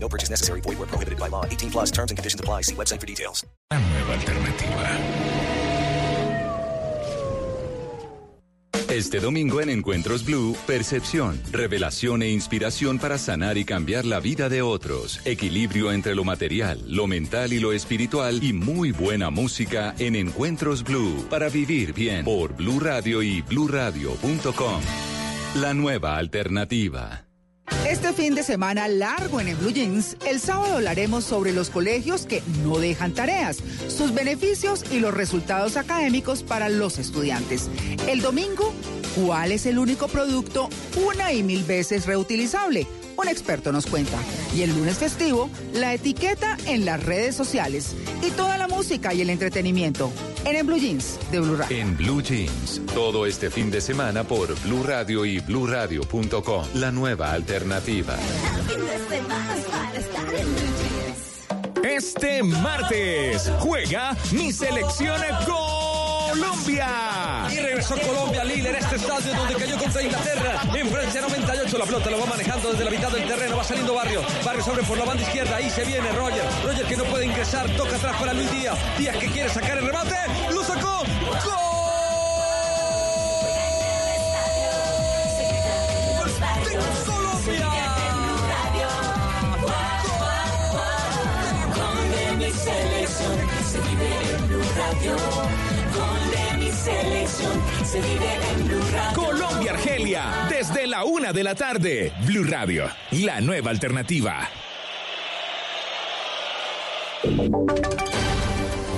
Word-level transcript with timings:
No 0.00 0.08
purchase 0.08 0.30
necessary. 0.30 0.62
Void 0.62 0.78
where 0.78 0.88
prohibited 0.88 1.18
by 1.18 1.28
law. 1.28 1.44
18 1.44 1.70
plus 1.70 1.90
terms 1.90 2.10
and 2.10 2.16
conditions 2.16 2.40
apply. 2.40 2.62
See 2.62 2.74
website 2.74 3.00
for 3.00 3.06
details. 3.06 3.46
La 3.70 3.78
nueva 3.78 4.14
alternativa. 4.14 5.48
Este 8.88 9.20
domingo 9.20 9.60
en 9.60 9.68
Encuentros 9.68 10.24
Blue, 10.24 10.56
percepción, 10.66 11.38
revelación 11.52 12.22
e 12.22 12.30
inspiración 12.30 12.98
para 12.98 13.18
sanar 13.18 13.58
y 13.58 13.66
cambiar 13.66 14.06
la 14.06 14.18
vida 14.18 14.48
de 14.48 14.62
otros. 14.62 15.20
Equilibrio 15.26 15.92
entre 15.92 16.14
lo 16.14 16.24
material, 16.24 16.82
lo 16.86 17.06
mental 17.06 17.52
y 17.52 17.60
lo 17.60 17.74
espiritual 17.74 18.42
y 18.42 18.54
muy 18.54 18.92
buena 18.92 19.28
música 19.28 19.94
en 19.98 20.16
Encuentros 20.16 20.84
Blue 20.84 21.26
para 21.28 21.50
vivir 21.50 21.92
bien 21.92 22.24
por 22.24 22.56
Blue 22.56 22.80
Radio 22.80 23.22
y 23.22 23.42
bluradio.com. 23.42 24.80
La 25.56 25.74
nueva 25.74 26.16
alternativa. 26.16 27.27
Este 27.88 28.12
fin 28.12 28.34
de 28.34 28.42
semana 28.42 28.86
largo 28.86 29.40
en 29.40 29.48
el 29.48 29.56
Blue 29.56 29.72
Jeans, 29.72 30.16
el 30.26 30.40
sábado 30.40 30.76
hablaremos 30.76 31.24
sobre 31.24 31.52
los 31.52 31.70
colegios 31.70 32.26
que 32.26 32.42
no 32.62 32.78
dejan 32.78 33.12
tareas, 33.12 33.58
sus 33.88 34.12
beneficios 34.12 34.84
y 34.92 35.00
los 35.00 35.14
resultados 35.14 35.76
académicos 35.76 36.42
para 36.42 36.68
los 36.68 36.98
estudiantes. 36.98 37.68
El 38.06 38.20
domingo, 38.20 38.72
¿cuál 39.16 39.52
es 39.52 39.64
el 39.66 39.78
único 39.78 40.08
producto 40.08 40.68
una 41.06 41.32
y 41.32 41.42
mil 41.42 41.64
veces 41.64 42.06
reutilizable? 42.06 42.86
Un 43.18 43.28
experto 43.28 43.72
nos 43.72 43.86
cuenta. 43.86 44.16
Y 44.54 44.62
el 44.62 44.70
lunes 44.70 44.96
festivo, 44.98 45.50
la 45.74 45.92
etiqueta 45.92 46.56
en 46.66 46.84
las 46.84 47.02
redes 47.02 47.34
sociales 47.34 47.96
y 48.22 48.30
toda 48.30 48.56
la 48.56 48.68
música 48.68 49.12
y 49.12 49.20
el 49.22 49.30
entretenimiento 49.30 50.12
en 50.44 50.54
el 50.54 50.64
Blue 50.64 50.78
Jeans 50.78 51.18
de 51.32 51.40
Blue 51.40 51.56
Radio. 51.56 51.76
En 51.76 51.96
Blue 51.96 52.22
Jeans, 52.22 52.80
todo 52.94 53.26
este 53.26 53.50
fin 53.50 53.72
de 53.72 53.80
semana 53.80 54.22
por 54.22 54.54
Blue 54.60 54.84
Radio 54.84 55.24
y 55.24 55.40
bluradio.com. 55.40 56.64
La 56.74 56.92
nueva 56.92 57.32
alternativa. 57.32 58.16
Este 61.82 62.42
martes 62.44 63.50
juega 63.58 64.16
mi 64.32 64.52
selección 64.52 65.20
Colombia. 66.38 67.46
Y 67.50 67.56
regresó 67.58 67.96
Colombia, 68.00 68.44
líder, 68.44 68.76
este 68.76 68.96
estadio 68.96 69.34
donde 69.34 69.54
cayó 69.54 69.76
contra 69.76 70.02
Inglaterra. 70.02 70.60
En 70.74 70.88
Francia 70.88 71.20
98, 71.20 71.78
la 71.78 71.84
pelota 71.84 72.10
lo 72.10 72.20
va 72.20 72.26
manejando 72.26 72.70
desde 72.70 72.84
la 72.84 72.90
mitad 72.90 73.10
del 73.10 73.26
terreno, 73.26 73.56
va 73.56 73.64
saliendo 73.64 73.94
Barrio. 73.94 74.22
Barrio 74.44 74.62
sobre 74.62 74.82
por 74.84 74.98
la 74.98 75.04
banda 75.04 75.22
izquierda, 75.22 75.56
ahí 75.56 75.68
se 75.70 75.84
viene 75.84 76.12
Roger. 76.12 76.44
Roger 76.64 76.86
que 76.86 76.96
no 76.96 77.04
puede 77.04 77.26
ingresar, 77.26 77.68
toca 77.76 77.96
atrás 77.96 78.16
para 78.18 78.32
Luis 78.32 78.50
Díaz. 78.52 78.78
Díaz 78.98 79.16
que 79.16 79.26
quiere 79.26 79.48
sacar 79.48 79.78
el 79.78 79.86
remate, 79.86 80.16
lo 80.52 80.62
sacó. 80.64 81.02
¡Gol! 81.44 81.68
Colombia 99.14 99.72
Argelia, 99.72 100.46
desde 100.48 100.86
la 100.86 101.04
una 101.04 101.32
de 101.32 101.44
la 101.44 101.54
tarde. 101.54 102.12
Blue 102.26 102.44
Radio, 102.44 102.88
la 103.10 103.40
nueva 103.40 103.70
alternativa. 103.70 104.48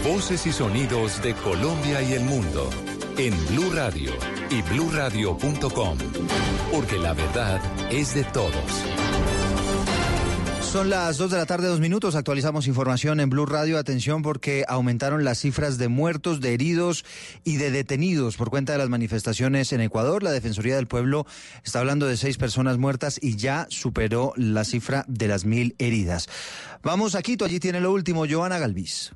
Voces 0.04 0.46
y 0.46 0.52
sonidos 0.52 1.22
de 1.22 1.34
Colombia 1.34 2.02
y 2.02 2.12
el 2.12 2.22
mundo 2.22 2.70
en 3.16 3.34
Blue 3.48 3.70
Radio 3.72 4.12
y 4.50 4.62
bluradio.com. 4.62 5.98
Porque 6.72 6.98
la 6.98 7.12
verdad 7.12 7.60
es 7.90 8.14
de 8.14 8.24
todos. 8.24 8.99
Son 10.72 10.88
las 10.88 11.18
2 11.18 11.32
de 11.32 11.36
la 11.36 11.46
tarde, 11.46 11.66
dos 11.66 11.80
minutos. 11.80 12.14
Actualizamos 12.14 12.68
información 12.68 13.18
en 13.18 13.28
Blue 13.28 13.44
Radio. 13.44 13.76
Atención 13.76 14.22
porque 14.22 14.64
aumentaron 14.68 15.24
las 15.24 15.40
cifras 15.40 15.78
de 15.78 15.88
muertos, 15.88 16.40
de 16.40 16.54
heridos 16.54 17.04
y 17.42 17.56
de 17.56 17.72
detenidos 17.72 18.36
por 18.36 18.50
cuenta 18.50 18.70
de 18.70 18.78
las 18.78 18.88
manifestaciones 18.88 19.72
en 19.72 19.80
Ecuador. 19.80 20.22
La 20.22 20.30
Defensoría 20.30 20.76
del 20.76 20.86
Pueblo 20.86 21.26
está 21.64 21.80
hablando 21.80 22.06
de 22.06 22.16
seis 22.16 22.38
personas 22.38 22.78
muertas 22.78 23.18
y 23.20 23.34
ya 23.34 23.66
superó 23.68 24.32
la 24.36 24.62
cifra 24.62 25.04
de 25.08 25.26
las 25.26 25.44
mil 25.44 25.74
heridas. 25.78 26.28
Vamos 26.84 27.16
a 27.16 27.22
Quito. 27.22 27.44
Allí 27.44 27.58
tiene 27.58 27.80
lo 27.80 27.90
último, 27.90 28.24
Joana 28.30 28.60
Galvis. 28.60 29.10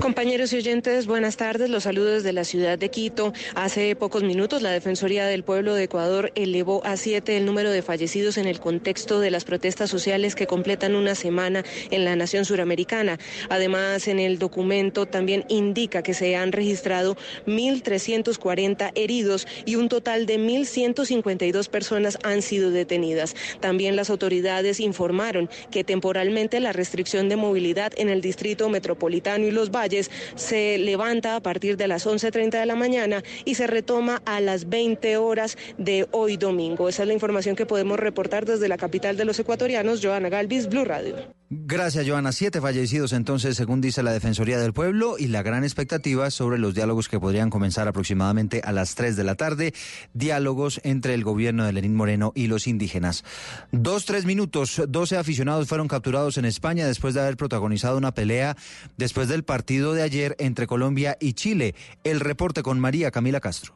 Compañeros 0.00 0.52
y 0.52 0.58
oyentes, 0.58 1.06
buenas 1.06 1.38
tardes. 1.38 1.70
Los 1.70 1.84
saludos 1.84 2.22
de 2.22 2.34
la 2.34 2.44
ciudad 2.44 2.78
de 2.78 2.90
Quito. 2.90 3.32
Hace 3.54 3.96
pocos 3.96 4.22
minutos, 4.22 4.60
la 4.60 4.70
Defensoría 4.70 5.24
del 5.24 5.42
Pueblo 5.42 5.74
de 5.74 5.84
Ecuador 5.84 6.32
elevó 6.34 6.84
a 6.84 6.98
siete 6.98 7.38
el 7.38 7.46
número 7.46 7.70
de 7.70 7.80
fallecidos 7.80 8.36
en 8.36 8.46
el 8.46 8.60
contexto 8.60 9.20
de 9.20 9.30
las 9.30 9.44
protestas 9.44 9.88
sociales 9.88 10.34
que 10.34 10.46
completan 10.46 10.96
una 10.96 11.14
semana 11.14 11.64
en 11.90 12.04
la 12.04 12.14
nación 12.14 12.44
suramericana. 12.44 13.18
Además, 13.48 14.06
en 14.06 14.18
el 14.20 14.38
documento 14.38 15.06
también 15.06 15.44
indica 15.48 16.02
que 16.02 16.12
se 16.12 16.36
han 16.36 16.52
registrado 16.52 17.16
1.340 17.46 18.92
heridos 18.94 19.48
y 19.64 19.76
un 19.76 19.88
total 19.88 20.26
de 20.26 20.38
1.152 20.38 21.68
personas 21.70 22.18
han 22.22 22.42
sido 22.42 22.70
detenidas. 22.70 23.34
También 23.60 23.96
las 23.96 24.10
autoridades 24.10 24.78
informaron 24.78 25.48
que 25.70 25.84
temporalmente 25.84 26.60
la 26.60 26.74
restricción 26.74 27.30
de 27.30 27.36
movilidad 27.36 27.92
en 27.96 28.10
el 28.10 28.20
distrito 28.20 28.68
metropolitano 28.68 29.46
y 29.46 29.50
los 29.50 29.70
valles 29.70 29.85
se 30.34 30.78
levanta 30.78 31.36
a 31.36 31.40
partir 31.40 31.76
de 31.76 31.88
las 31.88 32.06
11.30 32.06 32.58
de 32.58 32.66
la 32.66 32.76
mañana 32.76 33.22
y 33.44 33.54
se 33.54 33.66
retoma 33.66 34.22
a 34.24 34.40
las 34.40 34.68
20 34.68 35.16
horas 35.16 35.56
de 35.78 36.08
hoy 36.12 36.36
domingo. 36.36 36.88
Esa 36.88 37.02
es 37.02 37.08
la 37.08 37.14
información 37.14 37.56
que 37.56 37.66
podemos 37.66 37.98
reportar 37.98 38.44
desde 38.44 38.68
la 38.68 38.76
capital 38.76 39.16
de 39.16 39.24
los 39.24 39.38
ecuatorianos, 39.38 40.00
Joana 40.02 40.28
Galvis, 40.28 40.68
Blue 40.68 40.84
Radio. 40.84 41.16
Gracias, 41.48 42.08
Joana. 42.08 42.32
Siete 42.32 42.60
fallecidos 42.60 43.12
entonces, 43.12 43.56
según 43.56 43.80
dice 43.80 44.02
la 44.02 44.12
Defensoría 44.12 44.58
del 44.58 44.72
Pueblo, 44.72 45.16
y 45.16 45.28
la 45.28 45.42
gran 45.42 45.62
expectativa 45.62 46.28
sobre 46.30 46.58
los 46.58 46.74
diálogos 46.74 47.08
que 47.08 47.20
podrían 47.20 47.50
comenzar 47.50 47.86
aproximadamente 47.86 48.62
a 48.64 48.72
las 48.72 48.96
3 48.96 49.14
de 49.14 49.22
la 49.22 49.36
tarde, 49.36 49.72
diálogos 50.12 50.80
entre 50.82 51.14
el 51.14 51.22
gobierno 51.22 51.64
de 51.64 51.72
Lenín 51.72 51.94
Moreno 51.94 52.32
y 52.34 52.48
los 52.48 52.66
indígenas. 52.66 53.22
Dos, 53.70 54.06
tres 54.06 54.24
minutos, 54.24 54.82
12 54.88 55.16
aficionados 55.16 55.68
fueron 55.68 55.86
capturados 55.86 56.36
en 56.36 56.46
España 56.46 56.86
después 56.86 57.14
de 57.14 57.20
haber 57.20 57.36
protagonizado 57.36 57.96
una 57.96 58.12
pelea 58.12 58.56
después 58.96 59.28
del 59.28 59.44
partido 59.44 59.75
de 59.84 60.02
ayer 60.02 60.34
entre 60.38 60.66
Colombia 60.66 61.16
y 61.20 61.34
Chile. 61.34 61.74
El 62.04 62.20
reporte 62.20 62.62
con 62.62 62.80
María 62.80 63.10
Camila 63.10 63.40
Castro. 63.40 63.75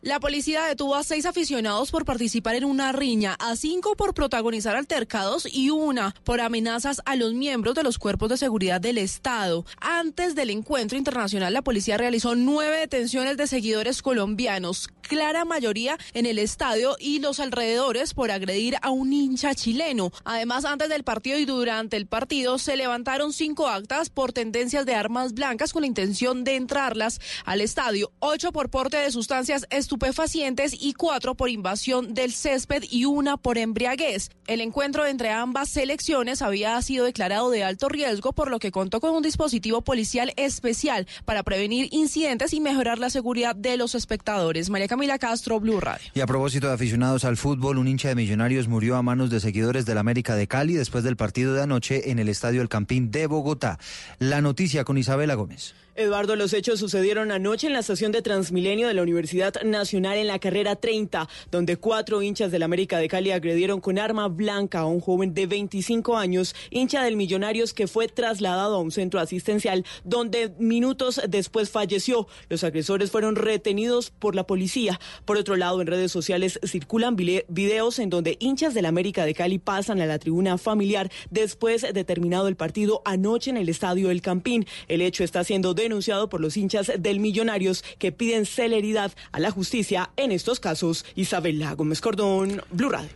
La 0.00 0.20
policía 0.20 0.62
detuvo 0.62 0.94
a 0.94 1.02
seis 1.02 1.26
aficionados 1.26 1.90
por 1.90 2.04
participar 2.04 2.54
en 2.54 2.64
una 2.64 2.92
riña, 2.92 3.34
a 3.40 3.56
cinco 3.56 3.96
por 3.96 4.14
protagonizar 4.14 4.76
altercados 4.76 5.44
y 5.50 5.70
una 5.70 6.14
por 6.22 6.40
amenazas 6.40 7.02
a 7.04 7.16
los 7.16 7.34
miembros 7.34 7.74
de 7.74 7.82
los 7.82 7.98
cuerpos 7.98 8.28
de 8.28 8.36
seguridad 8.36 8.80
del 8.80 8.96
Estado. 8.98 9.66
Antes 9.80 10.36
del 10.36 10.50
encuentro 10.50 10.96
internacional, 10.96 11.52
la 11.52 11.62
policía 11.62 11.96
realizó 11.96 12.36
nueve 12.36 12.78
detenciones 12.78 13.36
de 13.36 13.48
seguidores 13.48 14.00
colombianos, 14.00 14.88
clara 15.02 15.44
mayoría 15.44 15.98
en 16.14 16.26
el 16.26 16.38
estadio 16.38 16.94
y 17.00 17.18
los 17.18 17.40
alrededores 17.40 18.14
por 18.14 18.30
agredir 18.30 18.76
a 18.82 18.90
un 18.90 19.12
hincha 19.12 19.52
chileno. 19.56 20.12
Además, 20.24 20.64
antes 20.64 20.90
del 20.90 21.02
partido 21.02 21.38
y 21.38 21.44
durante 21.44 21.96
el 21.96 22.06
partido 22.06 22.58
se 22.58 22.76
levantaron 22.76 23.32
cinco 23.32 23.66
actas 23.66 24.10
por 24.10 24.32
tendencias 24.32 24.86
de 24.86 24.94
armas 24.94 25.34
blancas 25.34 25.72
con 25.72 25.82
la 25.82 25.88
intención 25.88 26.44
de 26.44 26.54
entrarlas 26.54 27.20
al 27.44 27.62
estadio, 27.62 28.12
ocho 28.20 28.52
por 28.52 28.70
porte 28.70 28.98
de 28.98 29.10
sustancias 29.10 29.66
estupefacientes 29.88 30.76
y 30.78 30.92
cuatro 30.92 31.34
por 31.34 31.48
invasión 31.48 32.12
del 32.12 32.34
césped 32.34 32.84
y 32.90 33.06
una 33.06 33.38
por 33.38 33.56
embriaguez. 33.56 34.28
El 34.46 34.60
encuentro 34.60 35.06
entre 35.06 35.30
ambas 35.30 35.70
selecciones 35.70 36.42
había 36.42 36.80
sido 36.82 37.06
declarado 37.06 37.48
de 37.48 37.64
alto 37.64 37.88
riesgo, 37.88 38.34
por 38.34 38.50
lo 38.50 38.58
que 38.58 38.70
contó 38.70 39.00
con 39.00 39.14
un 39.14 39.22
dispositivo 39.22 39.80
policial 39.80 40.34
especial 40.36 41.06
para 41.24 41.42
prevenir 41.42 41.88
incidentes 41.90 42.52
y 42.52 42.60
mejorar 42.60 42.98
la 42.98 43.08
seguridad 43.08 43.56
de 43.56 43.78
los 43.78 43.94
espectadores. 43.94 44.68
María 44.68 44.88
Camila 44.88 45.18
Castro, 45.18 45.58
Blue 45.58 45.80
Radio. 45.80 46.10
Y 46.12 46.20
a 46.20 46.26
propósito 46.26 46.68
de 46.68 46.74
aficionados 46.74 47.24
al 47.24 47.38
fútbol, 47.38 47.78
un 47.78 47.88
hincha 47.88 48.08
de 48.08 48.14
Millonarios 48.14 48.68
murió 48.68 48.96
a 48.96 49.02
manos 49.02 49.30
de 49.30 49.40
seguidores 49.40 49.86
del 49.86 49.96
América 49.96 50.36
de 50.36 50.46
Cali 50.46 50.74
después 50.74 51.02
del 51.02 51.16
partido 51.16 51.54
de 51.54 51.62
anoche 51.62 52.10
en 52.10 52.18
el 52.18 52.28
Estadio 52.28 52.60
El 52.60 52.68
Campín 52.68 53.10
de 53.10 53.26
Bogotá. 53.26 53.78
La 54.18 54.42
noticia 54.42 54.84
con 54.84 54.98
Isabela 54.98 55.32
Gómez. 55.32 55.74
Eduardo, 55.98 56.36
los 56.36 56.52
hechos 56.52 56.78
sucedieron 56.78 57.32
anoche 57.32 57.66
en 57.66 57.72
la 57.72 57.80
estación 57.80 58.12
de 58.12 58.22
Transmilenio 58.22 58.86
de 58.86 58.94
la 58.94 59.02
Universidad 59.02 59.60
Nacional 59.64 60.16
en 60.16 60.28
la 60.28 60.38
carrera 60.38 60.76
30, 60.76 61.28
donde 61.50 61.76
cuatro 61.76 62.22
hinchas 62.22 62.52
del 62.52 62.62
América 62.62 62.98
de 62.98 63.08
Cali 63.08 63.32
agredieron 63.32 63.80
con 63.80 63.98
arma 63.98 64.28
blanca 64.28 64.78
a 64.78 64.86
un 64.86 65.00
joven 65.00 65.34
de 65.34 65.48
25 65.48 66.16
años, 66.16 66.54
hincha 66.70 67.02
del 67.02 67.16
Millonarios 67.16 67.74
que 67.74 67.88
fue 67.88 68.06
trasladado 68.06 68.76
a 68.76 68.80
un 68.80 68.92
centro 68.92 69.18
asistencial 69.18 69.84
donde 70.04 70.54
minutos 70.60 71.20
después 71.28 71.68
falleció. 71.68 72.28
Los 72.48 72.62
agresores 72.62 73.10
fueron 73.10 73.34
retenidos 73.34 74.10
por 74.10 74.36
la 74.36 74.46
policía. 74.46 75.00
Por 75.24 75.36
otro 75.36 75.56
lado, 75.56 75.80
en 75.80 75.88
redes 75.88 76.12
sociales 76.12 76.60
circulan 76.64 77.16
videos 77.16 77.98
en 77.98 78.08
donde 78.08 78.36
hinchas 78.38 78.72
del 78.72 78.86
América 78.86 79.24
de 79.24 79.34
Cali 79.34 79.58
pasan 79.58 80.00
a 80.00 80.06
la 80.06 80.20
tribuna 80.20 80.58
familiar 80.58 81.10
después 81.30 81.82
de 81.92 82.04
terminado 82.04 82.46
el 82.46 82.54
partido 82.54 83.02
anoche 83.04 83.50
en 83.50 83.56
el 83.56 83.68
estadio 83.68 84.12
El 84.12 84.22
Campín. 84.22 84.64
El 84.86 85.00
hecho 85.00 85.24
está 85.24 85.42
siendo 85.42 85.74
denunciado 85.88 86.28
por 86.28 86.40
los 86.40 86.56
hinchas 86.56 86.92
del 86.98 87.18
Millonarios 87.20 87.82
que 87.98 88.12
piden 88.12 88.46
celeridad 88.46 89.12
a 89.32 89.40
la 89.40 89.50
justicia 89.50 90.10
en 90.16 90.32
estos 90.32 90.60
casos. 90.60 91.04
Isabela 91.14 91.74
Gómez 91.74 92.00
Cordón, 92.00 92.62
Blue 92.70 92.90
Radio. 92.90 93.08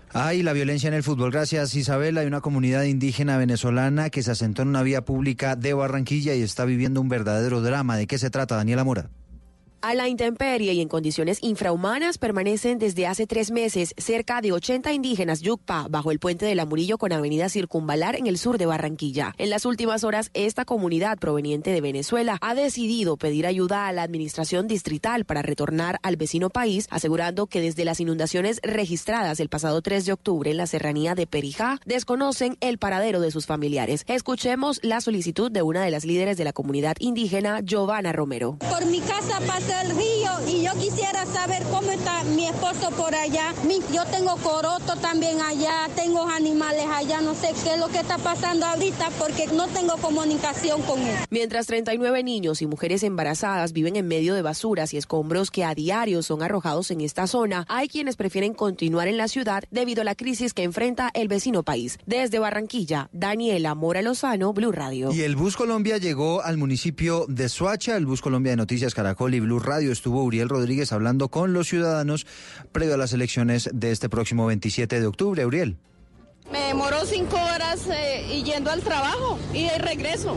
La 0.43 0.53
violencia 0.53 0.89
en 0.89 0.95
el 0.95 1.03
fútbol. 1.03 1.31
Gracias, 1.31 1.75
Isabela. 1.75 2.23
Hay 2.23 2.27
una 2.27 2.41
comunidad 2.41 2.85
indígena 2.85 3.37
venezolana 3.37 4.11
que 4.11 4.23
se 4.23 4.31
asentó 4.31 4.63
en 4.63 4.69
una 4.69 4.83
vía 4.83 5.05
pública 5.05 5.55
de 5.55 5.75
Barranquilla 5.75 6.35
y 6.35 6.43
está 6.43 6.65
viviendo 6.65 7.01
un 7.01 7.09
verdadero 7.09 7.61
drama. 7.61 7.97
¿De 7.97 8.07
qué 8.07 8.19
se 8.19 8.31
trata, 8.31 8.57
Daniela 8.57 8.85
Mora? 8.85 9.11
A 9.85 9.97
la 9.97 10.07
intemperie 10.07 10.75
y 10.75 10.81
en 10.81 10.87
condiciones 10.87 11.39
infrahumanas 11.43 12.17
permanecen 12.17 12.79
desde 12.79 13.09
hace 13.09 13.27
tres 13.27 13.51
meses 13.51 13.95
cerca 13.97 14.41
de 14.41 14.53
80 14.53 14.93
indígenas 14.93 15.41
Yucpa 15.41 15.89
bajo 15.91 16.13
el 16.13 16.21
puente 16.21 16.47
de 16.47 16.55
la 16.55 16.65
Murillo 16.65 16.99
con 16.99 17.13
avenida 17.13 17.49
Circunvalar 17.49 18.15
en 18.15 18.29
el 18.29 18.39
sur 18.39 18.59
de 18.59 18.67
Barranquilla. 18.67 19.35
En 19.39 19.51
las 19.51 19.67
últimas 19.67 20.05
horas, 20.05 20.31
esta 20.35 20.65
comunidad 20.65 21.19
proveniente 21.19 21.73
de 21.73 21.81
Venezuela 21.81 22.39
ha 22.41 22.55
decidido 22.55 23.17
pedir 23.17 23.45
ayuda 23.45 23.89
a 23.89 23.93
la 23.93 24.05
administración 24.05 24.69
distrital 24.69 25.25
para 25.25 25.43
retornar 25.43 25.99
al 26.05 26.15
vecino 26.15 26.49
país, 26.49 26.87
asegurando 26.89 27.49
que 27.49 27.61
desde 27.61 27.85
las 27.85 27.99
inundaciones 27.99 28.61
registradas 28.63 29.41
el 29.41 29.49
pasado 29.49 29.83
3 29.83 30.07
de 30.07 30.13
octubre 30.13 30.53
en 30.53 30.59
la 30.59 30.69
serranía 30.69 31.17
de 31.17 31.27
Perijá, 31.27 31.81
desconocen 31.87 32.57
el 32.61 32.79
paradero 32.79 33.19
de 33.19 33.33
sus 33.33 33.47
familiares. 33.47 34.05
Escuchemos 34.07 34.79
la 34.85 35.01
solicitud 35.01 35.51
de 35.51 35.63
una 35.63 35.85
de 35.85 35.91
las 35.91 36.05
líderes 36.05 36.37
de 36.37 36.45
la 36.45 36.53
comunidad 36.53 36.95
indígena, 37.01 37.63
Giovanna 37.65 38.13
Romero. 38.13 38.59
Por 38.71 38.87
mi 38.87 39.01
casa 39.01 39.41
pasa 39.45 39.72
el 39.81 39.91
río 39.97 40.31
y 40.47 40.63
yo 40.63 40.73
quisiera 40.75 41.25
saber 41.27 41.63
cómo 41.65 41.91
está 41.91 42.23
mi 42.25 42.47
esposo 42.47 42.91
por 42.91 43.15
allá. 43.15 43.53
yo 43.93 44.05
tengo 44.07 44.37
coroto 44.37 44.97
también 45.01 45.41
allá, 45.41 45.89
tengo 45.95 46.29
animales 46.29 46.87
allá, 46.93 47.21
no 47.21 47.35
sé 47.35 47.49
qué 47.65 47.75
es 47.75 47.81
lo 47.81 47.89
que 47.89 47.99
está 47.99 48.19
pasando 48.19 48.67
ahorita 48.67 49.11
porque 49.19 49.47
no 49.49 49.69
tengo 49.69 49.97
comunicación 49.97 50.83
con 50.83 51.01
él. 51.01 51.17
Mientras 51.31 51.67
39 51.67 52.23
niños 52.23 52.63
y 52.63 52.67
mujeres 52.67 53.03
embarazadas 53.03 53.73
viven 53.73 53.97
en 53.97 54.07
medio 54.07 54.35
de 54.35 54.43
basuras 54.43 54.93
y 54.95 54.97
escombros 54.97 55.51
que 55.51 55.65
a 55.65 55.75
diario 55.75 56.23
son 56.23 56.43
arrojados 56.43 56.91
en 56.91 57.01
esta 57.01 57.27
zona, 57.27 57.65
hay 57.69 57.89
quienes 57.89 58.17
prefieren 58.17 58.55
continuar 58.55 59.09
en 59.09 59.17
la 59.17 59.29
ciudad 59.29 59.65
debido 59.71 60.03
a 60.03 60.05
la 60.05 60.15
crisis 60.15 60.55
que 60.55 60.63
enfrenta 60.63 61.11
el 61.15 61.29
vecino 61.29 61.63
país. 61.63 61.99
Desde 62.07 62.39
Barranquilla, 62.39 63.09
Daniela 63.13 63.75
Mora 63.75 64.03
Lozano, 64.03 64.53
Blue 64.53 64.73
Radio. 64.73 65.13
Y 65.13 65.23
el 65.23 65.37
Bus 65.37 65.57
Colombia 65.57 65.99
llegó 65.99 66.43
al 66.43 66.57
municipio 66.57 67.27
de 67.29 67.49
Soacha, 67.49 67.97
el 67.97 68.07
Bus 68.07 68.21
Colombia 68.21 68.53
de 68.53 68.57
Noticias 68.57 68.95
Caracol 68.95 69.35
y 69.35 69.41
Blue 69.41 69.59
Radio 69.63 69.93
estuvo 69.93 70.23
Uriel 70.23 70.49
Rodríguez 70.49 70.93
hablando 70.93 71.29
con 71.29 71.53
los 71.53 71.69
ciudadanos 71.69 72.27
previo 72.73 72.95
a 72.95 72.99
las 72.99 73.13
elecciones 73.13 73.71
de 73.73 73.91
este 73.91 74.09
próximo 74.09 74.47
27 74.47 75.01
de 75.01 75.07
octubre. 75.07 75.47
Uriel. 75.47 75.77
Me 76.51 76.61
demoró 76.67 77.07
cinco 77.07 77.37
horas 77.37 77.87
eh, 77.89 78.43
yendo 78.45 78.71
al 78.71 78.83
trabajo 78.83 79.39
y 79.55 79.65
de 79.65 79.79
regreso. 79.79 80.37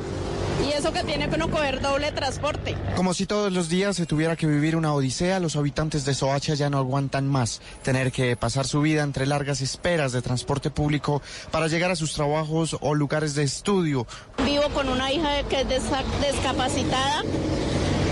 Y 0.64 0.72
eso 0.72 0.94
que 0.94 1.04
tiene 1.04 1.30
que 1.30 1.36
uno 1.36 1.50
coger 1.50 1.82
doble 1.82 2.12
transporte. 2.12 2.76
Como 2.96 3.14
si 3.14 3.26
todos 3.26 3.52
los 3.52 3.70
días 3.70 3.96
se 3.96 4.06
tuviera 4.06 4.36
que 4.36 4.48
vivir 4.48 4.76
una 4.76 4.94
odisea, 4.94 5.40
los 5.40 5.56
habitantes 5.56 6.06
de 6.06 6.14
Soacha 6.14 6.54
ya 6.54 6.70
no 6.70 6.78
aguantan 6.78 7.28
más 7.28 7.62
tener 7.84 8.12
que 8.12 8.36
pasar 8.36 8.66
su 8.68 8.82
vida 8.82 9.04
entre 9.04 9.26
largas 9.26 9.62
esperas 9.62 10.12
de 10.12 10.22
transporte 10.22 10.70
público 10.70 11.22
para 11.52 11.68
llegar 11.68 11.92
a 11.92 11.96
sus 11.96 12.14
trabajos 12.14 12.78
o 12.80 12.96
lugares 12.96 13.36
de 13.36 13.44
estudio. 13.44 14.08
Vivo 14.46 14.70
con 14.74 14.90
una 14.90 15.12
hija 15.12 15.44
que 15.50 15.62
es 15.62 15.68
discapacitada 15.68 17.24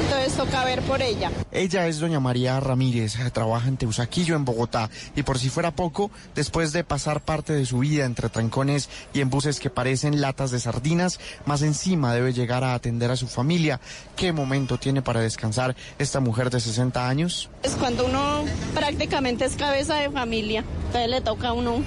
entonces 0.03 0.37
toca 0.37 0.65
ver 0.65 0.81
por 0.81 1.01
ella. 1.01 1.31
Ella 1.51 1.87
es 1.87 1.99
doña 1.99 2.19
María 2.19 2.59
Ramírez, 2.59 3.15
trabaja 3.31 3.67
en 3.67 3.77
Teusaquillo, 3.77 4.35
en 4.35 4.45
Bogotá, 4.45 4.89
y 5.15 5.23
por 5.23 5.39
si 5.39 5.49
fuera 5.49 5.71
poco, 5.71 6.11
después 6.35 6.73
de 6.73 6.83
pasar 6.83 7.21
parte 7.21 7.53
de 7.53 7.65
su 7.65 7.79
vida 7.79 8.05
entre 8.05 8.29
trancones 8.29 8.89
y 9.13 9.21
en 9.21 9.29
buses 9.29 9.59
que 9.59 9.69
parecen 9.69 10.21
latas 10.21 10.51
de 10.51 10.59
sardinas, 10.59 11.19
más 11.45 11.61
encima 11.61 12.13
debe 12.13 12.32
llegar 12.33 12.63
a 12.63 12.73
atender 12.73 13.11
a 13.11 13.15
su 13.15 13.27
familia. 13.27 13.79
¿Qué 14.15 14.33
momento 14.33 14.77
tiene 14.77 15.01
para 15.01 15.21
descansar 15.21 15.75
esta 15.97 16.19
mujer 16.19 16.49
de 16.49 16.59
60 16.59 17.07
años? 17.07 17.49
Es 17.63 17.75
cuando 17.75 18.05
uno 18.05 18.45
prácticamente 18.73 19.45
es 19.45 19.55
cabeza 19.55 19.95
de 19.95 20.09
familia, 20.09 20.63
entonces 20.87 21.09
le 21.09 21.21
toca 21.21 21.49
a 21.49 21.53
uno 21.53 21.83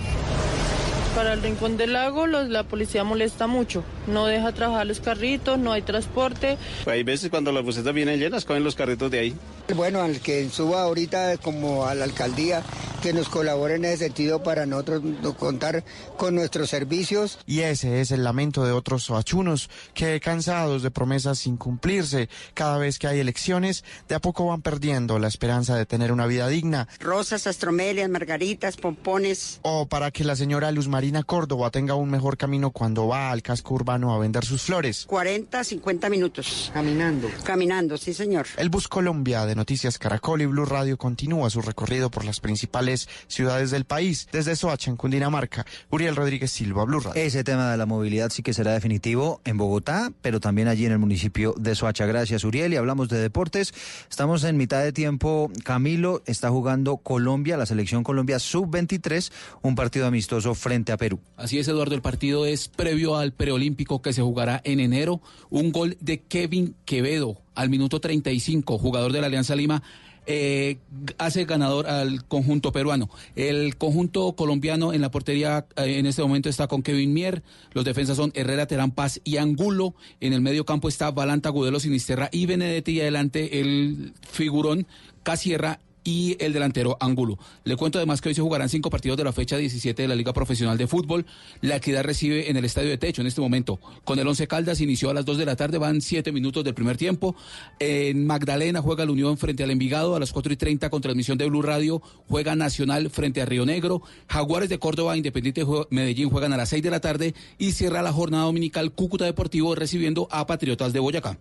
para 1.16 1.32
el 1.32 1.42
Rincón 1.42 1.78
del 1.78 1.94
Lago 1.94 2.26
la 2.26 2.64
policía 2.64 3.02
molesta 3.02 3.46
mucho, 3.46 3.82
no 4.06 4.26
deja 4.26 4.52
trabajar 4.52 4.86
los 4.86 5.00
carritos, 5.00 5.58
no 5.58 5.72
hay 5.72 5.80
transporte. 5.80 6.58
hay 6.84 7.04
veces 7.04 7.30
cuando 7.30 7.52
las 7.52 7.64
busetas 7.64 7.94
vienen 7.94 8.20
llenas, 8.20 8.44
cogen 8.44 8.62
los 8.62 8.74
carritos 8.74 9.10
de 9.10 9.20
ahí. 9.20 9.34
Bueno, 9.74 10.02
al 10.02 10.20
que 10.20 10.46
suba 10.50 10.82
ahorita 10.82 11.38
como 11.38 11.86
a 11.86 11.94
la 11.94 12.04
alcaldía, 12.04 12.62
que 13.06 13.12
nos 13.12 13.28
colabore 13.28 13.76
en 13.76 13.84
ese 13.84 14.06
sentido 14.06 14.42
para 14.42 14.66
nosotros 14.66 15.00
contar 15.38 15.84
con 16.16 16.34
nuestros 16.34 16.70
servicios. 16.70 17.38
Y 17.46 17.60
ese 17.60 18.00
es 18.00 18.10
el 18.10 18.24
lamento 18.24 18.64
de 18.64 18.72
otros 18.72 19.04
soachunos 19.04 19.70
que 19.94 20.18
cansados 20.18 20.82
de 20.82 20.90
promesas 20.90 21.38
sin 21.38 21.56
cumplirse, 21.56 22.28
cada 22.52 22.78
vez 22.78 22.98
que 22.98 23.06
hay 23.06 23.20
elecciones, 23.20 23.84
de 24.08 24.16
a 24.16 24.20
poco 24.20 24.46
van 24.46 24.60
perdiendo 24.60 25.20
la 25.20 25.28
esperanza 25.28 25.76
de 25.76 25.86
tener 25.86 26.10
una 26.10 26.26
vida 26.26 26.48
digna. 26.48 26.88
Rosas, 26.98 27.46
astromelias, 27.46 28.10
margaritas, 28.10 28.76
pompones. 28.76 29.60
O 29.62 29.86
para 29.86 30.10
que 30.10 30.24
la 30.24 30.34
señora 30.34 30.72
Luz 30.72 30.88
Marina 30.88 31.22
Córdoba 31.22 31.70
tenga 31.70 31.94
un 31.94 32.10
mejor 32.10 32.36
camino 32.36 32.72
cuando 32.72 33.06
va 33.06 33.30
al 33.30 33.42
casco 33.42 33.74
urbano 33.74 34.12
a 34.16 34.18
vender 34.18 34.44
sus 34.44 34.62
flores. 34.62 35.06
40, 35.06 35.62
50 35.62 36.10
minutos. 36.10 36.72
Caminando. 36.74 37.28
Caminando, 37.44 37.98
sí, 37.98 38.12
señor. 38.12 38.48
El 38.56 38.68
Bus 38.68 38.88
Colombia 38.88 39.46
de 39.46 39.54
Noticias 39.54 39.96
Caracol 39.96 40.42
y 40.42 40.46
Blue 40.46 40.64
Radio 40.64 40.98
continúa 40.98 41.50
su 41.50 41.62
recorrido 41.62 42.10
por 42.10 42.24
las 42.24 42.40
principales 42.40 42.95
ciudades 43.26 43.70
del 43.70 43.84
país, 43.84 44.28
desde 44.32 44.56
Soacha, 44.56 44.90
en 44.90 44.96
Cundinamarca. 44.96 45.64
Uriel 45.90 46.16
Rodríguez 46.16 46.50
Silva, 46.50 46.84
Blue 46.84 47.00
Radio. 47.00 47.22
Ese 47.22 47.44
tema 47.44 47.70
de 47.70 47.76
la 47.76 47.86
movilidad 47.86 48.30
sí 48.30 48.42
que 48.42 48.54
será 48.54 48.72
definitivo 48.72 49.40
en 49.44 49.56
Bogotá, 49.56 50.12
pero 50.22 50.40
también 50.40 50.68
allí 50.68 50.86
en 50.86 50.92
el 50.92 50.98
municipio 50.98 51.54
de 51.58 51.74
Soacha. 51.74 52.06
Gracias, 52.06 52.44
Uriel. 52.44 52.72
Y 52.72 52.76
hablamos 52.76 53.08
de 53.08 53.18
deportes. 53.18 53.74
Estamos 54.08 54.44
en 54.44 54.56
mitad 54.56 54.82
de 54.82 54.92
tiempo. 54.92 55.50
Camilo 55.64 56.22
está 56.26 56.50
jugando 56.50 56.96
Colombia, 56.98 57.56
la 57.56 57.66
selección 57.66 58.04
Colombia 58.04 58.38
sub-23, 58.38 59.30
un 59.62 59.74
partido 59.74 60.06
amistoso 60.06 60.54
frente 60.54 60.92
a 60.92 60.96
Perú. 60.96 61.20
Así 61.36 61.58
es, 61.58 61.68
Eduardo, 61.68 61.94
el 61.94 62.02
partido 62.02 62.46
es 62.46 62.68
previo 62.68 63.16
al 63.16 63.32
preolímpico 63.32 64.02
que 64.02 64.12
se 64.12 64.22
jugará 64.22 64.60
en 64.64 64.80
enero. 64.80 65.20
Un 65.50 65.72
gol 65.72 65.96
de 66.00 66.22
Kevin 66.22 66.74
Quevedo 66.84 67.38
al 67.54 67.70
minuto 67.70 68.00
35, 68.00 68.78
jugador 68.78 69.12
de 69.12 69.20
la 69.20 69.26
Alianza 69.26 69.56
Lima. 69.56 69.82
Eh, 70.26 70.78
hace 71.18 71.44
ganador 71.44 71.86
al 71.86 72.24
conjunto 72.24 72.72
peruano. 72.72 73.08
El 73.36 73.76
conjunto 73.76 74.34
colombiano 74.34 74.92
en 74.92 75.00
la 75.00 75.10
portería 75.10 75.66
eh, 75.76 75.98
en 75.98 76.06
este 76.06 76.22
momento 76.22 76.48
está 76.48 76.66
con 76.66 76.82
Kevin 76.82 77.12
Mier. 77.12 77.42
Los 77.72 77.84
defensas 77.84 78.16
son 78.16 78.32
Herrera, 78.34 78.66
Terán 78.66 78.90
Paz 78.90 79.20
y 79.22 79.36
Angulo. 79.36 79.94
En 80.20 80.32
el 80.32 80.40
medio 80.40 80.64
campo 80.64 80.88
está 80.88 81.10
Valanta, 81.12 81.50
Gudelo, 81.50 81.78
Sinisterra 81.78 82.28
y 82.32 82.46
Benedetti. 82.46 82.92
Y 82.92 83.00
adelante 83.00 83.60
el 83.60 84.14
figurón 84.28 84.86
Casierra 85.22 85.80
y 86.06 86.36
el 86.38 86.52
delantero 86.52 86.96
Angulo. 87.00 87.36
Le 87.64 87.76
cuento 87.76 87.98
además 87.98 88.20
que 88.20 88.28
hoy 88.28 88.34
se 88.34 88.40
jugarán 88.40 88.68
cinco 88.68 88.88
partidos 88.88 89.18
de 89.18 89.24
la 89.24 89.32
fecha 89.32 89.56
17 89.56 90.02
de 90.02 90.08
la 90.08 90.14
Liga 90.14 90.32
Profesional 90.32 90.78
de 90.78 90.86
Fútbol. 90.86 91.26
La 91.60 91.76
equidad 91.76 92.04
recibe 92.04 92.48
en 92.48 92.56
el 92.56 92.64
Estadio 92.64 92.90
de 92.90 92.96
Techo 92.96 93.20
en 93.20 93.26
este 93.26 93.40
momento. 93.40 93.80
Con 94.04 94.18
el 94.18 94.26
Once 94.26 94.46
Caldas 94.46 94.80
inició 94.80 95.10
a 95.10 95.14
las 95.14 95.24
2 95.24 95.38
de 95.38 95.46
la 95.46 95.56
tarde, 95.56 95.78
van 95.78 96.00
siete 96.00 96.30
minutos 96.30 96.62
del 96.62 96.74
primer 96.74 96.96
tiempo. 96.96 97.34
En 97.80 98.24
Magdalena 98.24 98.80
juega 98.80 99.04
la 99.04 99.10
Unión 99.10 99.36
frente 99.36 99.64
al 99.64 99.70
Envigado 99.72 100.14
a 100.14 100.20
las 100.20 100.32
4 100.32 100.52
y 100.52 100.56
30 100.56 100.90
con 100.90 101.02
transmisión 101.02 101.38
de 101.38 101.46
Blue 101.46 101.62
Radio. 101.62 102.00
Juega 102.28 102.54
Nacional 102.54 103.10
frente 103.10 103.42
a 103.42 103.44
Río 103.46 103.66
Negro. 103.66 104.02
Jaguares 104.28 104.68
de 104.68 104.78
Córdoba, 104.78 105.16
Independiente 105.16 105.64
Medellín 105.90 106.30
juegan 106.30 106.52
a 106.52 106.56
las 106.56 106.68
6 106.68 106.84
de 106.84 106.90
la 106.90 107.00
tarde 107.00 107.34
y 107.58 107.72
cierra 107.72 108.02
la 108.02 108.12
jornada 108.12 108.44
dominical 108.44 108.92
Cúcuta 108.92 109.24
Deportivo 109.24 109.74
recibiendo 109.74 110.28
a 110.30 110.46
Patriotas 110.46 110.92
de 110.92 111.00
Boyacá. 111.00 111.38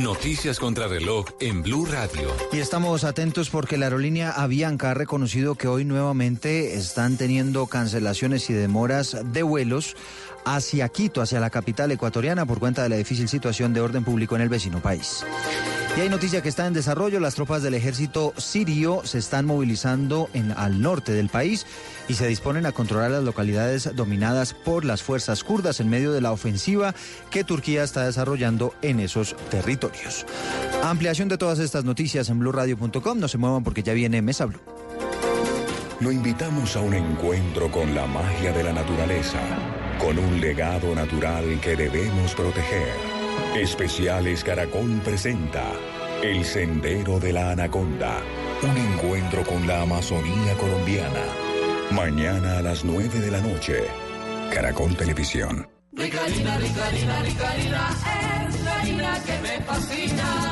Noticias 0.00 0.58
contra 0.58 0.88
reloj 0.88 1.26
en 1.40 1.62
Blue 1.62 1.86
Radio. 1.86 2.28
Y 2.52 2.60
estamos 2.60 3.04
atentos 3.04 3.50
porque 3.50 3.76
la 3.76 3.86
aerolínea 3.86 4.30
Avianca 4.30 4.90
ha 4.90 4.94
reconocido 4.94 5.54
que 5.54 5.68
hoy 5.68 5.84
nuevamente 5.84 6.76
están 6.76 7.16
teniendo 7.18 7.66
cancelaciones 7.66 8.48
y 8.48 8.54
demoras 8.54 9.16
de 9.32 9.42
vuelos 9.42 9.96
hacia 10.44 10.88
Quito, 10.88 11.20
hacia 11.20 11.40
la 11.40 11.50
capital 11.50 11.90
ecuatoriana, 11.92 12.46
por 12.46 12.58
cuenta 12.58 12.82
de 12.82 12.88
la 12.88 12.96
difícil 12.96 13.28
situación 13.28 13.74
de 13.74 13.80
orden 13.80 14.04
público 14.04 14.34
en 14.34 14.42
el 14.42 14.48
vecino 14.48 14.80
país. 14.80 15.24
Y 15.94 16.00
hay 16.00 16.08
noticia 16.08 16.40
que 16.40 16.48
está 16.48 16.66
en 16.66 16.72
desarrollo. 16.72 17.20
Las 17.20 17.34
tropas 17.34 17.62
del 17.62 17.74
ejército 17.74 18.32
sirio 18.38 19.02
se 19.04 19.18
están 19.18 19.44
movilizando 19.44 20.30
en, 20.32 20.50
al 20.52 20.80
norte 20.80 21.12
del 21.12 21.28
país 21.28 21.66
y 22.08 22.14
se 22.14 22.26
disponen 22.26 22.64
a 22.64 22.72
controlar 22.72 23.10
las 23.10 23.22
localidades 23.22 23.94
dominadas 23.94 24.54
por 24.54 24.86
las 24.86 25.02
fuerzas 25.02 25.44
kurdas 25.44 25.80
en 25.80 25.90
medio 25.90 26.12
de 26.12 26.22
la 26.22 26.32
ofensiva 26.32 26.94
que 27.30 27.44
Turquía 27.44 27.84
está 27.84 28.06
desarrollando 28.06 28.74
en 28.80 29.00
esos 29.00 29.36
territorios. 29.50 30.24
Ampliación 30.82 31.28
de 31.28 31.36
todas 31.36 31.58
estas 31.58 31.84
noticias 31.84 32.30
en 32.30 32.38
blurradio.com. 32.38 33.18
No 33.18 33.28
se 33.28 33.36
muevan 33.36 33.62
porque 33.62 33.82
ya 33.82 33.92
viene 33.92 34.22
Mesa 34.22 34.46
Blue. 34.46 34.60
Lo 36.00 36.10
invitamos 36.10 36.74
a 36.74 36.80
un 36.80 36.94
encuentro 36.94 37.70
con 37.70 37.94
la 37.94 38.06
magia 38.06 38.50
de 38.52 38.64
la 38.64 38.72
naturaleza, 38.72 39.40
con 40.00 40.18
un 40.18 40.40
legado 40.40 40.94
natural 40.94 41.60
que 41.60 41.76
debemos 41.76 42.34
proteger. 42.34 43.11
Especiales 43.54 44.42
Caracol 44.44 45.02
presenta 45.04 45.72
El 46.22 46.42
Sendero 46.42 47.20
de 47.20 47.34
la 47.34 47.50
Anaconda, 47.50 48.22
un 48.62 48.76
encuentro 48.76 49.44
con 49.44 49.66
la 49.66 49.82
Amazonía 49.82 50.54
colombiana. 50.54 51.22
Mañana 51.90 52.58
a 52.58 52.62
las 52.62 52.82
9 52.82 53.20
de 53.20 53.30
la 53.30 53.40
noche, 53.42 53.84
Caracol 54.50 54.96
Televisión. 54.96 55.68
Rica 55.92 56.24
harina, 56.24 56.56
rica 56.56 56.86
harina, 56.86 57.22
rica 57.22 57.50
harina, 57.50 57.90
es 58.48 58.96
la 58.96 59.22
que 59.22 59.38
me 59.42 59.64
fascina. 59.64 60.51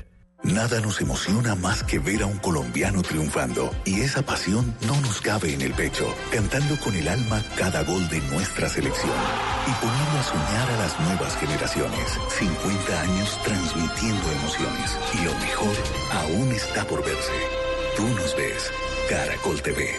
Nada 0.43 0.81
nos 0.81 0.99
emociona 1.01 1.53
más 1.53 1.83
que 1.83 1.99
ver 1.99 2.23
a 2.23 2.25
un 2.25 2.39
colombiano 2.39 3.03
triunfando 3.03 3.69
y 3.85 4.01
esa 4.01 4.23
pasión 4.23 4.75
no 4.87 4.99
nos 5.01 5.21
cabe 5.21 5.53
en 5.53 5.61
el 5.61 5.71
pecho, 5.73 6.07
cantando 6.31 6.79
con 6.79 6.95
el 6.95 7.07
alma 7.07 7.43
cada 7.55 7.83
gol 7.83 8.09
de 8.09 8.19
nuestra 8.21 8.67
selección 8.67 9.13
y 9.67 9.71
poniendo 9.73 10.19
a 10.19 10.23
soñar 10.23 10.71
a 10.71 10.77
las 10.77 10.99
nuevas 11.01 11.35
generaciones. 11.37 12.17
50 12.39 13.01
años 13.01 13.39
transmitiendo 13.43 14.31
emociones 14.31 14.97
y 15.13 15.25
lo 15.25 15.33
mejor 15.35 15.75
aún 16.11 16.51
está 16.51 16.85
por 16.85 17.05
verse. 17.05 17.33
Tú 17.95 18.07
nos 18.07 18.35
ves, 18.35 18.71
Caracol 19.09 19.61
TV. 19.61 19.91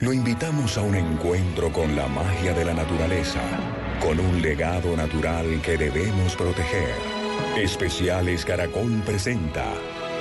Lo 0.00 0.12
invitamos 0.12 0.76
a 0.76 0.82
un 0.82 0.96
encuentro 0.96 1.72
con 1.72 1.94
la 1.94 2.08
magia 2.08 2.52
de 2.52 2.64
la 2.64 2.74
naturaleza, 2.74 3.40
con 4.00 4.18
un 4.18 4.42
legado 4.42 4.96
natural 4.96 5.62
que 5.62 5.78
debemos 5.78 6.34
proteger. 6.34 7.23
Especiales 7.56 8.44
Caracol 8.44 9.00
presenta 9.06 9.64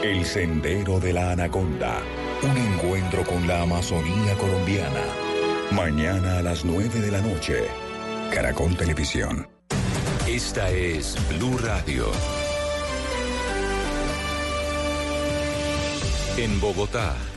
El 0.04 0.24
Sendero 0.24 1.00
de 1.00 1.14
la 1.14 1.32
Anaconda, 1.32 2.00
un 2.44 2.56
encuentro 2.56 3.24
con 3.24 3.48
la 3.48 3.64
Amazonía 3.64 4.36
colombiana. 4.36 5.02
Mañana 5.72 6.38
a 6.38 6.42
las 6.44 6.64
9 6.64 7.02
de 7.02 7.12
la 7.12 7.22
noche, 7.22 7.64
Caracol 8.32 8.78
Televisión. 8.78 9.48
Esta 10.28 10.70
es 10.70 11.18
Blue 11.30 11.58
Radio. 11.58 12.06
En 16.38 16.62
Bogotá, 16.62 17.16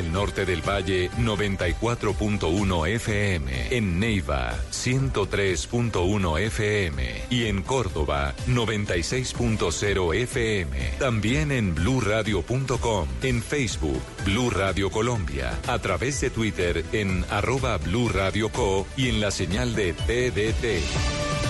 el 0.00 0.12
norte 0.12 0.44
del 0.44 0.66
Valle, 0.66 1.10
94.1 1.18 2.88
FM. 2.88 3.76
En 3.76 4.00
Neiva, 4.00 4.58
103.1 4.72 6.40
FM. 6.40 7.22
Y 7.30 7.44
en 7.44 7.62
Córdoba, 7.62 8.34
96.0 8.48 10.14
FM. 10.14 10.92
También 10.98 11.52
en 11.52 11.74
bluradio.com. 11.74 13.08
En 13.22 13.42
Facebook, 13.42 14.00
Blue 14.24 14.50
Radio 14.50 14.90
Colombia. 14.90 15.58
A 15.68 15.78
través 15.78 16.20
de 16.20 16.30
Twitter 16.30 16.84
en 16.92 17.24
arroba 17.30 17.76
Blue 17.76 18.08
Radio 18.08 18.48
Co. 18.48 18.86
Y 18.96 19.08
en 19.08 19.20
la 19.20 19.30
señal 19.30 19.74
de 19.74 19.92
TDT. 19.92 21.49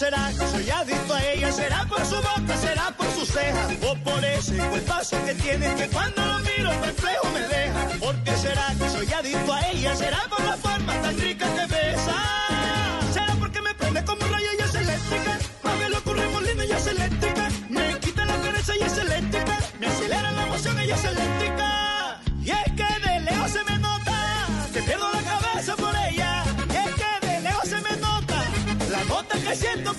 Será 0.00 0.30
que 0.30 0.46
soy 0.46 0.70
adicto 0.70 1.12
a 1.12 1.22
ella? 1.26 1.52
¿Será 1.52 1.84
por 1.84 2.02
su 2.06 2.16
boca? 2.16 2.56
¿Será 2.56 2.86
por 2.96 3.06
sus 3.12 3.28
cejas? 3.28 3.68
¿O 3.82 3.94
por 3.96 4.24
ese 4.24 4.56
cuerpazo 4.56 5.16
que 5.26 5.34
tiene 5.34 5.74
que 5.74 5.88
cuando 5.88 6.24
lo 6.24 6.38
miro 6.38 6.72
el 6.72 6.80
reflejo 6.88 7.26
me 7.34 7.40
deja? 7.40 7.80
¿Por 8.00 8.14
qué 8.24 8.34
será 8.36 8.66
que 8.78 8.88
soy 8.88 9.12
adicto 9.12 9.52
a 9.52 9.60
ella? 9.68 9.94
¿Será 9.94 10.20
por 10.30 10.42
la 10.42 10.56
forma 10.56 10.94
tan 11.02 11.18
rica 11.18 11.46
que 11.54 11.66
besa? 11.74 12.16
¿Será 13.12 13.34
porque 13.38 13.60
me 13.60 13.74
prende 13.74 14.02
como 14.04 14.24
un 14.24 14.32
rayo 14.32 14.50
y 14.58 14.62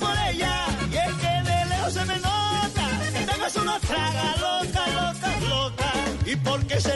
por 0.01 0.17
ella. 0.29 0.65
Que 0.91 1.91
se 1.91 2.05
me 2.05 2.15
nota. 2.15 2.41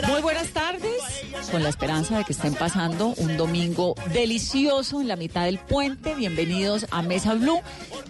Muy 0.08 0.22
buenas 0.22 0.48
tardes, 0.48 1.02
con 1.50 1.62
la 1.62 1.68
esperanza 1.68 2.18
de 2.18 2.24
que 2.24 2.32
estén 2.32 2.54
pasando 2.54 3.08
un 3.18 3.36
domingo 3.36 3.94
delicioso 4.12 5.00
en 5.00 5.08
la 5.08 5.16
mitad 5.16 5.44
del 5.44 5.58
puente. 5.58 6.14
Bienvenidos 6.14 6.86
a 6.90 7.02
Mesa 7.02 7.34
Blue. 7.34 7.60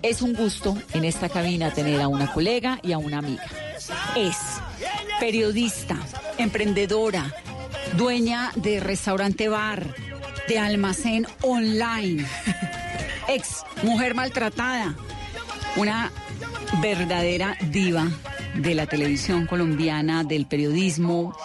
Es 0.02 0.22
un 0.22 0.34
gusto 0.34 0.76
en 0.92 1.04
esta 1.04 1.28
cabina 1.28 1.72
tener 1.72 2.00
a 2.00 2.08
una 2.08 2.32
colega 2.32 2.78
y 2.82 2.92
a 2.92 2.98
una 2.98 3.18
amiga. 3.18 3.44
Es 4.14 4.36
periodista, 5.20 5.98
emprendedora, 6.38 7.34
dueña 7.96 8.52
de 8.54 8.80
restaurante 8.80 9.48
bar, 9.48 9.94
de 10.48 10.58
almacén 10.58 11.26
online, 11.42 12.26
ex 13.28 13.64
mujer 13.82 14.14
maltratada, 14.14 14.94
una 15.76 16.10
verdadera 16.80 17.56
diva 17.70 18.08
de 18.54 18.74
la 18.74 18.86
televisión 18.86 19.46
colombiana, 19.46 20.24
del 20.24 20.46
periodismo, 20.46 21.36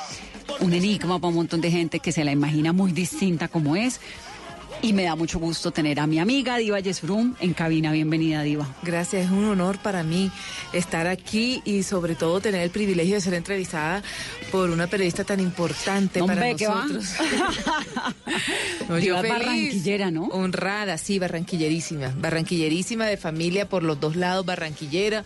un 0.59 0.73
enigma 0.73 1.19
para 1.19 1.29
un 1.29 1.35
montón 1.35 1.61
de 1.61 1.71
gente 1.71 1.99
que 1.99 2.11
se 2.11 2.23
la 2.23 2.31
imagina 2.31 2.73
muy 2.73 2.91
distinta 2.91 3.47
como 3.47 3.75
es. 3.75 3.99
Y 4.83 4.93
me 4.93 5.03
da 5.03 5.15
mucho 5.15 5.37
gusto 5.37 5.71
tener 5.71 5.99
a 5.99 6.07
mi 6.07 6.17
amiga 6.17 6.57
Diva 6.57 6.79
Yesbrum 6.79 7.35
en 7.39 7.53
cabina. 7.53 7.91
Bienvenida, 7.91 8.41
Diva. 8.41 8.67
Gracias, 8.81 9.25
es 9.25 9.31
un 9.31 9.45
honor 9.45 9.77
para 9.77 10.01
mí 10.01 10.31
estar 10.73 11.05
aquí 11.05 11.61
y 11.65 11.83
sobre 11.83 12.15
todo 12.15 12.41
tener 12.41 12.61
el 12.61 12.71
privilegio 12.71 13.13
de 13.13 13.21
ser 13.21 13.35
entrevistada 13.35 14.01
por 14.51 14.71
una 14.71 14.87
periodista 14.87 15.23
tan 15.23 15.39
importante 15.39 16.23
para 16.23 16.51
nosotros. 16.51 17.15
No, 18.89 18.95
Diva 18.97 19.17
yo 19.17 19.21
feliz, 19.21 19.39
barranquillera, 19.39 20.11
¿no? 20.11 20.25
Honrada, 20.25 20.97
sí, 20.97 21.19
barranquillerísima. 21.19 22.13
Barranquillerísima 22.17 23.05
de 23.05 23.15
familia 23.17 23.69
por 23.69 23.83
los 23.83 23.99
dos 23.99 24.15
lados, 24.15 24.45
barranquillera. 24.45 25.23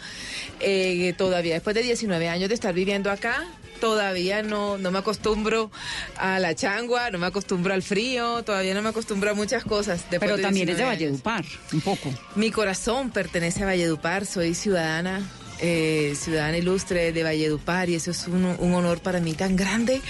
Eh, 0.60 1.14
todavía 1.18 1.54
después 1.54 1.76
de 1.76 1.82
19 1.82 2.28
años 2.30 2.50
de 2.50 2.56
estar 2.56 2.74
viviendo 2.74 3.10
acá, 3.10 3.48
todavía 3.80 4.42
no, 4.42 4.78
no 4.78 4.92
me 4.92 5.00
acostumbro 5.00 5.72
a 6.18 6.40
la 6.40 6.56
changua, 6.56 7.12
no 7.12 7.18
me 7.18 7.28
acostumbro 7.28 7.74
al 7.74 7.84
frío, 7.84 8.44
todavía 8.44 8.74
no 8.74 8.82
me 8.82 8.90
acostumbro 8.90 9.32
a 9.32 9.34
muchas 9.34 9.64
cosas. 9.64 10.04
Pero 10.10 10.38
también 10.38 10.70
es 10.70 10.78
de 10.78 10.84
19 10.84 10.84
años. 10.84 11.24
Valledupar, 11.24 11.46
un 11.74 11.82
poco. 11.82 12.14
Mi 12.36 12.52
corazón 12.52 13.12
pertenece 13.12 13.64
a 13.64 13.66
Valledupar, 13.66 14.26
soy 14.26 14.54
ciudadana, 14.54 15.22
eh, 15.60 16.16
ciudadana 16.20 16.58
ilustre 16.58 17.14
de 17.14 17.24
Valledupar 17.24 17.90
y 17.90 17.96
eso 17.96 18.12
es 18.12 18.28
un, 18.28 18.44
un 18.44 18.74
honor 18.74 19.00
para 19.00 19.22
mí 19.22 19.34
tan 19.34 19.56
grande 19.56 20.02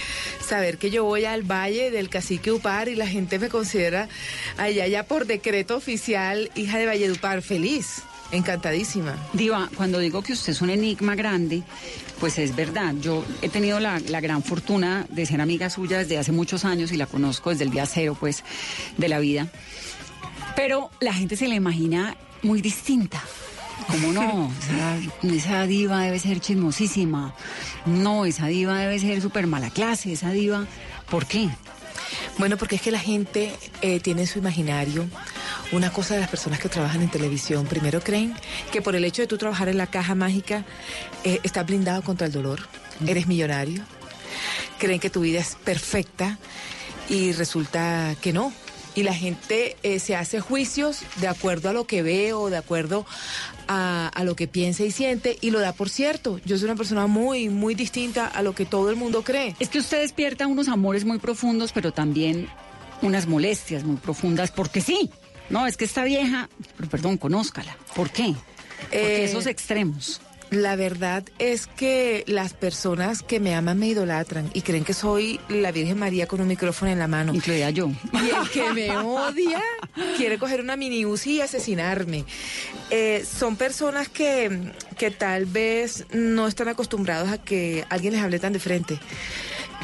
saber 0.44 0.76
que 0.76 0.90
yo 0.90 1.04
voy 1.04 1.24
al 1.24 1.42
valle 1.42 1.92
del 1.92 2.08
cacique 2.08 2.50
Upar 2.50 2.88
y 2.88 2.96
la 2.96 3.06
gente 3.06 3.38
me 3.38 3.48
considera 3.48 4.08
allá 4.56 4.88
ya 4.88 5.04
por 5.04 5.26
decreto 5.26 5.76
oficial 5.76 6.50
hija 6.56 6.78
de 6.78 6.86
Valledupar, 6.86 7.42
feliz, 7.42 8.02
encantadísima. 8.30 9.16
Diva, 9.32 9.68
cuando 9.76 9.98
digo 9.98 10.22
que 10.22 10.32
usted 10.32 10.52
es 10.52 10.60
un 10.60 10.70
enigma 10.70 11.14
grande, 11.14 11.62
pues 12.20 12.38
es 12.38 12.54
verdad. 12.54 12.94
Yo 13.00 13.24
he 13.42 13.48
tenido 13.48 13.80
la, 13.80 14.00
la 14.00 14.20
gran 14.20 14.42
fortuna 14.42 15.06
de 15.10 15.26
ser 15.26 15.40
amiga 15.40 15.70
suya 15.70 15.98
desde 15.98 16.18
hace 16.18 16.32
muchos 16.32 16.64
años 16.64 16.92
y 16.92 16.96
la 16.96 17.06
conozco 17.06 17.50
desde 17.50 17.64
el 17.64 17.70
día 17.70 17.86
cero, 17.86 18.16
pues, 18.18 18.44
de 18.96 19.08
la 19.08 19.18
vida. 19.18 19.48
Pero 20.54 20.90
la 21.00 21.12
gente 21.12 21.36
se 21.36 21.48
la 21.48 21.54
imagina 21.54 22.16
muy 22.42 22.62
distinta. 22.62 23.22
¿Cómo 23.88 24.12
no? 24.12 24.50
Esa, 25.22 25.34
esa 25.34 25.66
diva 25.66 26.00
debe 26.00 26.18
ser 26.18 26.40
chismosísima. 26.40 27.34
No, 27.84 28.24
esa 28.24 28.46
diva 28.46 28.78
debe 28.78 28.98
ser 28.98 29.20
súper 29.20 29.46
mala 29.46 29.70
clase. 29.70 30.12
Esa 30.12 30.30
diva, 30.30 30.66
¿por 31.10 31.26
qué? 31.26 31.50
Bueno, 32.38 32.56
porque 32.56 32.76
es 32.76 32.82
que 32.82 32.90
la 32.90 32.98
gente 32.98 33.52
eh, 33.82 34.00
tiene 34.00 34.22
en 34.22 34.26
su 34.26 34.38
imaginario 34.38 35.06
una 35.72 35.92
cosa 35.92 36.14
de 36.14 36.20
las 36.20 36.30
personas 36.30 36.60
que 36.60 36.68
trabajan 36.68 37.02
en 37.02 37.10
televisión. 37.10 37.66
Primero 37.66 38.00
creen 38.00 38.34
que 38.72 38.82
por 38.82 38.94
el 38.96 39.04
hecho 39.04 39.22
de 39.22 39.28
tú 39.28 39.38
trabajar 39.38 39.68
en 39.68 39.78
la 39.78 39.86
caja 39.86 40.14
mágica 40.14 40.64
eh, 41.24 41.40
estás 41.42 41.66
blindado 41.66 42.02
contra 42.02 42.26
el 42.26 42.32
dolor, 42.32 42.60
eres 43.06 43.26
millonario. 43.26 43.82
Creen 44.78 45.00
que 45.00 45.10
tu 45.10 45.20
vida 45.20 45.40
es 45.40 45.56
perfecta 45.56 46.38
y 47.08 47.32
resulta 47.32 48.14
que 48.20 48.32
no. 48.32 48.52
Y 48.94 49.02
la 49.02 49.12
gente 49.12 49.76
eh, 49.82 49.98
se 49.98 50.16
hace 50.16 50.40
juicios 50.40 51.00
de 51.16 51.28
acuerdo 51.28 51.68
a 51.68 51.74
lo 51.74 51.86
que 51.86 52.02
ve 52.02 52.32
o 52.32 52.48
de 52.48 52.56
acuerdo 52.56 53.04
a, 53.68 54.08
a 54.08 54.24
lo 54.24 54.34
que 54.36 54.48
piensa 54.48 54.84
y 54.84 54.90
siente 54.90 55.36
y 55.42 55.50
lo 55.50 55.60
da 55.60 55.74
por 55.74 55.90
cierto. 55.90 56.40
Yo 56.46 56.56
soy 56.56 56.64
una 56.66 56.76
persona 56.76 57.06
muy, 57.06 57.50
muy 57.50 57.74
distinta 57.74 58.26
a 58.26 58.40
lo 58.40 58.54
que 58.54 58.64
todo 58.64 58.88
el 58.88 58.96
mundo 58.96 59.22
cree. 59.22 59.54
Es 59.58 59.68
que 59.68 59.80
usted 59.80 60.00
despierta 60.00 60.46
unos 60.46 60.68
amores 60.68 61.04
muy 61.04 61.18
profundos, 61.18 61.72
pero 61.72 61.92
también 61.92 62.48
unas 63.02 63.26
molestias 63.26 63.84
muy 63.84 63.96
profundas, 63.96 64.50
porque 64.50 64.80
sí. 64.80 65.10
No, 65.50 65.66
es 65.66 65.76
que 65.76 65.84
esta 65.84 66.04
vieja, 66.04 66.48
pero 66.76 66.88
perdón, 66.88 67.16
conózcala. 67.18 67.76
¿Por 67.94 68.10
qué? 68.10 68.34
Porque 68.90 69.22
Eh, 69.22 69.24
esos 69.24 69.46
extremos. 69.46 70.20
La 70.50 70.76
verdad 70.76 71.24
es 71.40 71.66
que 71.66 72.22
las 72.28 72.52
personas 72.52 73.22
que 73.24 73.40
me 73.40 73.56
aman 73.56 73.80
me 73.80 73.88
idolatran 73.88 74.48
y 74.54 74.62
creen 74.62 74.84
que 74.84 74.94
soy 74.94 75.40
la 75.48 75.72
Virgen 75.72 75.98
María 75.98 76.28
con 76.28 76.40
un 76.40 76.46
micrófono 76.46 76.92
en 76.92 77.00
la 77.00 77.08
mano. 77.08 77.34
Incluida 77.34 77.70
yo. 77.70 77.90
Y 78.12 78.30
el 78.30 78.48
que 78.52 78.72
me 78.72 78.96
odia 78.96 79.60
quiere 80.16 80.38
coger 80.38 80.60
una 80.60 80.76
mini 80.76 81.04
Uzi 81.04 81.38
y 81.38 81.40
asesinarme. 81.40 82.24
Eh, 82.90 83.24
son 83.28 83.56
personas 83.56 84.08
que, 84.08 84.70
que 84.96 85.10
tal 85.10 85.46
vez 85.46 86.06
no 86.12 86.46
están 86.46 86.68
acostumbrados 86.68 87.28
a 87.28 87.38
que 87.38 87.84
alguien 87.88 88.12
les 88.14 88.22
hable 88.22 88.38
tan 88.38 88.52
de 88.52 88.60
frente. 88.60 89.00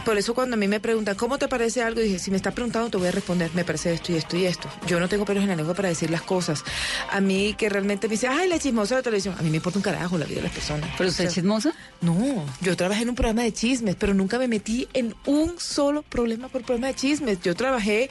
Por 0.05 0.19
eso 0.19 0.35
cuando 0.35 0.55
a 0.55 0.57
mí 0.57 0.67
me 0.67 0.81
preguntan, 0.81 1.15
¿cómo 1.15 1.39
te 1.39 1.47
parece 1.47 1.81
algo? 1.81 2.01
Dije, 2.01 2.19
si 2.19 2.33
me 2.33 2.37
estás 2.37 2.53
preguntando, 2.53 2.91
te 2.91 2.97
voy 2.97 3.07
a 3.07 3.13
responder, 3.13 3.51
me 3.55 3.65
parece 3.65 3.95
esto 3.95 4.13
y 4.13 4.17
esto 4.17 4.37
y 4.37 4.47
esto. 4.47 4.69
Yo 4.87 4.99
no 4.99 5.09
tengo 5.09 5.25
pelos 5.25 5.45
en 5.45 5.51
la 5.51 5.57
lengua 5.57 5.75
para 5.75 5.89
decir 5.89 6.11
las 6.11 6.23
cosas. 6.23 6.65
A 7.11 7.21
mí 7.21 7.55
que 7.57 7.69
realmente 7.69 8.09
me 8.09 8.13
dice, 8.13 8.27
ay, 8.27 8.49
la 8.49 8.59
chismosa 8.59 8.97
de 8.97 8.99
la 8.99 9.03
televisión. 9.05 9.37
A 9.39 9.43
mí 9.43 9.51
me 9.51 9.57
importa 9.57 9.79
un 9.79 9.83
carajo 9.83 10.19
la 10.19 10.25
vida 10.25 10.39
de 10.39 10.43
las 10.43 10.53
personas. 10.53 10.91
¿Pero 10.99 11.09
usted 11.09 11.27
es 11.27 11.35
chismosa? 11.35 11.73
No, 12.01 12.45
yo 12.61 12.77
trabajé 12.77 13.03
en 13.03 13.11
un 13.11 13.15
programa 13.15 13.43
de 13.43 13.53
chismes, 13.53 13.95
pero 13.95 14.13
nunca 14.13 14.39
me 14.39 14.49
metí 14.49 14.89
en 14.93 15.15
un 15.25 15.61
solo 15.61 16.03
problema 16.03 16.49
por 16.49 16.63
programa 16.63 16.89
de 16.89 16.95
chismes. 16.95 17.41
Yo 17.41 17.55
trabajé 17.55 18.11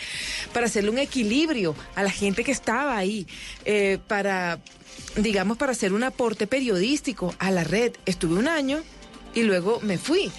para 0.53 0.67
hacerle 0.67 0.91
un 0.91 0.98
equilibrio 1.00 1.75
a 1.95 2.03
la 2.03 2.10
gente 2.10 2.45
que 2.45 2.51
estaba 2.51 2.95
ahí, 2.95 3.27
eh, 3.65 4.00
para, 4.07 4.60
digamos, 5.17 5.57
para 5.57 5.74
hacer 5.74 5.91
un 5.91 6.03
aporte 6.03 6.48
periodístico 6.48 7.36
a 7.38 7.51
la 7.51 7.65
red. 7.65 7.91
Estuve 8.05 8.36
un 8.36 8.48
año 8.48 8.81
y 9.34 9.44
luego 9.44 9.80
me 9.82 9.98
fui. 9.98 10.32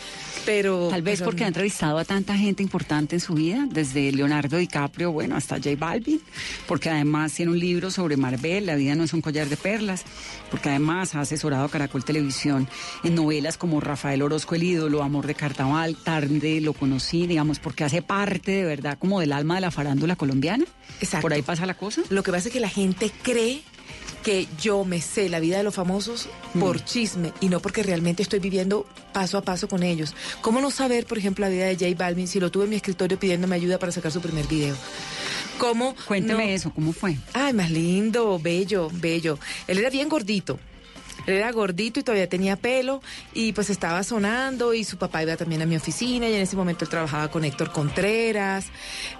Pero 0.44 0.88
Tal 0.90 1.02
vez 1.02 1.20
pero 1.20 1.30
porque 1.30 1.44
ha 1.44 1.46
entrevistado 1.46 1.98
a 1.98 2.04
tanta 2.04 2.36
gente 2.36 2.64
importante 2.64 3.14
en 3.16 3.20
su 3.20 3.34
vida, 3.34 3.66
desde 3.70 4.10
Leonardo 4.10 4.56
DiCaprio, 4.56 5.12
bueno, 5.12 5.36
hasta 5.36 5.56
J 5.56 5.70
Balvin, 5.78 6.20
porque 6.66 6.90
además 6.90 7.32
tiene 7.32 7.52
un 7.52 7.60
libro 7.60 7.92
sobre 7.92 8.16
Marvel, 8.16 8.66
La 8.66 8.74
vida 8.74 8.96
no 8.96 9.04
es 9.04 9.12
un 9.12 9.20
collar 9.20 9.48
de 9.48 9.56
perlas, 9.56 10.02
porque 10.50 10.70
además 10.70 11.14
ha 11.14 11.20
asesorado 11.20 11.64
a 11.64 11.68
Caracol 11.68 12.04
Televisión 12.04 12.68
en 13.04 13.14
novelas 13.14 13.56
como 13.56 13.80
Rafael 13.80 14.20
Orozco, 14.20 14.56
El 14.56 14.64
ídolo, 14.64 15.04
Amor 15.04 15.28
de 15.28 15.36
Carnaval, 15.36 15.96
Tarde 16.02 16.60
lo 16.60 16.72
conocí, 16.72 17.28
digamos, 17.28 17.60
porque 17.60 17.84
hace 17.84 18.02
parte 18.02 18.50
de 18.50 18.64
verdad 18.64 18.98
como 18.98 19.20
del 19.20 19.32
alma 19.32 19.56
de 19.56 19.60
la 19.60 19.70
farándula 19.70 20.16
colombiana. 20.16 20.64
Exacto. 21.00 21.22
Por 21.22 21.32
ahí 21.34 21.42
pasa 21.42 21.66
la 21.66 21.74
cosa. 21.74 22.02
Lo 22.10 22.24
que 22.24 22.32
pasa 22.32 22.48
es 22.48 22.52
que 22.52 22.60
la 22.60 22.68
gente 22.68 23.12
cree 23.22 23.62
que 24.22 24.46
yo 24.60 24.84
me 24.84 25.00
sé 25.00 25.28
la 25.28 25.40
vida 25.40 25.56
de 25.58 25.62
los 25.64 25.74
famosos 25.74 26.28
por 26.60 26.84
chisme 26.84 27.32
y 27.40 27.48
no 27.48 27.60
porque 27.60 27.82
realmente 27.82 28.22
estoy 28.22 28.38
viviendo 28.38 28.86
paso 29.12 29.38
a 29.38 29.42
paso 29.42 29.68
con 29.68 29.82
ellos. 29.82 30.14
¿Cómo 30.40 30.60
no 30.60 30.70
saber, 30.70 31.06
por 31.06 31.18
ejemplo, 31.18 31.44
la 31.44 31.50
vida 31.50 31.64
de 31.66 31.74
J 31.76 31.86
Balvin 32.02 32.28
si 32.28 32.38
lo 32.40 32.50
tuve 32.50 32.64
en 32.64 32.70
mi 32.70 32.76
escritorio 32.76 33.18
pidiéndome 33.18 33.56
ayuda 33.56 33.78
para 33.78 33.92
sacar 33.92 34.12
su 34.12 34.20
primer 34.20 34.46
video? 34.46 34.76
¿Cómo? 35.58 35.94
Cuénteme 36.06 36.46
no- 36.46 36.50
eso, 36.52 36.72
¿cómo 36.72 36.92
fue? 36.92 37.16
Ay, 37.32 37.52
más 37.52 37.70
lindo, 37.70 38.38
bello, 38.38 38.88
bello. 38.92 39.38
Él 39.66 39.78
era 39.78 39.90
bien 39.90 40.08
gordito. 40.08 40.58
Él 41.26 41.34
era 41.34 41.52
gordito 41.52 42.00
y 42.00 42.02
todavía 42.02 42.28
tenía 42.28 42.56
pelo 42.56 43.00
y 43.32 43.52
pues 43.52 43.70
estaba 43.70 44.02
sonando 44.02 44.74
y 44.74 44.82
su 44.82 44.96
papá 44.96 45.22
iba 45.22 45.36
también 45.36 45.62
a 45.62 45.66
mi 45.66 45.76
oficina 45.76 46.28
y 46.28 46.34
en 46.34 46.40
ese 46.40 46.56
momento 46.56 46.84
él 46.84 46.88
trabajaba 46.90 47.28
con 47.30 47.44
Héctor 47.44 47.70
Contreras 47.70 48.66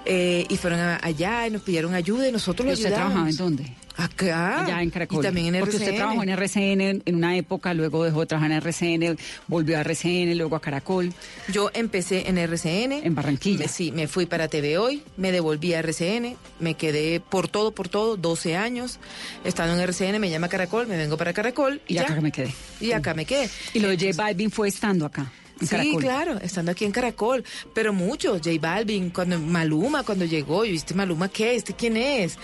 eh, 0.05 0.45
y 0.49 0.57
fueron 0.57 0.81
a- 0.81 0.99
allá 1.01 1.47
y 1.47 1.51
nos 1.53 1.63
pidieron 1.63 1.95
ayuda 1.95 2.29
y 2.29 2.33
nosotros 2.33 2.67
¿Y 2.67 2.69
lo 2.71 2.75
usted 2.75 2.87
ayudamos. 2.87 3.13
trabajaba 3.13 3.31
en 3.31 3.37
dónde? 3.37 3.73
Acá. 3.97 4.65
Allá 4.65 4.83
en 4.83 4.91
Caracol. 4.91 5.19
Y 5.19 5.23
también 5.23 5.55
en 5.55 5.61
Porque 5.61 5.77
usted 5.77 5.89
RCN. 5.89 5.97
trabajó 5.99 6.23
en 6.23 6.29
RCN 6.31 6.81
en- 6.81 7.03
en 7.05 7.15
una 7.15 7.37
época, 7.37 7.75
luego 7.75 8.05
dejó 8.05 8.21
de 8.21 8.27
trabajar 8.27 8.51
en 8.53 8.57
RCN, 8.59 9.17
volvió 9.49 9.77
a 9.77 9.81
RCN, 9.81 10.35
luego 10.35 10.57
a 10.57 10.61
Caracol. 10.61 11.13
Yo 11.49 11.71
empecé 11.75 12.29
en 12.29 12.39
RCN. 12.39 12.93
En 13.05 13.15
Barranquilla. 13.15 13.59
Me- 13.61 13.69
sí, 13.69 13.93
me 13.93 14.09
fui 14.09 14.27
para 14.27 14.49
TV 14.49 14.79
Hoy, 14.79 15.03
me 15.17 15.33
devolví 15.33 15.75
a 15.75 15.81
RCN, 15.81 16.37
me 16.61 16.75
quedé 16.75 17.21
por 17.21 17.49
todo, 17.49 17.73
por 17.75 17.89
todo, 17.89 18.17
12 18.17 18.57
años. 18.57 18.99
Estando 19.45 19.75
en 19.75 19.81
RCN, 19.81 20.19
me 20.19 20.31
llama 20.31 20.49
Caracol, 20.49 20.87
me 20.87 20.97
vengo 20.97 21.17
para 21.17 21.33
Caracol 21.33 21.81
y, 21.87 21.93
Y 21.93 21.97
ya. 21.97 22.03
acá 22.03 22.21
me 22.21 22.33
quedé. 22.33 22.55
Y 22.81 22.93
acá 22.93 23.15
me 23.15 23.25
quedé. 23.27 23.49
Y 23.75 23.81
lo 23.81 23.89
de 23.89 23.97
J 23.99 24.17
Balvin 24.23 24.51
fue 24.51 24.69
estando 24.69 25.07
acá. 25.07 25.31
Sí, 25.61 25.67
Caracol. 25.69 26.03
claro, 26.03 26.39
estando 26.41 26.73
aquí 26.73 26.85
en 26.85 26.91
Caracol, 26.93 27.45
pero 27.73 27.93
mucho, 27.93 28.33
J 28.33 28.51
Balvin, 28.61 29.11
cuando 29.11 29.39
Maluma, 29.39 30.03
cuando 30.03 30.25
llegó, 30.25 30.65
yo 30.65 30.73
viste 30.73 30.93
Maluma, 30.95 31.29
¿qué? 31.29 31.55
¿Este 31.55 31.75
quién 31.75 31.97
es? 31.97 32.35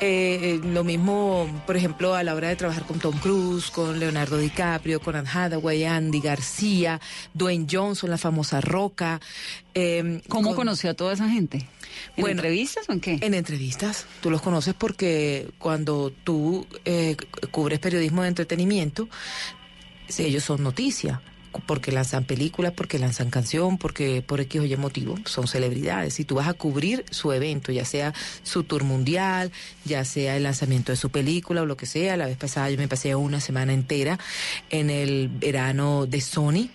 Eh, 0.00 0.38
eh, 0.54 0.60
lo 0.64 0.82
mismo, 0.84 1.62
por 1.66 1.76
ejemplo, 1.76 2.14
a 2.14 2.22
la 2.22 2.34
hora 2.34 2.48
de 2.48 2.56
trabajar 2.56 2.84
con 2.86 2.98
Tom 2.98 3.18
Cruise, 3.18 3.70
con 3.70 3.98
Leonardo 4.00 4.38
DiCaprio, 4.38 5.00
con 5.00 5.16
Anne 5.16 5.28
Hathaway, 5.32 5.84
Andy 5.84 6.20
García, 6.20 6.98
Dwayne 7.34 7.66
Johnson, 7.70 8.08
la 8.10 8.18
famosa 8.18 8.60
Roca. 8.62 9.20
eh, 9.74 10.22
¿Cómo 10.28 10.48
con- 10.50 10.56
conoció 10.56 10.90
a 10.90 10.94
toda 10.94 11.12
esa 11.14 11.28
gente? 11.28 11.58
¿En 12.16 12.22
Bueno, 12.22 12.40
entrevistas 12.40 12.88
o 12.88 12.92
en 12.92 13.00
qué? 13.00 13.18
En 13.20 13.34
entrevistas. 13.34 14.06
Tú 14.22 14.30
los 14.30 14.40
conoces 14.40 14.72
porque 14.74 15.48
cuando 15.58 16.10
tú 16.24 16.66
eh, 16.86 17.16
cu- 17.40 17.48
cubres 17.48 17.78
periodismo 17.80 18.22
de 18.22 18.28
entretenimiento, 18.28 19.08
ellos 20.18 20.44
son 20.44 20.62
noticia. 20.62 21.20
Porque 21.66 21.92
lanzan 21.92 22.24
películas, 22.24 22.72
porque 22.72 22.98
lanzan 22.98 23.30
canción, 23.30 23.78
porque 23.78 24.22
por 24.22 24.40
X 24.40 24.60
o 24.60 24.64
Y 24.64 24.76
motivo 24.76 25.16
son 25.24 25.46
celebridades. 25.46 26.18
Y 26.20 26.24
tú 26.24 26.36
vas 26.36 26.48
a 26.48 26.54
cubrir 26.54 27.04
su 27.10 27.32
evento, 27.32 27.72
ya 27.72 27.84
sea 27.84 28.14
su 28.42 28.64
tour 28.64 28.84
mundial, 28.84 29.52
ya 29.84 30.04
sea 30.04 30.36
el 30.36 30.44
lanzamiento 30.44 30.92
de 30.92 30.96
su 30.96 31.10
película 31.10 31.62
o 31.62 31.66
lo 31.66 31.76
que 31.76 31.86
sea. 31.86 32.16
La 32.16 32.26
vez 32.26 32.36
pasada 32.36 32.70
yo 32.70 32.78
me 32.78 32.88
pasé 32.88 33.14
una 33.14 33.40
semana 33.40 33.72
entera 33.72 34.18
en 34.70 34.90
el 34.90 35.28
verano 35.28 36.06
de 36.06 36.20
Sony 36.20 36.70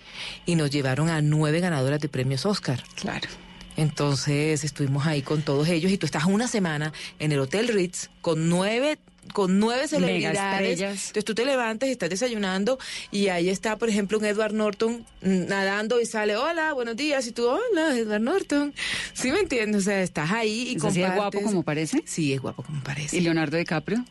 y 0.46 0.54
nos 0.54 0.70
llevaron 0.70 1.08
a 1.08 1.20
nueve 1.20 1.60
ganadoras 1.60 2.00
de 2.00 2.08
premios 2.08 2.46
Oscar. 2.46 2.82
Claro. 2.94 3.28
Entonces 3.76 4.64
estuvimos 4.64 5.06
ahí 5.06 5.22
con 5.22 5.42
todos 5.42 5.68
ellos 5.68 5.92
y 5.92 5.98
tú 5.98 6.06
estás 6.06 6.24
una 6.24 6.48
semana 6.48 6.92
en 7.20 7.30
el 7.30 7.38
Hotel 7.38 7.68
Ritz 7.68 8.10
con 8.20 8.48
nueve 8.48 8.98
con 9.32 9.58
nueve 9.58 9.88
celebridades. 9.88 10.80
Entonces 10.80 11.24
tú 11.24 11.34
te 11.34 11.44
levantas 11.44 11.88
y 11.88 11.92
estás 11.92 12.10
desayunando 12.10 12.78
y 13.10 13.28
ahí 13.28 13.48
está, 13.48 13.76
por 13.76 13.88
ejemplo, 13.88 14.18
un 14.18 14.24
Edward 14.24 14.52
Norton 14.52 15.04
nadando 15.20 16.00
y 16.00 16.06
sale, 16.06 16.36
hola, 16.36 16.72
buenos 16.72 16.96
días, 16.96 17.26
y 17.26 17.32
tú, 17.32 17.48
hola, 17.48 17.96
Edward 17.96 18.20
Norton. 18.20 18.74
¿Sí 19.12 19.30
me 19.30 19.40
entiendes? 19.40 19.82
O 19.82 19.84
sea, 19.84 20.02
estás 20.02 20.30
ahí 20.30 20.70
y 20.70 20.76
¿Es 20.76 20.84
así 20.84 21.00
de 21.00 21.06
guapo 21.06 21.20
compartes. 21.20 21.42
como 21.44 21.62
parece? 21.62 22.02
Sí, 22.06 22.32
es 22.32 22.40
guapo 22.40 22.62
como 22.62 22.82
parece. 22.82 23.16
¿Y 23.16 23.20
Leonardo 23.20 23.56
DiCaprio? 23.56 24.04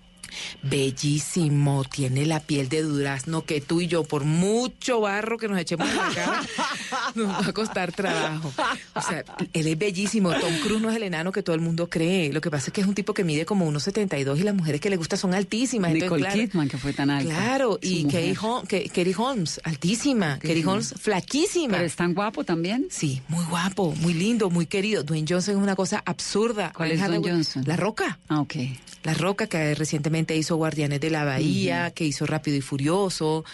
Bellísimo, 0.61 1.83
tiene 1.83 2.25
la 2.25 2.39
piel 2.39 2.69
de 2.69 2.83
durazno 2.83 3.45
que 3.45 3.61
tú 3.61 3.81
y 3.81 3.87
yo, 3.87 4.03
por 4.03 4.23
mucho 4.23 5.01
barro 5.01 5.37
que 5.37 5.47
nos 5.47 5.59
echemos 5.59 5.89
en 5.89 5.95
la 5.95 6.09
cara, 6.13 6.43
nos 7.15 7.27
va 7.29 7.47
a 7.47 7.53
costar 7.53 7.91
trabajo. 7.91 8.53
O 8.95 9.01
sea, 9.01 9.23
él 9.53 9.67
es 9.67 9.77
bellísimo. 9.77 10.31
Tom 10.33 10.53
Cruise 10.63 10.81
no 10.81 10.89
es 10.89 10.95
el 10.95 11.03
enano 11.03 11.31
que 11.31 11.43
todo 11.43 11.55
el 11.55 11.61
mundo 11.61 11.89
cree. 11.89 12.31
Lo 12.33 12.41
que 12.41 12.51
pasa 12.51 12.67
es 12.67 12.73
que 12.73 12.81
es 12.81 12.87
un 12.87 12.95
tipo 12.95 13.13
que 13.13 13.23
mide 13.23 13.45
como 13.45 13.69
1,72 13.71 14.37
y 14.39 14.43
las 14.43 14.55
mujeres 14.55 14.81
que 14.81 14.89
le 14.89 14.97
gustan 14.97 15.19
son 15.19 15.33
altísimas. 15.33 15.91
Entonces, 15.91 16.11
Nicole 16.11 16.21
claro, 16.23 16.47
Kidman, 16.47 16.69
que 16.69 16.77
fue 16.77 16.93
tan 16.93 17.09
alta. 17.09 17.33
Claro, 17.33 17.79
y. 17.81 18.03
Katie 18.05 18.35
Holmes, 18.39 18.67
Katie 18.67 19.15
Holmes, 19.15 19.61
altísima. 19.63 20.39
Katie. 20.39 20.65
Holmes, 20.65 20.93
flaquísima. 20.97 21.73
¿Pero 21.75 21.85
es 21.85 21.95
tan 21.95 22.13
guapo 22.13 22.43
también? 22.43 22.87
Sí, 22.89 23.21
muy 23.27 23.43
guapo, 23.45 23.93
muy 23.95 24.13
lindo, 24.13 24.49
muy 24.49 24.65
querido. 24.65 25.03
Dwayne 25.03 25.27
Johnson 25.29 25.55
es 25.55 25.61
una 25.61 25.75
cosa 25.75 26.01
absurda. 26.05 26.73
¿Cuál 26.75 26.91
es 26.91 26.99
Dwayne 26.99 27.29
Johnson? 27.29 27.63
La 27.65 27.75
Roca. 27.75 28.19
Ah, 28.27 28.41
ok. 28.41 28.55
La 29.03 29.13
Roca, 29.13 29.47
que 29.47 29.75
recientemente 29.75 30.26
hizo 30.35 30.55
Guardianes 30.57 30.99
de 30.99 31.09
la 31.09 31.23
Bahía, 31.23 31.91
que 31.91 32.05
hizo 32.05 32.25
Rápido 32.25 32.57
y 32.57 32.61
Furioso, 32.61 33.45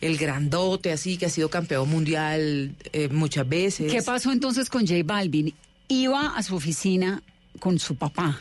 el 0.00 0.16
grandote, 0.16 0.92
así, 0.92 1.18
que 1.18 1.26
ha 1.26 1.30
sido 1.30 1.48
campeón 1.50 1.90
mundial 1.90 2.74
eh, 2.92 3.08
muchas 3.08 3.48
veces. 3.48 3.90
¿Qué 3.92 4.02
pasó 4.02 4.32
entonces 4.32 4.70
con 4.70 4.86
J 4.86 5.02
Balvin? 5.04 5.52
Iba 5.88 6.36
a 6.36 6.42
su 6.42 6.54
oficina 6.56 7.22
con 7.58 7.78
su 7.78 7.96
papá. 7.96 8.40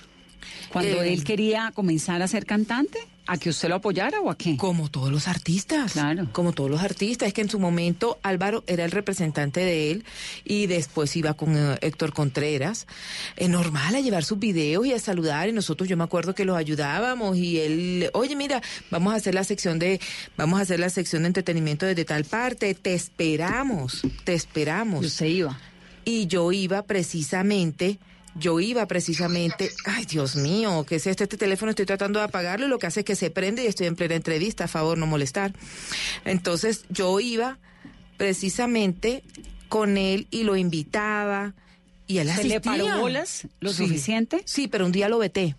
Cuando 0.72 1.04
Eh, 1.04 1.14
él 1.14 1.24
quería 1.24 1.72
comenzar 1.74 2.22
a 2.22 2.28
ser 2.28 2.46
cantante, 2.46 3.00
¿a 3.28 3.38
que 3.38 3.50
usted 3.50 3.70
lo 3.70 3.76
apoyara 3.76 4.20
o 4.22 4.30
a 4.30 4.38
qué? 4.38 4.58
Como 4.58 4.90
todos 4.90 5.12
los 5.12 5.28
artistas. 5.28 5.94
Claro. 5.94 6.28
Como 6.32 6.54
todos 6.54 6.70
los 6.70 6.82
artistas. 6.82 7.28
Es 7.28 7.34
que 7.34 7.42
en 7.42 7.50
su 7.50 7.60
momento 7.60 8.20
Álvaro 8.24 8.64
era 8.68 8.86
el 8.86 8.92
representante 8.92 9.62
de 9.62 9.92
él 9.92 10.06
y 10.44 10.68
después 10.68 11.16
iba 11.16 11.34
con 11.34 11.56
eh, 11.56 11.78
Héctor 11.82 12.14
Contreras. 12.14 12.88
Es 13.36 13.50
normal 13.50 13.96
a 13.96 14.00
llevar 14.00 14.24
sus 14.24 14.40
videos 14.40 14.86
y 14.86 14.94
a 14.94 15.00
saludar 15.00 15.50
y 15.50 15.54
nosotros 15.54 15.88
yo 15.88 15.98
me 15.98 16.04
acuerdo 16.04 16.36
que 16.36 16.46
los 16.46 16.58
ayudábamos 16.58 17.38
y 17.38 17.60
él, 17.60 18.10
oye 18.14 18.36
mira, 18.36 18.62
vamos 18.90 19.14
a 19.14 19.18
hacer 19.18 19.36
la 19.36 19.44
sección 19.44 19.80
de, 19.80 20.00
vamos 20.38 20.60
a 20.60 20.64
hacer 20.64 20.80
la 20.80 20.90
sección 20.90 21.24
de 21.24 21.28
entretenimiento 21.28 21.86
desde 21.86 22.06
tal 22.06 22.26
parte, 22.26 22.74
te 22.74 22.94
esperamos, 22.94 24.02
te 24.24 24.34
esperamos. 24.34 25.04
Y 25.04 25.08
usted 25.08 25.26
iba. 25.28 25.60
Y 26.04 26.28
yo 26.28 26.52
iba 26.52 26.82
precisamente, 26.84 28.00
yo 28.36 28.60
iba 28.60 28.86
precisamente, 28.88 29.72
ay 29.86 30.06
Dios 30.06 30.36
mío, 30.36 30.86
¿qué 30.88 30.96
es 30.96 31.08
este, 31.08 31.24
este 31.26 31.38
teléfono? 31.38 31.70
Estoy 31.72 31.86
tratando 31.86 32.20
de 32.20 32.26
apagarlo 32.26 32.66
y 32.66 32.70
lo 32.70 32.80
que 32.80 32.88
hace 32.88 33.02
es 33.02 33.06
que 33.06 33.16
se 33.16 33.30
prende 33.30 33.64
y 33.64 33.68
estoy 33.68 33.88
en 33.88 33.96
plena 33.96 34.16
entrevista, 34.16 34.66
a 34.66 34.68
favor 34.68 34.98
no 34.98 35.06
molestar. 35.06 35.54
Entonces 36.26 36.86
yo 36.90 37.20
iba 37.20 37.58
precisamente 38.18 39.24
con 39.68 39.98
él 39.98 40.28
y 40.32 40.44
lo 40.44 40.56
invitaba 40.56 41.54
y 42.08 42.20
él 42.20 42.30
¿Se 42.30 42.44
le 42.44 42.62
paró 42.62 42.86
bolas 43.00 43.48
lo 43.60 43.72
Sí. 43.74 43.86
suficiente? 43.88 44.42
Sí, 44.46 44.68
pero 44.68 44.86
un 44.86 44.92
día 44.92 45.10
lo 45.10 45.18
veté. 45.18 45.56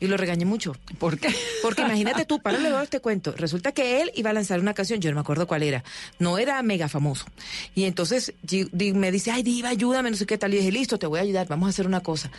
Y 0.00 0.06
lo 0.06 0.16
regañé 0.16 0.44
mucho. 0.44 0.76
¿Por 0.98 1.18
qué? 1.18 1.34
Porque 1.62 1.82
imagínate 1.82 2.26
tú, 2.26 2.40
párale 2.40 2.68
luego 2.68 2.84
te 2.86 3.00
cuento. 3.00 3.32
Resulta 3.36 3.72
que 3.72 4.02
él 4.02 4.10
iba 4.14 4.30
a 4.30 4.32
lanzar 4.32 4.60
una 4.60 4.74
canción, 4.74 5.00
yo 5.00 5.10
no 5.10 5.14
me 5.14 5.20
acuerdo 5.20 5.46
cuál 5.46 5.62
era. 5.62 5.84
No 6.18 6.36
era 6.36 6.60
mega 6.62 6.88
famoso. 6.88 7.26
Y 7.74 7.84
entonces 7.84 8.34
me 8.94 9.12
dice, 9.12 9.30
ay, 9.30 9.42
Diva, 9.42 9.70
ayúdame, 9.70 10.10
no 10.10 10.16
sé 10.16 10.26
qué 10.26 10.36
tal. 10.36 10.52
Y 10.52 10.58
dije, 10.58 10.72
listo, 10.72 10.98
te 10.98 11.06
voy 11.06 11.20
a 11.20 11.22
ayudar, 11.22 11.46
vamos 11.46 11.68
a 11.68 11.70
hacer 11.70 11.86
una 11.86 12.00
cosa. 12.00 12.30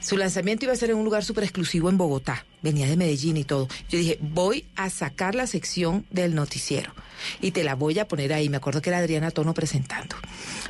Su 0.00 0.16
lanzamiento 0.16 0.64
iba 0.64 0.72
a 0.74 0.76
ser 0.76 0.90
en 0.90 0.96
un 0.96 1.04
lugar 1.04 1.24
súper 1.24 1.44
exclusivo 1.44 1.88
en 1.88 1.98
Bogotá. 1.98 2.44
Venía 2.62 2.86
de 2.86 2.96
Medellín 2.96 3.36
y 3.36 3.44
todo. 3.44 3.68
Yo 3.88 3.98
dije, 3.98 4.18
voy 4.20 4.64
a 4.76 4.90
sacar 4.90 5.34
la 5.34 5.46
sección 5.46 6.04
del 6.10 6.34
noticiero. 6.34 6.92
Y 7.40 7.50
te 7.50 7.64
la 7.64 7.74
voy 7.74 7.98
a 7.98 8.06
poner 8.06 8.32
ahí. 8.32 8.48
Me 8.48 8.56
acuerdo 8.56 8.80
que 8.80 8.90
era 8.90 8.98
Adriana 8.98 9.30
Tono 9.30 9.54
presentando. 9.54 10.16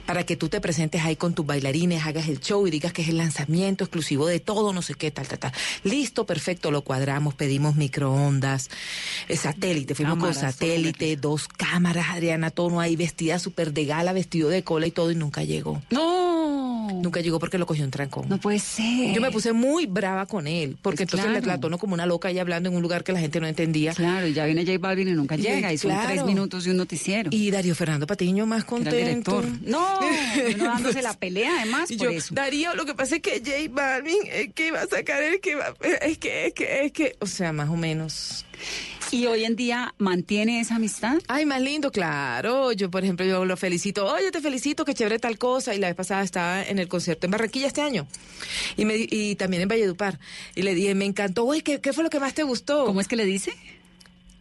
Para 0.06 0.24
que 0.24 0.36
tú 0.36 0.48
te 0.48 0.60
presentes 0.60 1.02
ahí 1.04 1.16
con 1.16 1.34
tus 1.34 1.44
bailarines, 1.44 2.06
hagas 2.06 2.28
el 2.28 2.40
show 2.40 2.66
y 2.66 2.70
digas 2.70 2.92
que 2.92 3.02
es 3.02 3.08
el 3.08 3.18
lanzamiento 3.18 3.84
exclusivo 3.84 4.26
de 4.26 4.40
todo, 4.40 4.72
no 4.72 4.80
sé 4.82 4.94
qué, 4.94 5.10
tal, 5.10 5.28
tal, 5.28 5.38
tal. 5.38 5.52
Listo, 5.84 6.24
perfecto, 6.24 6.70
lo 6.70 6.82
cuadramos, 6.82 7.34
pedimos 7.34 7.76
microondas, 7.76 8.70
eh, 9.28 9.36
satélite, 9.36 9.94
fuimos 9.94 10.14
Cámaras, 10.14 10.38
con 10.38 10.52
satélite, 10.52 11.16
dos 11.16 11.48
cámaras, 11.48 12.06
Adriana 12.10 12.50
Tono 12.50 12.80
ahí 12.80 12.96
vestida 12.96 13.38
súper 13.38 13.72
de 13.72 13.84
gala, 13.84 14.12
vestido 14.12 14.48
de 14.48 14.64
cola 14.64 14.86
y 14.86 14.90
todo, 14.90 15.10
y 15.10 15.14
nunca 15.14 15.44
llegó. 15.44 15.82
No. 15.90 16.27
Nunca 16.92 17.20
llegó 17.20 17.38
porque 17.38 17.58
lo 17.58 17.66
cogió 17.66 17.84
un 17.84 17.90
trancón. 17.90 18.28
No 18.28 18.38
puede 18.38 18.58
ser. 18.58 19.12
Yo 19.14 19.20
me 19.20 19.30
puse 19.30 19.52
muy 19.52 19.86
brava 19.86 20.26
con 20.26 20.46
él, 20.46 20.76
porque 20.80 21.06
Pues 21.06 21.22
entonces 21.22 21.46
le 21.46 21.58
tono 21.58 21.78
como 21.78 21.94
una 21.94 22.06
loca 22.06 22.28
ahí 22.28 22.38
hablando 22.38 22.68
en 22.68 22.76
un 22.76 22.82
lugar 22.82 23.04
que 23.04 23.12
la 23.12 23.20
gente 23.20 23.40
no 23.40 23.46
entendía. 23.46 23.92
Claro, 23.94 24.26
y 24.26 24.32
ya 24.32 24.44
viene 24.46 24.64
J 24.64 24.78
Balvin 24.78 25.08
y 25.08 25.12
nunca 25.12 25.36
Y, 25.36 25.42
llega. 25.42 25.72
Y 25.72 25.78
son 25.78 25.90
claro. 25.90 26.08
tres 26.08 26.24
minutos 26.24 26.64
de 26.64 26.70
un 26.70 26.76
noticiero. 26.76 27.30
Y 27.32 27.50
Darío 27.50 27.74
Fernando 27.74 28.06
Patiño 28.06 28.46
más 28.46 28.64
contento. 28.64 28.96
el 28.96 29.04
director. 29.04 29.44
No, 29.62 29.98
uno 30.54 30.64
dándose 30.64 31.02
la 31.02 31.14
pelea 31.14 31.50
además 31.62 31.90
Y 31.90 31.96
por 31.96 32.10
yo, 32.10 32.16
eso. 32.18 32.34
Darío, 32.34 32.74
lo 32.74 32.84
que 32.86 32.94
pasa 32.94 33.16
es 33.16 33.22
que 33.22 33.38
J 33.44 33.52
Balvin 33.70 34.18
es 34.32 34.52
que 34.54 34.70
va 34.70 34.82
a 34.82 34.86
sacar 34.86 35.22
el 35.22 35.40
que 35.40 35.54
va, 35.56 35.74
es 36.02 36.18
que, 36.18 36.46
es 36.46 36.52
que, 36.54 36.84
es 36.86 36.92
que, 36.92 37.16
o 37.20 37.26
sea, 37.26 37.52
más 37.52 37.68
o 37.68 37.76
menos. 37.76 38.44
¿Y 39.10 39.26
hoy 39.26 39.44
en 39.44 39.56
día 39.56 39.94
mantiene 39.98 40.60
esa 40.60 40.76
amistad? 40.76 41.18
Ay, 41.28 41.46
más 41.46 41.62
lindo, 41.62 41.90
claro. 41.90 42.72
Yo, 42.72 42.90
por 42.90 43.04
ejemplo, 43.04 43.24
yo 43.24 43.44
lo 43.44 43.56
felicito. 43.56 44.06
Oye, 44.06 44.30
te 44.30 44.40
felicito, 44.40 44.84
qué 44.84 44.94
chévere 44.94 45.18
tal 45.18 45.38
cosa. 45.38 45.74
Y 45.74 45.78
la 45.78 45.88
vez 45.88 45.96
pasada 45.96 46.22
estaba 46.22 46.62
en 46.62 46.78
el 46.78 46.88
concierto 46.88 47.26
en 47.26 47.30
Barranquilla 47.30 47.66
este 47.66 47.80
año. 47.80 48.06
Y, 48.76 48.84
me, 48.84 48.94
y 48.96 49.34
también 49.36 49.62
en 49.62 49.68
Valledupar. 49.68 50.18
Y 50.54 50.62
le 50.62 50.74
dije, 50.74 50.94
me 50.94 51.06
encantó. 51.06 51.44
Oye, 51.44 51.62
¿qué, 51.62 51.80
¿qué 51.80 51.92
fue 51.92 52.04
lo 52.04 52.10
que 52.10 52.20
más 52.20 52.34
te 52.34 52.42
gustó? 52.42 52.84
¿Cómo 52.84 53.00
es 53.00 53.08
que 53.08 53.16
le 53.16 53.24
dice? 53.24 53.52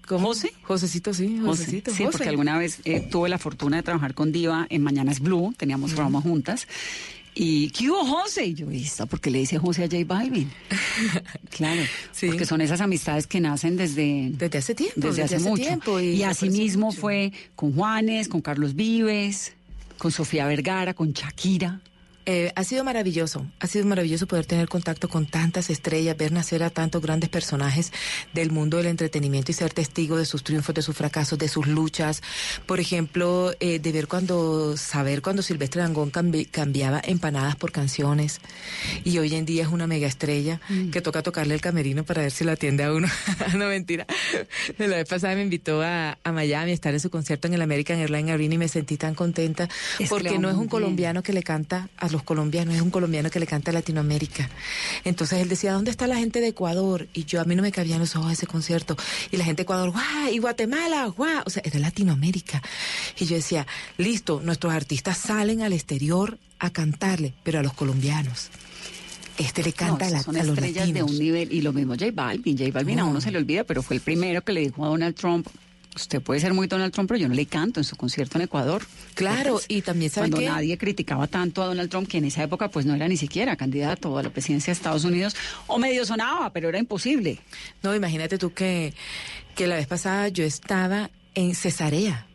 ¿Cómo? 0.08 0.28
José. 0.28 0.54
Josecito, 0.64 1.14
sí, 1.14 1.38
José. 1.38 1.64
Josecito. 1.64 1.92
Sí, 1.92 2.06
José. 2.06 2.18
porque 2.18 2.30
alguna 2.30 2.58
vez 2.58 2.80
eh, 2.86 3.02
tuve 3.02 3.28
la 3.28 3.38
fortuna 3.38 3.78
de 3.78 3.84
trabajar 3.84 4.14
con 4.14 4.32
Diva 4.32 4.66
en 4.70 4.82
Mañanas 4.82 5.20
Blue, 5.20 5.54
teníamos 5.58 5.92
programa 5.92 6.22
juntas. 6.22 6.68
Y, 7.40 7.70
¿qué 7.70 7.90
hubo, 7.90 8.04
José? 8.04 8.48
Y 8.48 8.54
yo, 8.56 8.66
¿vista? 8.66 9.06
¿Por 9.06 9.22
qué 9.22 9.30
le 9.30 9.40
dice 9.40 9.60
José 9.60 9.84
a 9.84 9.86
J 9.88 9.98
Balvin? 10.06 10.52
claro, 11.52 11.82
porque 12.26 12.46
son 12.46 12.62
esas 12.62 12.82
amistades 12.82 13.28
que 13.28 13.40
nacen 13.40 13.78
desde... 13.78 14.32
Desde 14.32 14.58
hace 14.58 14.74
tiempo. 14.74 15.00
Desde, 15.00 15.24
hace, 15.24 15.40
mucho. 15.40 15.62
tiempo. 15.62 16.00
y 16.00 16.24
así 16.24 16.50
mismo 16.50 16.88
mucho. 16.88 17.00
fue 17.00 17.32
con 17.56 17.74
Juanes, 17.74 18.28
con 18.28 18.42
Carlos 18.42 18.76
Vives, 18.76 19.54
con 20.00 20.12
Sofía 20.12 20.48
Vergara, 20.48 20.96
con 20.96 21.14
Shakira. 21.14 21.80
Eh, 22.30 22.52
ha 22.58 22.64
sido 22.66 22.84
maravilloso, 22.84 23.46
ha 23.62 23.68
sido 23.68 23.86
maravilloso 23.86 24.28
poder 24.28 24.46
tener 24.46 24.68
contacto 24.68 25.08
con 25.08 25.26
tantas 25.26 25.70
estrellas, 25.70 26.18
ver 26.18 26.34
nacer 26.34 26.62
a 26.62 26.70
tantos 26.70 27.02
grandes 27.02 27.30
personajes 27.30 27.94
del 28.34 28.52
mundo 28.52 28.76
del 28.76 28.88
entretenimiento 28.88 29.50
y 29.50 29.54
ser 29.54 29.74
testigo 29.74 30.18
de 30.18 30.26
sus 30.26 30.44
triunfos, 30.44 30.76
de 30.76 30.82
sus 30.82 30.94
fracasos, 30.94 31.40
de 31.40 31.48
sus 31.48 31.68
luchas. 31.68 32.22
Por 32.66 32.82
ejemplo, 32.82 33.54
eh, 33.62 33.80
de 33.80 33.92
ver 33.94 34.10
cuando, 34.10 34.76
saber 34.76 35.22
cuando 35.22 35.42
Silvestre 35.42 35.82
Dangón 35.82 36.12
cambi- 36.12 36.50
cambiaba 36.52 37.00
empanadas 37.02 37.56
por 37.56 37.72
canciones 37.72 38.42
y 39.06 39.18
hoy 39.20 39.34
en 39.34 39.46
día 39.46 39.64
es 39.64 39.70
una 39.70 39.88
mega 39.88 40.08
estrella 40.08 40.60
que 40.92 41.00
toca 41.02 41.24
tocarle 41.24 41.54
el 41.54 41.62
camerino 41.62 42.04
para 42.04 42.24
ver 42.24 42.32
si 42.32 42.44
lo 42.44 42.52
atiende 42.52 42.84
a 42.84 42.92
uno. 42.94 43.08
no, 43.56 43.68
mentira. 43.70 44.06
La 44.78 44.88
vez 44.88 45.08
pasada 45.08 45.36
me 45.36 45.42
invitó 45.42 45.82
a, 45.82 46.18
a 46.24 46.32
Miami 46.32 46.72
a 46.72 46.74
estar 46.74 46.94
en 46.94 47.00
su 47.00 47.10
concierto 47.10 47.48
en 47.48 47.54
el 47.54 47.62
American 47.62 48.00
Airlines 48.00 48.34
Arena 48.34 48.56
y 48.56 48.58
me 48.58 48.68
sentí 48.68 48.98
tan 48.98 49.16
contenta 49.16 49.70
Es 50.00 50.10
porque 50.10 50.38
no 50.40 50.50
es 50.50 50.56
un 50.56 50.68
colombiano 50.68 51.24
que 51.24 51.34
le 51.34 51.44
canta 51.44 51.90
a 51.98 52.10
los 52.10 52.24
colombianos, 52.24 52.76
es 52.76 52.82
un 52.82 52.92
colombiano 52.92 53.30
que 53.30 53.40
le 53.40 53.48
canta 53.48 53.72
a 53.72 53.74
Latinoamérica. 53.74 54.50
Entonces 55.04 55.42
él 55.42 55.50
decía, 55.50 55.74
¿dónde 55.74 55.92
está 55.92 56.08
la 56.08 56.18
gente 56.18 56.42
de 56.42 56.48
Ecuador? 56.48 57.08
Y 57.14 57.26
yo, 57.26 57.42
a 57.42 57.46
mí 57.46 57.56
no 57.56 57.62
me 57.62 57.72
cabían 57.72 58.00
los 58.00 58.16
ojos 58.16 58.32
ese 58.32 58.48
concierto. 58.48 58.98
Y 59.32 59.38
la 59.38 59.46
gente 59.46 59.62
de 59.62 59.64
Ecuador, 59.64 59.92
¡guau! 59.92 60.32
Y 60.32 60.40
Guatemala, 60.40 61.06
¡guau! 61.08 61.44
O 61.46 61.50
sea, 61.50 61.62
es 61.66 61.74
de 61.74 61.80
Latinoamérica. 61.80 62.62
Y 63.18 63.26
yo 63.26 63.36
decía, 63.36 63.66
listo, 63.98 64.42
nuestros 64.44 64.74
artistas 64.74 65.18
salen 65.18 65.62
al 65.62 65.74
exterior 65.74 66.38
a 66.60 66.70
cantarle, 66.70 67.34
pero 67.44 67.60
a 67.60 67.64
los 67.64 67.74
colombianos. 67.74 68.50
Este 69.38 69.64
le 69.64 69.74
canta 69.74 70.06
No, 70.06 70.10
a, 70.10 70.18
la- 70.18 70.24
son 70.24 70.36
a 70.38 70.44
los 70.44 70.50
estrellas 70.58 70.88
latinos. 70.88 71.08
de 71.10 71.14
un 71.16 71.20
nivel, 71.20 71.52
y 71.54 71.62
lo 71.62 71.72
mismo 71.74 71.94
J 71.94 72.08
Balvin. 72.14 72.58
J 72.58 72.72
Balvin 72.72 73.00
a 73.00 73.04
No. 73.04 73.10
uno 73.10 73.22
se 73.22 73.32
le 73.32 73.38
olvida, 73.38 73.64
pero 73.64 73.84
fue 73.84 73.96
el 73.96 74.02
primero 74.02 74.42
que 74.44 74.52
le 74.54 74.62
dijo 74.62 74.84
a 74.86 74.90
Donald 74.90 75.16
Trump, 75.16 75.48
usted 75.96 76.22
puede 76.22 76.40
ser 76.40 76.54
muy 76.54 76.68
Donald 76.68 76.94
Trump, 76.94 77.08
pero 77.08 77.20
yo 77.20 77.28
no 77.28 77.34
le 77.34 77.48
canto 77.48 77.80
en 77.80 77.84
su 77.84 77.96
concierto 77.96 78.38
en 78.38 78.44
Ecuador. 78.44 78.86
Claro, 79.16 79.38
Entonces, 79.38 79.66
y 79.70 79.82
también 79.82 80.12
sabe 80.12 80.30
Cuando 80.30 80.48
nadie 80.52 80.78
criticaba 80.78 81.26
tanto 81.28 81.64
a 81.64 81.66
Donald 81.66 81.90
Trump, 81.90 82.08
que 82.08 82.20
en 82.20 82.26
esa 82.26 82.44
época 82.44 82.70
pues 82.70 82.86
no 82.86 82.94
era 82.94 83.08
ni 83.08 83.18
siquiera 83.18 83.56
candidato 83.56 84.16
a 84.18 84.22
la 84.22 84.30
presidencia 84.30 84.72
de 84.72 84.78
Estados 84.78 85.06
Unidos, 85.06 85.36
o 85.66 85.80
medio 85.80 86.06
sonaba, 86.06 86.52
pero 86.54 86.70
era 86.70 86.78
imposible. 86.78 87.40
No, 87.82 87.96
imagínate 87.96 88.38
tú 88.38 88.54
que, 88.54 88.94
que 89.56 89.66
la 89.66 89.76
vez 89.76 89.88
pasada 89.88 90.28
yo 90.28 90.44
estaba 90.44 91.10
en 91.34 91.56
Cesarea 91.56 92.27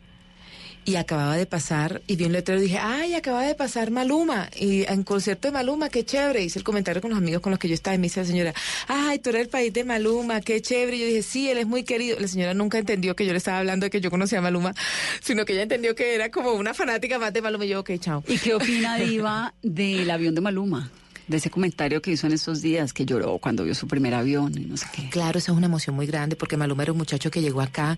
y 0.85 0.95
acababa 0.95 1.35
de 1.37 1.45
pasar 1.45 2.01
y 2.07 2.15
vi 2.15 2.25
un 2.25 2.33
letrero 2.33 2.59
y 2.59 2.63
dije, 2.65 2.79
ay, 2.79 3.13
acaba 3.15 3.43
de 3.43 3.55
pasar 3.55 3.91
Maluma 3.91 4.49
y 4.59 4.83
en 4.83 5.03
concierto 5.03 5.47
de 5.47 5.51
Maluma, 5.51 5.89
qué 5.89 6.03
chévere. 6.05 6.43
Hice 6.43 6.59
el 6.59 6.65
comentario 6.65 7.01
con 7.01 7.11
los 7.11 7.17
amigos 7.17 7.41
con 7.41 7.51
los 7.51 7.59
que 7.59 7.67
yo 7.67 7.73
estaba 7.73 7.95
y 7.95 7.97
me 7.97 8.03
dice 8.03 8.21
la 8.21 8.25
señora, 8.25 8.53
ay, 8.87 9.19
tú 9.19 9.29
eres 9.29 9.43
el 9.43 9.49
país 9.49 9.73
de 9.73 9.83
Maluma, 9.83 10.41
qué 10.41 10.61
chévere. 10.61 10.97
Y 10.97 10.99
yo 10.99 11.05
dije, 11.07 11.23
sí, 11.23 11.49
él 11.49 11.57
es 11.57 11.67
muy 11.67 11.83
querido. 11.83 12.19
La 12.19 12.27
señora 12.27 12.53
nunca 12.53 12.77
entendió 12.77 13.15
que 13.15 13.25
yo 13.25 13.31
le 13.31 13.37
estaba 13.37 13.59
hablando 13.59 13.85
de 13.85 13.89
que 13.89 14.01
yo 14.01 14.11
conocía 14.11 14.39
a 14.39 14.41
Maluma, 14.41 14.73
sino 15.21 15.45
que 15.45 15.53
ella 15.53 15.63
entendió 15.63 15.95
que 15.95 16.15
era 16.15 16.29
como 16.31 16.51
una 16.53 16.73
fanática 16.73 17.19
más 17.19 17.33
de 17.33 17.41
Maluma 17.41 17.65
y 17.65 17.69
yo, 17.69 17.79
ok, 17.79 17.91
chao. 17.99 18.23
¿Y 18.27 18.37
qué 18.37 18.53
opina 18.53 18.97
Diva 19.03 19.53
del 19.61 20.09
avión 20.09 20.35
de 20.35 20.41
Maluma? 20.41 20.91
De 21.27 21.37
ese 21.37 21.49
comentario 21.49 22.01
que 22.01 22.11
hizo 22.11 22.27
en 22.27 22.33
estos 22.33 22.61
días, 22.61 22.93
que 22.93 23.05
lloró 23.05 23.37
cuando 23.39 23.63
vio 23.63 23.73
su 23.75 23.87
primer 23.87 24.13
avión 24.13 24.51
y 24.57 24.65
no 24.65 24.77
sé 24.77 24.85
qué. 24.93 25.09
Claro, 25.09 25.39
esa 25.39 25.51
es 25.51 25.57
una 25.57 25.67
emoción 25.67 25.95
muy 25.95 26.05
grande 26.05 26.35
porque 26.35 26.57
Maluma 26.57 26.83
era 26.83 26.91
un 26.91 26.97
muchacho 26.97 27.31
que 27.31 27.41
llegó 27.41 27.61
acá 27.61 27.97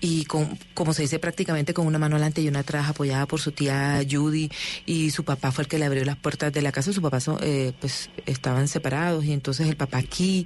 y 0.00 0.24
con, 0.24 0.58
como 0.74 0.92
se 0.92 1.02
dice 1.02 1.18
prácticamente 1.18 1.72
con 1.74 1.86
una 1.86 1.98
mano 1.98 2.16
adelante 2.16 2.40
y 2.40 2.48
una 2.48 2.60
atrás 2.60 2.88
apoyada 2.88 3.26
por 3.26 3.40
su 3.40 3.52
tía 3.52 4.00
Judy 4.10 4.50
y 4.86 5.10
su 5.10 5.24
papá 5.24 5.52
fue 5.52 5.62
el 5.64 5.68
que 5.68 5.78
le 5.78 5.84
abrió 5.84 6.04
las 6.04 6.16
puertas 6.16 6.52
de 6.52 6.62
la 6.62 6.72
casa. 6.72 6.92
Su 6.92 7.00
papá 7.02 7.20
so- 7.20 7.38
eh, 7.42 7.72
pues 7.80 8.10
estaban 8.26 8.66
separados 8.68 9.24
y 9.24 9.32
entonces 9.32 9.68
el 9.68 9.76
papá 9.76 9.98
aquí 9.98 10.44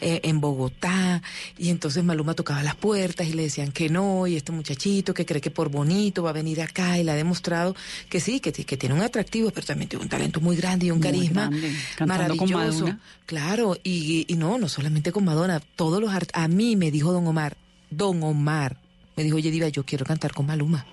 eh, 0.00 0.20
en 0.24 0.40
Bogotá 0.40 1.22
y 1.56 1.70
entonces 1.70 2.04
Maluma 2.04 2.34
tocaba 2.34 2.62
las 2.62 2.74
puertas 2.74 3.26
y 3.26 3.32
le 3.32 3.44
decían 3.44 3.72
que 3.72 3.88
no 3.88 4.26
y 4.26 4.36
este 4.36 4.52
muchachito 4.52 5.14
que 5.14 5.24
cree 5.24 5.40
que 5.40 5.50
por 5.50 5.70
bonito 5.70 6.22
va 6.22 6.30
a 6.30 6.32
venir 6.34 6.60
acá 6.60 6.98
y 6.98 7.04
le 7.04 7.12
ha 7.12 7.14
demostrado 7.16 7.74
que 8.08 8.20
sí, 8.20 8.40
que, 8.40 8.52
que 8.52 8.76
tiene 8.76 8.94
un 8.94 9.00
atractivo 9.02 9.50
pero 9.50 9.66
también 9.66 9.88
tiene 9.88 10.02
un 10.02 10.08
talento 10.08 10.40
muy 10.40 10.56
grande 10.56 10.86
y 10.86 10.90
un 10.90 10.98
Muy 10.98 11.06
carisma 11.06 11.37
con 11.46 12.08
maravilloso. 12.08 12.84
Claro, 13.26 13.76
y, 13.84 14.24
y 14.28 14.36
no, 14.36 14.58
no 14.58 14.68
solamente 14.68 15.12
con 15.12 15.24
Madonna, 15.24 15.60
todos 15.76 16.00
los 16.00 16.10
art- 16.12 16.30
a 16.34 16.48
mí 16.48 16.76
me 16.76 16.90
dijo 16.90 17.12
Don 17.12 17.26
Omar, 17.26 17.56
Don 17.90 18.22
Omar, 18.22 18.76
me 19.16 19.24
dijo, 19.24 19.36
oye 19.36 19.50
Diva, 19.50 19.68
yo 19.68 19.84
quiero 19.84 20.04
cantar 20.04 20.32
con 20.32 20.46
Maluma. 20.46 20.86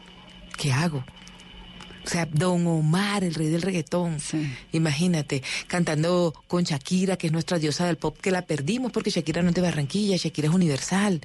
¿Qué 0.58 0.72
hago? 0.72 1.04
O 2.06 2.10
sea, 2.10 2.28
Don 2.32 2.68
Omar, 2.68 3.24
el 3.24 3.34
rey 3.34 3.48
del 3.48 3.62
reggaetón. 3.62 4.18
Imagínate, 4.72 5.42
cantando 5.68 6.34
con 6.48 6.64
Shakira, 6.64 7.18
que 7.18 7.28
es 7.28 7.34
nuestra 7.34 7.58
diosa 7.58 7.86
del 7.86 7.98
pop, 7.98 8.18
que 8.22 8.32
la 8.32 8.44
perdimos 8.44 8.92
porque 8.92 9.10
Shakira 9.10 9.42
no 9.42 9.50
es 9.50 9.56
de 9.56 9.62
Barranquilla, 9.62 10.16
Shakira 10.18 10.50
es 10.50 10.54
universal. 10.54 11.22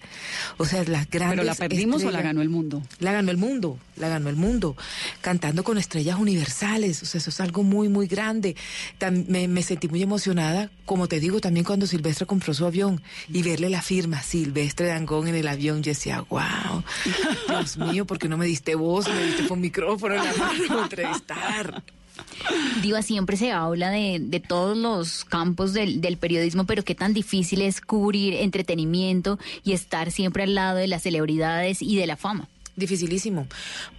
O 0.57 0.64
sea, 0.64 0.83
las 0.85 1.11
grandes. 1.11 1.38
¿Pero 1.38 1.45
la 1.45 1.55
perdimos 1.55 2.05
o 2.05 2.11
la 2.11 2.23
ganó 2.23 2.40
el 2.40 2.49
mundo? 2.49 2.83
La 2.99 3.12
ganó 3.12 3.31
el 3.31 3.37
mundo, 3.37 3.79
la 3.97 4.09
ganó 4.09 4.31
el 4.31 4.37
mundo. 4.37 4.77
Cantando 5.21 5.64
con 5.64 5.77
estrellas 5.77 6.19
universales. 6.19 7.03
O 7.03 7.07
sea, 7.07 7.19
eso 7.19 7.31
es 7.31 7.40
algo 7.40 7.62
muy, 7.62 7.88
muy 7.88 8.07
grande. 8.07 8.57
Me, 9.29 9.49
me 9.49 9.62
sentí 9.62 9.88
muy 9.88 10.03
emocionada, 10.03 10.71
como 10.87 11.09
te 11.09 11.21
digo, 11.21 11.40
también 11.40 11.64
cuando 11.64 11.87
Silvestre 11.87 12.27
compró 12.27 12.55
su 12.55 12.64
avión 12.64 13.03
y 13.29 13.43
verle 13.43 13.69
la 13.69 13.83
firma 13.83 14.23
Silvestre 14.23 14.87
Dangón 14.88 15.29
en 15.29 15.35
el 15.35 15.47
avión. 15.47 15.83
Yo 15.83 15.90
decía, 15.90 16.25
wow, 16.29 16.83
Dios 17.49 17.77
mío, 17.77 18.07
¿por 18.07 18.19
qué 18.19 18.29
no 18.29 18.37
me 18.37 18.47
diste 18.47 18.75
voz? 18.75 19.09
Me 19.09 19.25
diste 19.25 19.47
con 19.47 19.61
micrófono 19.61 20.14
en 20.14 20.25
la 20.25 20.33
mano 20.35 20.69
entrevistar. 20.83 21.83
Diva, 22.83 23.02
siempre 23.02 23.37
se 23.37 23.52
habla 23.52 23.90
de, 23.90 24.18
de 24.20 24.40
todos 24.40 24.76
los 24.76 25.24
campos 25.24 25.72
del, 25.72 26.00
del 26.00 26.16
periodismo, 26.16 26.64
pero 26.64 26.85
qué 26.85 26.94
tan 26.94 27.14
difícil 27.14 27.62
es 27.62 27.80
cubrir 27.80 28.35
entretenimiento 28.35 29.38
y 29.64 29.72
estar 29.72 30.11
siempre 30.11 30.42
al 30.42 30.54
lado 30.54 30.78
de 30.78 30.88
las 30.88 31.02
celebridades 31.02 31.83
y 31.83 31.96
de 31.96 32.06
la 32.06 32.16
fama. 32.16 32.48
Dificilísimo, 32.76 33.46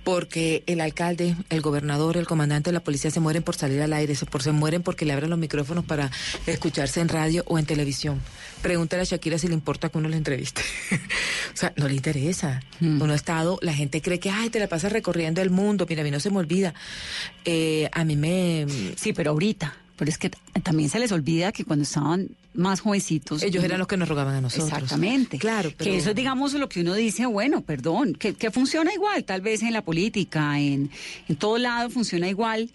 porque 0.03 0.63
el 0.65 0.81
alcalde, 0.81 1.36
el 1.49 1.62
gobernador, 1.62 2.17
el 2.17 2.25
comandante 2.25 2.69
de 2.69 2.73
la 2.73 2.79
policía 2.79 3.12
se 3.12 3.19
mueren 3.19 3.43
por 3.43 3.55
salir 3.55 3.81
al 3.81 3.93
aire, 3.93 4.15
se, 4.15 4.25
por, 4.25 4.41
se 4.41 4.51
mueren 4.51 4.81
porque 4.81 5.05
le 5.05 5.13
abren 5.13 5.29
los 5.29 5.38
micrófonos 5.38 5.86
para 5.86 6.10
escucharse 6.47 6.99
en 7.01 7.10
radio 7.10 7.43
o 7.47 7.60
en 7.60 7.65
televisión. 7.65 8.21
Pregúntale 8.62 9.02
a 9.02 9.06
Shakira 9.06 9.38
si 9.38 9.47
le 9.47 9.54
importa 9.54 9.89
que 9.89 9.97
uno 9.97 10.08
le 10.10 10.17
entreviste. 10.17 10.62
o 11.54 11.58
sea, 11.58 11.74
no 11.78 11.88
le 11.88 11.95
interesa. 11.95 12.62
Uno 12.80 13.12
ha 13.12 13.15
estado, 13.15 13.58
la 13.62 13.74
gente 13.74 14.02
cree 14.02 14.19
que, 14.19 14.30
ay, 14.30 14.50
te 14.50 14.60
la 14.60 14.67
pasas 14.67 14.91
recorriendo 14.91 15.41
el 15.41 15.50
mundo, 15.50 15.86
mira, 15.89 16.02
a 16.02 16.04
mí 16.04 16.12
no 16.12 16.19
se 16.19 16.30
me 16.30 16.38
olvida. 16.38 16.74
Eh, 17.45 17.89
a 17.91 18.04
mí 18.06 18.15
me... 18.15 18.65
Sí, 18.95 19.13
pero 19.13 19.32
ahorita. 19.32 19.76
Pero 19.97 20.10
es 20.10 20.17
que 20.17 20.32
también 20.63 20.89
se 20.89 20.97
les 21.00 21.12
olvida 21.12 21.52
que 21.52 21.63
cuando 21.63 21.84
estaban 21.84 22.30
más 22.54 22.80
jovencitos. 22.82 23.43
Ellos 23.43 23.63
eran 23.63 23.78
los 23.78 23.88
que 23.88 23.97
nos 23.97 24.10
rogaban 24.10 24.36
a 24.36 24.41
nosotros. 24.41 24.67
Exactamente. 24.71 25.38
Claro, 25.38 25.71
pero- 25.78 25.91
Que 25.91 25.97
eso 25.97 26.10
es, 26.10 26.15
digamos, 26.15 26.54
lo 26.54 26.67
que 26.69 26.82
uno 26.82 26.93
dice, 26.95 27.26
bueno, 27.28 27.62
perdón, 27.62 28.13
que, 28.13 28.34
que 28.34 28.50
funciona 28.52 28.91
igual, 28.93 29.24
tal 29.26 29.41
vez 29.41 29.62
en 29.62 29.74
la 29.74 29.84
política, 29.84 30.60
en, 30.60 30.89
en 31.28 31.36
todo 31.36 31.58
lado 31.60 31.89
funciona 31.91 32.28
igual. 32.28 32.69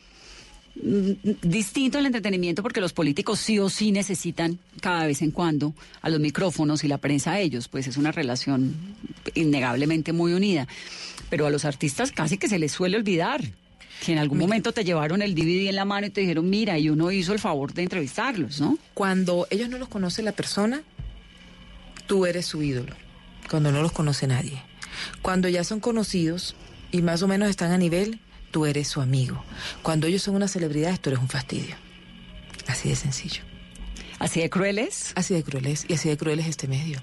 Mm, 0.82 1.12
Distinto 1.42 1.98
el 1.98 2.06
entretenimiento 2.06 2.62
porque 2.62 2.80
los 2.80 2.92
políticos 2.92 3.38
sí 3.38 3.58
o 3.58 3.68
sí 3.68 3.92
necesitan 3.92 4.58
cada 4.80 5.06
vez 5.06 5.22
en 5.22 5.30
cuando 5.30 5.74
a 6.02 6.10
los 6.10 6.20
micrófonos 6.20 6.84
y 6.84 6.88
la 6.88 6.98
prensa 6.98 7.32
a 7.32 7.40
ellos, 7.40 7.68
pues 7.68 7.86
es 7.86 7.96
una 7.96 8.12
relación 8.12 8.74
innegablemente 9.34 10.12
muy 10.12 10.32
unida. 10.32 10.68
Pero 11.30 11.46
a 11.46 11.50
los 11.50 11.64
artistas 11.64 12.12
casi 12.12 12.38
que 12.38 12.48
se 12.48 12.58
les 12.58 12.72
suele 12.72 12.96
olvidar 12.96 13.42
que 14.04 14.12
en 14.12 14.18
algún 14.18 14.38
momento 14.38 14.72
te 14.72 14.84
llevaron 14.84 15.22
el 15.22 15.34
DVD 15.34 15.68
en 15.68 15.76
la 15.76 15.86
mano 15.86 16.06
y 16.06 16.10
te 16.10 16.20
dijeron, 16.20 16.48
mira, 16.50 16.78
y 16.78 16.90
uno 16.90 17.10
hizo 17.10 17.32
el 17.32 17.38
favor 17.38 17.72
de 17.72 17.82
entrevistarlos, 17.82 18.60
¿no? 18.60 18.78
Cuando 18.92 19.46
ellos 19.50 19.70
no 19.70 19.78
los 19.78 19.88
conoce 19.88 20.22
la 20.22 20.32
persona, 20.32 20.82
tú 22.06 22.26
eres 22.26 22.44
su 22.44 22.62
ídolo. 22.62 22.94
Cuando 23.48 23.72
no 23.72 23.80
los 23.80 23.92
conoce 23.92 24.26
nadie. 24.26 24.62
Cuando 25.22 25.48
ya 25.48 25.64
son 25.64 25.80
conocidos 25.80 26.54
y 26.92 27.00
más 27.00 27.22
o 27.22 27.28
menos 27.28 27.48
están 27.48 27.72
a 27.72 27.78
nivel, 27.78 28.20
tú 28.50 28.66
eres 28.66 28.88
su 28.88 29.00
amigo. 29.00 29.42
Cuando 29.82 30.06
ellos 30.06 30.22
son 30.22 30.34
una 30.34 30.48
celebridad, 30.48 30.98
tú 31.00 31.10
eres 31.10 31.20
un 31.20 31.28
fastidio. 31.28 31.76
Así 32.66 32.88
de 32.88 32.96
sencillo. 32.96 33.42
¿Así 34.18 34.40
de 34.40 34.50
crueles? 34.50 35.12
Así 35.14 35.34
de 35.34 35.42
crueles 35.42 35.84
y 35.88 35.94
así 35.94 36.08
de 36.08 36.16
crueles 36.16 36.46
este 36.46 36.68
medio. 36.68 37.00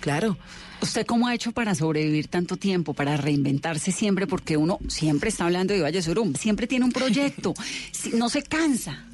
Claro. 0.00 0.36
¿Usted 0.80 1.06
cómo 1.06 1.26
ha 1.26 1.34
hecho 1.34 1.52
para 1.52 1.74
sobrevivir 1.74 2.28
tanto 2.28 2.56
tiempo, 2.56 2.94
para 2.94 3.16
reinventarse 3.16 3.90
siempre? 3.90 4.26
Porque 4.26 4.56
uno 4.56 4.78
siempre 4.88 5.28
está 5.28 5.44
hablando 5.44 5.74
de 5.74 5.82
Valle 5.82 6.02
Surum, 6.02 6.34
siempre 6.34 6.66
tiene 6.66 6.84
un 6.84 6.92
proyecto, 6.92 7.54
no 8.14 8.28
se 8.28 8.42
cansa. 8.42 9.04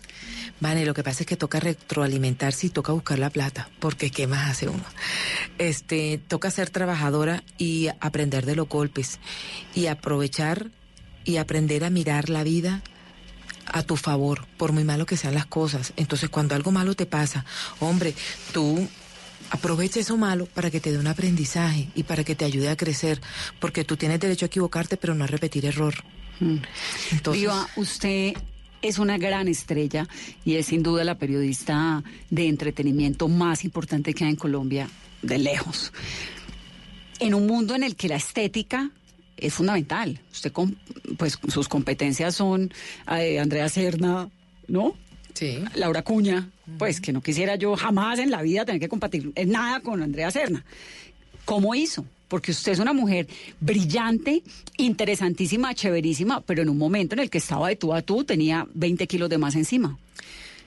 Vale, 0.60 0.87
lo 0.87 0.94
que 0.94 1.02
pasa 1.02 1.22
es 1.22 1.26
que 1.26 1.37
toca 1.37 1.60
retroalimentarse 1.60 2.68
y 2.68 2.70
toca 2.70 2.92
buscar 2.92 3.18
la 3.18 3.30
plata, 3.30 3.68
porque 3.80 4.10
¿qué 4.10 4.26
más 4.26 4.50
hace 4.50 4.68
uno? 4.68 4.84
Este, 5.58 6.18
toca 6.28 6.50
ser 6.50 6.70
trabajadora 6.70 7.42
y 7.58 7.88
aprender 8.00 8.46
de 8.46 8.56
los 8.56 8.68
golpes 8.68 9.18
y 9.74 9.87
aprovechar 9.87 10.70
y 11.24 11.37
aprender 11.37 11.84
a 11.84 11.90
mirar 11.90 12.28
la 12.28 12.44
vida 12.44 12.82
a 13.66 13.82
tu 13.82 13.96
favor, 13.96 14.46
por 14.56 14.72
muy 14.72 14.84
malo 14.84 15.06
que 15.06 15.16
sean 15.16 15.34
las 15.34 15.46
cosas. 15.46 15.92
Entonces, 15.96 16.28
cuando 16.28 16.54
algo 16.54 16.70
malo 16.70 16.94
te 16.94 17.06
pasa, 17.06 17.44
hombre, 17.80 18.14
tú 18.52 18.87
aprovecha 19.50 20.00
eso 20.00 20.16
malo 20.16 20.46
para 20.46 20.70
que 20.70 20.80
te 20.80 20.92
dé 20.92 20.98
un 20.98 21.06
aprendizaje 21.06 21.88
y 21.94 22.02
para 22.02 22.24
que 22.24 22.34
te 22.34 22.44
ayude 22.44 22.68
a 22.68 22.76
crecer, 22.76 23.20
porque 23.60 23.84
tú 23.84 23.96
tienes 23.96 24.20
derecho 24.20 24.44
a 24.44 24.48
equivocarte, 24.48 24.96
pero 24.96 25.14
no 25.14 25.24
a 25.24 25.26
repetir 25.26 25.66
error. 25.66 25.94
Entonces, 27.10 27.40
Viva, 27.40 27.68
usted 27.76 28.34
es 28.82 28.98
una 28.98 29.16
gran 29.16 29.48
estrella 29.48 30.08
y 30.44 30.56
es 30.56 30.66
sin 30.66 30.82
duda 30.82 31.04
la 31.04 31.16
periodista 31.16 32.02
de 32.30 32.48
entretenimiento 32.48 33.28
más 33.28 33.64
importante 33.64 34.12
que 34.12 34.24
hay 34.24 34.30
en 34.30 34.37
Colombia, 34.37 34.90
de 35.22 35.38
lejos. 35.38 35.92
En 37.18 37.34
un 37.34 37.46
mundo 37.46 37.74
en 37.74 37.82
el 37.82 37.96
que 37.96 38.08
la 38.08 38.16
estética 38.16 38.90
es 39.46 39.54
fundamental. 39.54 40.20
Usted, 40.33 40.52
con, 40.52 40.76
pues 41.16 41.38
sus 41.48 41.68
competencias 41.68 42.35
son 42.35 42.72
eh, 43.11 43.38
Andrea 43.38 43.68
Serna, 43.68 44.28
¿no? 44.68 44.94
Sí. 45.35 45.59
Laura 45.74 46.02
Cuña, 46.02 46.48
pues 46.78 47.00
que 47.00 47.12
no 47.12 47.20
quisiera 47.20 47.57
yo 47.57 47.76
jamás 47.76 48.18
en 48.20 48.30
la 48.30 48.42
vida 48.42 48.64
tener 48.64 48.80
que 48.80 48.88
compartir 48.88 49.33
en 49.35 49.50
nada 49.50 49.80
con 49.80 50.02
Andrea 50.02 50.30
Serna. 50.30 50.64
¿Cómo 51.44 51.74
hizo? 51.74 52.07
Porque 52.28 52.52
usted 52.52 52.72
es 52.72 52.78
una 52.78 52.92
mujer 52.92 53.26
brillante, 53.61 54.42
interesantísima, 54.76 55.74
chéverísima, 55.74 56.40
pero 56.40 56.62
en 56.62 56.68
un 56.68 56.78
momento 56.78 57.14
en 57.14 57.20
el 57.20 57.30
que 57.30 57.38
estaba 57.38 57.68
de 57.68 57.76
tú 57.76 57.92
a 57.92 58.02
tú 58.02 58.24
tenía 58.24 58.66
20 58.74 59.07
kilos 59.07 59.28
de 59.28 59.38
más 59.38 59.54
encima. 59.57 59.98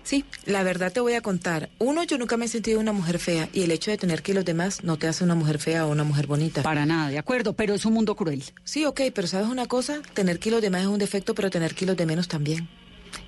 Sí, 0.07 0.23
la 0.45 0.63
verdad 0.63 0.93
te 0.93 1.01
voy 1.01 1.15
a 1.15 1.21
contar. 1.21 1.69
Uno, 1.79 2.01
yo 2.05 2.17
nunca 2.17 2.37
me 2.37 2.45
he 2.45 2.47
sentido 2.47 2.79
una 2.79 2.93
mujer 2.93 3.19
fea 3.19 3.49
y 3.51 3.63
el 3.63 3.71
hecho 3.71 3.91
de 3.91 3.97
tener 3.97 4.21
que 4.21 4.33
los 4.33 4.45
demás 4.45 4.85
no 4.85 4.95
te 4.95 5.05
hace 5.05 5.25
una 5.25 5.35
mujer 5.35 5.59
fea 5.59 5.85
o 5.85 5.91
una 5.91 6.05
mujer 6.05 6.27
bonita. 6.27 6.63
Para 6.63 6.85
nada, 6.85 7.09
de 7.09 7.17
acuerdo, 7.17 7.51
pero 7.51 7.73
es 7.73 7.83
un 7.83 7.91
mundo 7.91 8.15
cruel. 8.15 8.41
Sí, 8.63 8.85
ok, 8.85 9.01
pero 9.13 9.27
¿sabes 9.27 9.49
una 9.49 9.65
cosa? 9.65 10.01
Tener 10.13 10.39
kilos 10.39 10.61
de 10.61 10.69
más 10.69 10.83
es 10.83 10.87
un 10.87 10.97
defecto, 10.97 11.35
pero 11.35 11.49
tener 11.49 11.75
kilos 11.75 11.97
de 11.97 12.05
menos 12.05 12.29
también. 12.29 12.69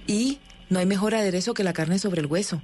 Y 0.08 0.40
no 0.70 0.80
hay 0.80 0.86
mejor 0.86 1.16
aderezo 1.16 1.54
que 1.54 1.66
la 1.66 1.74
carne 1.74 2.00
sobre 2.00 2.22
el 2.22 2.28
hueso. 2.28 2.62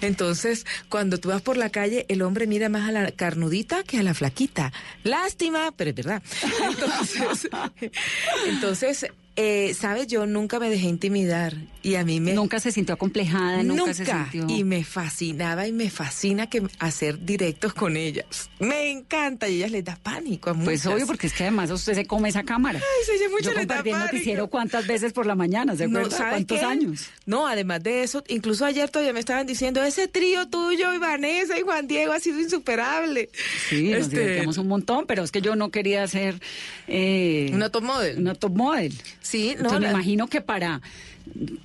Entonces, 0.00 0.64
cuando 0.88 1.18
tú 1.18 1.28
vas 1.28 1.42
por 1.42 1.58
la 1.58 1.68
calle, 1.68 2.06
el 2.08 2.22
hombre 2.22 2.46
mira 2.46 2.70
más 2.70 2.88
a 2.88 2.92
la 2.92 3.10
carnudita 3.12 3.82
que 3.82 3.98
a 3.98 4.02
la 4.02 4.14
flaquita. 4.14 4.72
Lástima, 5.04 5.70
pero 5.76 5.90
es 5.90 5.96
verdad. 5.96 6.22
Entonces, 6.62 7.50
entonces 8.48 9.06
eh, 9.42 9.72
sabes, 9.74 10.06
yo 10.06 10.26
nunca 10.26 10.58
me 10.58 10.68
dejé 10.68 10.86
intimidar 10.86 11.54
y 11.82 11.94
a 11.94 12.04
mí 12.04 12.20
me... 12.20 12.34
Nunca 12.34 12.60
se 12.60 12.70
sintió 12.72 12.94
acomplejada, 12.94 13.62
nunca, 13.62 13.80
Nunca. 13.80 13.94
se 13.94 14.04
sintió... 14.04 14.46
Y 14.54 14.64
me 14.64 14.84
fascinaba 14.84 15.66
y 15.66 15.72
me 15.72 15.88
fascina 15.88 16.48
que 16.50 16.62
hacer 16.78 17.24
directos 17.24 17.72
con 17.72 17.96
ellas. 17.96 18.50
Me 18.58 18.90
encanta 18.90 19.48
y 19.48 19.56
ellas 19.56 19.70
les 19.70 19.82
da 19.82 19.96
pánico 19.96 20.50
a 20.50 20.54
Pues 20.54 20.84
obvio, 20.84 21.06
porque 21.06 21.26
es 21.28 21.32
que 21.32 21.44
además 21.44 21.70
usted 21.70 21.94
se 21.94 22.06
come 22.06 22.28
esa 22.28 22.42
cámara. 22.42 22.78
Ay, 22.80 23.04
sí, 23.06 23.12
sí, 23.16 23.30
mucho 23.30 23.50
Yo 23.50 23.56
compartí 23.56 23.88
el 23.90 23.98
noticiero 23.98 24.48
cuántas 24.48 24.86
veces 24.86 25.14
por 25.14 25.24
la 25.24 25.34
mañana, 25.34 25.74
¿se 25.74 25.88
No, 25.88 26.00
acuerda? 26.00 26.18
¿sabe 26.18 26.30
¿Cuántos 26.32 26.58
qué? 26.58 26.64
años? 26.66 27.06
No, 27.24 27.46
además 27.46 27.82
de 27.82 28.02
eso, 28.02 28.22
incluso 28.28 28.66
ayer 28.66 28.90
todavía 28.90 29.14
me 29.14 29.20
estaban 29.20 29.46
diciendo, 29.46 29.82
ese 29.82 30.06
trío 30.06 30.48
tuyo 30.48 30.92
y 30.92 30.98
Vanessa 30.98 31.58
y 31.58 31.62
Juan 31.62 31.86
Diego 31.86 32.12
ha 32.12 32.20
sido 32.20 32.40
insuperable. 32.40 33.30
Sí, 33.70 33.88
nos 33.88 34.02
Este, 34.02 34.18
divertíamos 34.20 34.58
un 34.58 34.68
montón, 34.68 35.06
pero 35.06 35.22
es 35.24 35.30
que 35.32 35.40
yo 35.40 35.56
no 35.56 35.70
quería 35.70 36.06
ser... 36.08 36.40
eh, 36.88 37.50
Una 37.54 37.70
top 37.70 37.84
model. 37.84 38.18
Una 38.18 38.34
top 38.34 38.54
model. 38.54 38.92
Sí, 39.30 39.50
no, 39.50 39.58
Entonces 39.58 39.80
me 39.80 39.86
la- 39.86 39.92
imagino 39.92 40.26
que 40.26 40.40
para 40.40 40.80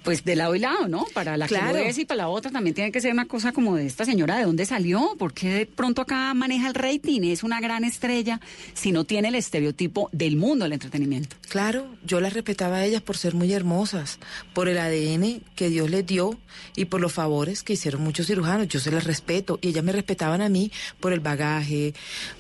pues 0.04 0.24
de 0.24 0.36
lado 0.36 0.56
y 0.56 0.60
lado, 0.60 0.88
¿no? 0.88 1.06
Para 1.14 1.38
la 1.38 1.48
Claro. 1.48 1.74
que 1.74 1.80
lo 1.84 1.86
es 1.90 1.98
y 1.98 2.06
para 2.06 2.18
la 2.20 2.28
otra 2.30 2.52
también 2.52 2.74
tiene 2.76 2.92
que 2.92 3.02
ser 3.02 3.12
una 3.12 3.26
cosa 3.26 3.52
como 3.52 3.76
de 3.76 3.86
esta 3.86 4.06
señora, 4.06 4.38
¿de 4.38 4.44
dónde 4.46 4.66
salió? 4.66 5.16
¿Por 5.18 5.34
qué 5.34 5.50
de 5.50 5.66
pronto 5.66 6.02
acá 6.02 6.34
maneja 6.34 6.68
el 6.68 6.74
rating? 6.74 7.22
Es 7.24 7.44
una 7.44 7.60
gran 7.62 7.84
estrella 7.84 8.40
si 8.74 8.92
no 8.92 9.04
tiene 9.04 9.30
el 9.30 9.36
estereotipo 9.36 10.10
del 10.12 10.36
mundo 10.38 10.66
del 10.66 10.74
entretenimiento. 10.74 11.36
Claro, 11.50 11.88
yo 12.06 12.20
las 12.22 12.34
respetaba 12.34 12.78
a 12.78 12.86
ellas 12.86 13.02
por 13.02 13.18
ser 13.18 13.34
muy 13.36 13.52
hermosas, 13.54 14.20
por 14.54 14.68
el 14.68 14.78
ADN 14.78 15.42
que 15.56 15.70
Dios 15.70 15.90
les 15.90 16.06
dio 16.06 16.38
y 16.76 16.86
por 16.86 17.02
los 17.02 17.14
favores 17.14 17.64
que 17.64 17.74
hicieron 17.74 18.02
muchos 18.02 18.28
cirujanos. 18.28 18.68
Yo 18.68 18.80
se 18.80 18.92
las 18.92 19.04
respeto 19.04 19.60
y 19.62 19.70
ellas 19.70 19.84
me 19.84 19.92
respetaban 19.92 20.42
a 20.42 20.50
mí 20.50 20.72
por 21.00 21.14
el 21.14 21.20
bagaje, 21.20 21.94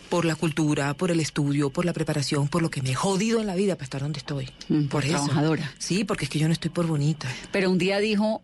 por 0.09 0.23
la 0.25 0.35
cultura, 0.35 0.93
por 0.93 1.11
el 1.11 1.19
estudio, 1.19 1.69
por 1.71 1.83
la 1.85 1.91
preparación, 1.93 2.47
por 2.47 2.61
lo 2.61 2.69
que 2.69 2.81
me 2.81 2.91
he 2.91 2.95
jodido 2.95 3.41
en 3.41 3.47
la 3.47 3.55
vida 3.55 3.75
para 3.75 3.83
estar 3.85 4.01
donde 4.01 4.19
estoy. 4.19 4.49
Mm, 4.69 4.83
por 4.83 4.89
por 4.89 5.05
eso. 5.05 5.13
trabajadora. 5.15 5.73
Sí, 5.79 6.03
porque 6.03 6.25
es 6.25 6.29
que 6.29 6.39
yo 6.39 6.47
no 6.47 6.53
estoy 6.53 6.69
por 6.71 6.85
bonita. 6.87 7.14
Pero 7.51 7.69
un 7.69 7.77
día 7.77 7.99
dijo, 7.99 8.41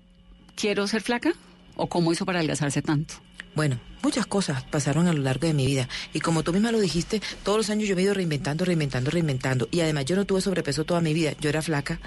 ¿quiero 0.56 0.88
ser 0.88 1.02
flaca? 1.02 1.34
¿O 1.76 1.88
cómo 1.88 2.12
hizo 2.12 2.26
para 2.26 2.40
adelgazarse 2.40 2.82
tanto? 2.82 3.16
Bueno, 3.54 3.80
muchas 4.02 4.26
cosas 4.28 4.64
pasaron 4.64 5.08
a 5.08 5.14
lo 5.14 5.22
largo 5.22 5.46
de 5.48 5.54
mi 5.54 5.66
vida. 5.66 5.90
Y 6.14 6.22
como 6.22 6.44
tú 6.44 6.54
misma 6.54 6.72
lo 6.72 6.80
dijiste, 6.80 7.22
todos 7.44 7.58
los 7.58 7.70
años 7.70 7.88
yo 7.88 7.96
me 7.96 8.02
he 8.02 8.06
ido 8.06 8.14
reinventando, 8.14 8.64
reinventando, 8.64 9.12
reinventando. 9.12 9.68
Y 9.72 9.82
además 9.82 10.06
yo 10.06 10.16
no 10.16 10.26
tuve 10.26 10.42
sobrepeso 10.42 10.86
toda 10.86 11.02
mi 11.02 11.14
vida. 11.14 11.34
Yo 11.40 11.50
era 11.50 11.62
flaca. 11.62 12.00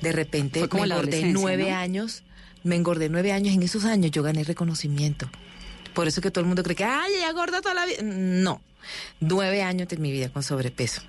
De 0.00 0.12
repente 0.12 0.60
Fue 0.60 0.68
como 0.68 0.86
me 0.86 0.94
engordé 0.94 1.24
nueve 1.26 1.70
¿no? 1.70 1.76
años. 1.76 2.22
Me 2.64 2.76
engordé 2.76 3.08
nueve 3.10 3.32
años. 3.32 3.54
En 3.54 3.62
esos 3.62 3.84
años 3.84 4.10
yo 4.12 4.22
gané 4.22 4.44
reconocimiento. 4.44 5.30
Por 5.92 6.08
eso 6.08 6.20
que 6.20 6.30
todo 6.30 6.40
el 6.40 6.46
mundo 6.46 6.62
cree 6.62 6.76
que, 6.76 6.84
ay, 6.84 7.12
ella 7.16 7.32
gorda 7.32 7.60
toda 7.60 7.74
la 7.74 7.84
vida. 7.84 7.98
No. 8.02 8.62
Nueve 9.20 9.62
años 9.62 9.88
de 9.88 9.96
mi 9.98 10.10
vida 10.10 10.30
con 10.30 10.42
sobrepeso. 10.42 11.02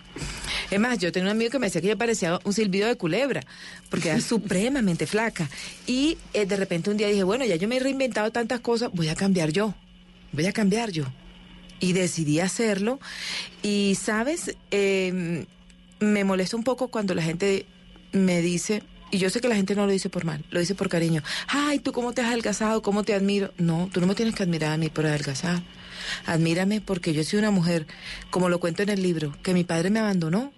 Es 0.71 0.79
más, 0.79 0.99
yo 0.99 1.11
tenía 1.11 1.29
un 1.29 1.35
amigo 1.35 1.51
que 1.51 1.59
me 1.59 1.67
decía 1.67 1.81
que 1.81 1.87
yo 1.87 1.97
parecía 1.97 2.39
un 2.43 2.53
silbido 2.53 2.87
de 2.87 2.95
culebra, 2.95 3.41
porque 3.89 4.09
era 4.09 4.21
supremamente 4.21 5.07
flaca. 5.07 5.49
Y 5.87 6.17
eh, 6.33 6.45
de 6.45 6.55
repente 6.55 6.89
un 6.89 6.97
día 6.97 7.07
dije, 7.07 7.23
bueno, 7.23 7.45
ya 7.45 7.55
yo 7.55 7.67
me 7.67 7.77
he 7.77 7.79
reinventado 7.79 8.31
tantas 8.31 8.59
cosas, 8.59 8.91
voy 8.93 9.09
a 9.09 9.15
cambiar 9.15 9.51
yo. 9.51 9.73
Voy 10.31 10.45
a 10.45 10.53
cambiar 10.53 10.91
yo. 10.91 11.05
Y 11.79 11.93
decidí 11.93 12.39
hacerlo. 12.39 12.99
Y, 13.63 13.97
¿sabes? 13.99 14.55
Eh, 14.71 15.45
me 15.99 16.23
molesta 16.23 16.55
un 16.55 16.63
poco 16.63 16.89
cuando 16.89 17.13
la 17.15 17.21
gente 17.21 17.65
me 18.11 18.41
dice, 18.41 18.83
y 19.11 19.17
yo 19.17 19.29
sé 19.29 19.41
que 19.41 19.47
la 19.47 19.55
gente 19.55 19.75
no 19.75 19.85
lo 19.85 19.91
dice 19.91 20.09
por 20.09 20.25
mal, 20.25 20.43
lo 20.49 20.59
dice 20.59 20.75
por 20.75 20.89
cariño. 20.89 21.23
Ay, 21.47 21.79
tú 21.79 21.91
cómo 21.91 22.13
te 22.13 22.21
has 22.21 22.27
adelgazado, 22.27 22.81
cómo 22.81 23.03
te 23.03 23.13
admiro. 23.13 23.51
No, 23.57 23.89
tú 23.91 24.01
no 24.01 24.07
me 24.07 24.15
tienes 24.15 24.35
que 24.35 24.43
admirar 24.43 24.73
a 24.73 24.77
mí 24.77 24.89
por 24.89 25.05
adelgazar. 25.05 25.61
Admírame 26.25 26.81
porque 26.81 27.13
yo 27.13 27.23
soy 27.23 27.39
una 27.39 27.51
mujer, 27.51 27.85
como 28.29 28.49
lo 28.49 28.59
cuento 28.59 28.83
en 28.83 28.89
el 28.89 29.01
libro, 29.01 29.35
que 29.43 29.53
mi 29.53 29.63
padre 29.63 29.89
me 29.89 29.99
abandonó 29.99 30.51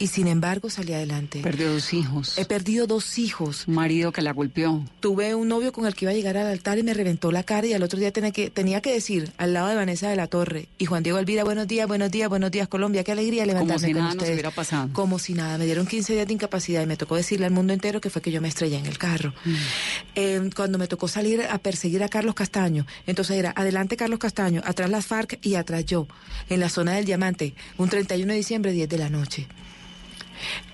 y 0.00 0.06
sin 0.06 0.26
embargo 0.26 0.70
salí 0.70 0.94
adelante. 0.94 1.40
Perdió 1.42 1.70
dos 1.72 1.92
hijos. 1.92 2.38
He 2.38 2.46
perdido 2.46 2.86
dos 2.86 3.18
hijos. 3.18 3.68
Un 3.68 3.74
marido 3.74 4.12
que 4.12 4.22
la 4.22 4.32
golpeó. 4.32 4.82
Tuve 4.98 5.34
un 5.34 5.46
novio 5.46 5.72
con 5.72 5.86
el 5.86 5.94
que 5.94 6.06
iba 6.06 6.12
a 6.12 6.14
llegar 6.14 6.38
al 6.38 6.46
altar 6.46 6.78
y 6.78 6.82
me 6.82 6.94
reventó 6.94 7.30
la 7.30 7.42
cara 7.42 7.66
y 7.66 7.74
al 7.74 7.82
otro 7.82 8.00
día 8.00 8.10
tenía 8.10 8.30
que, 8.30 8.48
tenía 8.48 8.80
que 8.80 8.92
decir 8.92 9.30
al 9.36 9.52
lado 9.52 9.68
de 9.68 9.74
Vanessa 9.74 10.08
de 10.08 10.16
la 10.16 10.26
Torre 10.26 10.68
y 10.78 10.86
Juan 10.86 11.02
Diego 11.02 11.18
Elvira, 11.18 11.44
buenos 11.44 11.68
días, 11.68 11.86
buenos 11.86 12.10
días, 12.10 12.30
buenos 12.30 12.50
días 12.50 12.66
Colombia, 12.66 13.04
qué 13.04 13.12
alegría 13.12 13.44
levantarme 13.44 13.74
Como 13.74 13.86
si 13.86 13.92
con 13.92 13.98
nada 13.98 14.14
nos 14.14 14.16
ustedes. 14.16 14.32
hubiera 14.32 14.50
pasado. 14.50 14.88
Como 14.94 15.18
si 15.18 15.34
nada, 15.34 15.58
me 15.58 15.66
dieron 15.66 15.86
15 15.86 16.14
días 16.14 16.26
de 16.26 16.32
incapacidad 16.32 16.82
y 16.82 16.86
me 16.86 16.96
tocó 16.96 17.16
decirle 17.16 17.44
al 17.44 17.52
mundo 17.52 17.74
entero 17.74 18.00
que 18.00 18.08
fue 18.08 18.22
que 18.22 18.32
yo 18.32 18.40
me 18.40 18.48
estrellé 18.48 18.78
en 18.78 18.86
el 18.86 18.96
carro. 18.96 19.34
Mm. 19.44 19.54
Eh, 20.14 20.50
cuando 20.56 20.78
me 20.78 20.86
tocó 20.86 21.08
salir 21.08 21.42
a 21.42 21.58
perseguir 21.58 22.02
a 22.02 22.08
Carlos 22.08 22.34
Castaño, 22.34 22.86
entonces 23.06 23.36
era 23.36 23.52
adelante 23.54 23.98
Carlos 23.98 24.18
Castaño, 24.18 24.62
atrás 24.64 24.88
las 24.88 25.04
FARC 25.04 25.38
y 25.42 25.56
atrás 25.56 25.84
yo, 25.84 26.06
en 26.48 26.60
la 26.60 26.70
zona 26.70 26.92
del 26.92 27.04
Diamante, 27.04 27.54
un 27.76 27.90
31 27.90 28.32
de 28.32 28.38
diciembre, 28.38 28.72
10 28.72 28.88
de 28.88 28.96
la 28.96 29.10
noche 29.10 29.46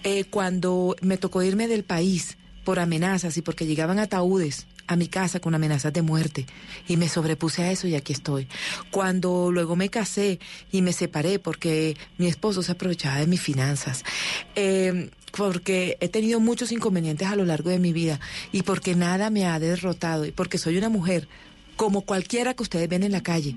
eh, 0.04 0.24
cuando 0.24 0.96
me 1.00 1.16
tocó 1.16 1.42
irme 1.42 1.68
del 1.68 1.84
país 1.84 2.36
por 2.64 2.78
amenazas 2.78 3.36
y 3.36 3.42
porque 3.42 3.66
llegaban 3.66 3.98
ataúdes 3.98 4.66
a 4.88 4.96
mi 4.96 5.08
casa 5.08 5.40
con 5.40 5.54
amenazas 5.54 5.92
de 5.92 6.02
muerte 6.02 6.46
y 6.88 6.96
me 6.96 7.08
sobrepuse 7.08 7.62
a 7.62 7.70
eso 7.70 7.86
y 7.86 7.94
aquí 7.94 8.12
estoy. 8.12 8.48
Cuando 8.90 9.50
luego 9.50 9.76
me 9.76 9.88
casé 9.88 10.38
y 10.70 10.82
me 10.82 10.92
separé 10.92 11.38
porque 11.38 11.96
mi 12.18 12.26
esposo 12.26 12.62
se 12.62 12.72
aprovechaba 12.72 13.18
de 13.18 13.26
mis 13.26 13.40
finanzas. 13.40 14.04
Eh, 14.54 15.10
porque 15.36 15.98
he 16.00 16.08
tenido 16.08 16.40
muchos 16.40 16.72
inconvenientes 16.72 17.28
a 17.28 17.36
lo 17.36 17.44
largo 17.44 17.68
de 17.68 17.78
mi 17.78 17.92
vida 17.92 18.20
y 18.52 18.62
porque 18.62 18.94
nada 18.94 19.28
me 19.28 19.46
ha 19.46 19.58
derrotado 19.58 20.24
y 20.24 20.32
porque 20.32 20.56
soy 20.56 20.78
una 20.78 20.88
mujer 20.88 21.28
como 21.76 22.00
cualquiera 22.00 22.54
que 22.54 22.62
ustedes 22.62 22.88
ven 22.88 23.02
en 23.02 23.12
la 23.12 23.22
calle, 23.22 23.54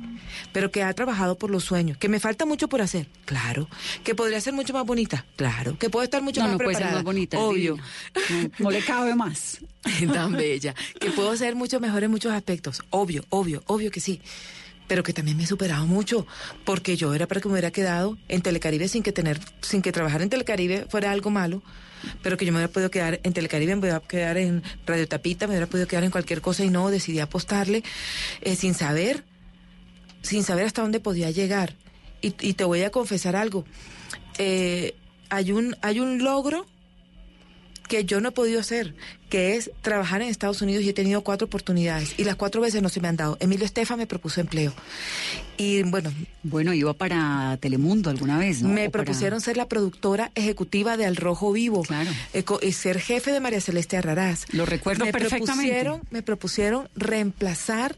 pero 0.51 0.71
que 0.71 0.83
ha 0.83 0.93
trabajado 0.93 1.37
por 1.37 1.49
los 1.49 1.63
sueños, 1.63 1.97
que 1.97 2.09
me 2.09 2.19
falta 2.19 2.45
mucho 2.45 2.67
por 2.67 2.81
hacer, 2.81 3.07
claro, 3.25 3.67
que 4.03 4.13
podría 4.13 4.41
ser 4.41 4.53
mucho 4.53 4.73
más 4.73 4.85
bonita, 4.85 5.25
claro, 5.35 5.77
que 5.77 5.89
puedo 5.89 6.03
estar 6.03 6.21
mucho 6.21 6.41
No, 6.41 6.47
más 6.47 6.51
no 6.53 6.57
puede 6.57 6.69
ser 6.75 6.77
preparada, 6.77 6.97
más 6.97 7.03
bonita, 7.03 7.39
obvio. 7.39 7.77
No, 7.77 8.51
no 8.59 8.71
le 8.71 8.81
cabe 8.81 9.15
más. 9.15 9.59
tan 10.13 10.33
bella, 10.33 10.75
que 10.99 11.11
puedo 11.11 11.35
ser 11.37 11.55
mucho 11.55 11.79
mejor 11.79 12.03
en 12.03 12.11
muchos 12.11 12.33
aspectos, 12.33 12.81
obvio, 12.89 13.23
obvio, 13.29 13.63
obvio 13.67 13.91
que 13.91 13.99
sí. 13.99 14.21
Pero 14.87 15.03
que 15.03 15.13
también 15.13 15.37
me 15.37 15.43
he 15.43 15.47
superado 15.47 15.85
mucho, 15.85 16.25
porque 16.65 16.97
yo 16.97 17.13
era 17.13 17.27
para 17.27 17.39
que 17.41 17.47
me 17.47 17.53
hubiera 17.53 17.69
quedado 17.69 18.17
en 18.27 18.41
Telecaribe 18.41 18.87
sin 18.87 19.03
que 19.03 19.11
tener, 19.11 19.39
sin 19.61 19.83
que 19.83 19.91
trabajar 19.91 20.23
en 20.23 20.29
Telecaribe 20.29 20.87
fuera 20.89 21.11
algo 21.11 21.29
malo, 21.29 21.61
pero 22.21 22.37
que 22.37 22.45
yo 22.45 22.51
me 22.51 22.59
hubiera 22.59 22.71
podido 22.71 22.91
quedar 22.91 23.19
en 23.23 23.33
Telecaribe, 23.33 23.75
me 23.75 23.81
hubiera 23.81 23.99
quedar 23.99 24.37
en 24.37 24.63
Radio 24.85 25.07
Tapita, 25.07 25.47
me 25.47 25.53
hubiera 25.53 25.67
podido 25.67 25.87
quedar 25.87 26.03
en 26.03 26.11
cualquier 26.11 26.41
cosa 26.41 26.63
y 26.63 26.69
no, 26.69 26.89
decidí 26.89 27.19
apostarle 27.19 27.83
eh, 28.41 28.55
sin 28.55 28.73
saber, 28.73 29.23
sin 30.21 30.43
saber 30.43 30.65
hasta 30.65 30.81
dónde 30.81 30.99
podía 30.99 31.31
llegar. 31.31 31.75
Y, 32.21 32.33
y 32.41 32.53
te 32.53 32.65
voy 32.65 32.83
a 32.83 32.89
confesar 32.89 33.35
algo, 33.35 33.65
eh, 34.37 34.95
hay 35.29 35.51
un, 35.51 35.75
hay 35.81 35.99
un 35.99 36.23
logro 36.23 36.65
que 37.89 38.05
yo 38.05 38.21
no 38.21 38.29
he 38.29 38.31
podido 38.31 38.61
hacer, 38.61 38.93
que 39.29 39.57
es 39.57 39.69
trabajar 39.81 40.21
en 40.21 40.29
Estados 40.29 40.61
Unidos 40.61 40.83
y 40.85 40.89
he 40.89 40.93
tenido 40.93 41.21
cuatro 41.21 41.47
oportunidades 41.47 42.13
y 42.17 42.23
las 42.23 42.37
cuatro 42.37 42.61
veces 42.61 42.81
no 42.81 42.87
se 42.87 43.01
me 43.01 43.09
han 43.09 43.17
dado. 43.17 43.35
Emilio 43.41 43.65
Estefa 43.65 43.97
me 43.97 44.07
propuso 44.07 44.39
empleo 44.39 44.73
y 45.57 45.83
bueno... 45.83 46.11
Bueno, 46.43 46.73
iba 46.73 46.93
para 46.93 47.57
Telemundo 47.59 48.09
alguna 48.09 48.37
vez, 48.37 48.61
¿no? 48.61 48.69
Me 48.69 48.87
O 48.87 48.91
para- 48.91 49.03
propusieron 49.03 49.41
ser 49.41 49.57
la 49.57 49.67
productora 49.67 50.31
ejecutiva 50.35 50.95
de 50.95 51.05
Al 51.05 51.17
Rojo 51.17 51.51
Vivo, 51.51 51.83
eh, 52.33 52.43
co- 52.43 52.59
y 52.63 52.71
ser 52.71 52.99
jefe 53.01 53.33
de 53.33 53.41
María 53.41 53.59
Celeste 53.59 53.97
Arrarás. 53.97 54.45
Lo 54.53 54.65
recuerdo 54.65 55.03
me 55.03 55.11
perfectamente. 55.11 55.53
Propusieron, 55.73 56.01
me 56.11 56.21
propusieron 56.23 56.89
reemplazar, 56.95 57.97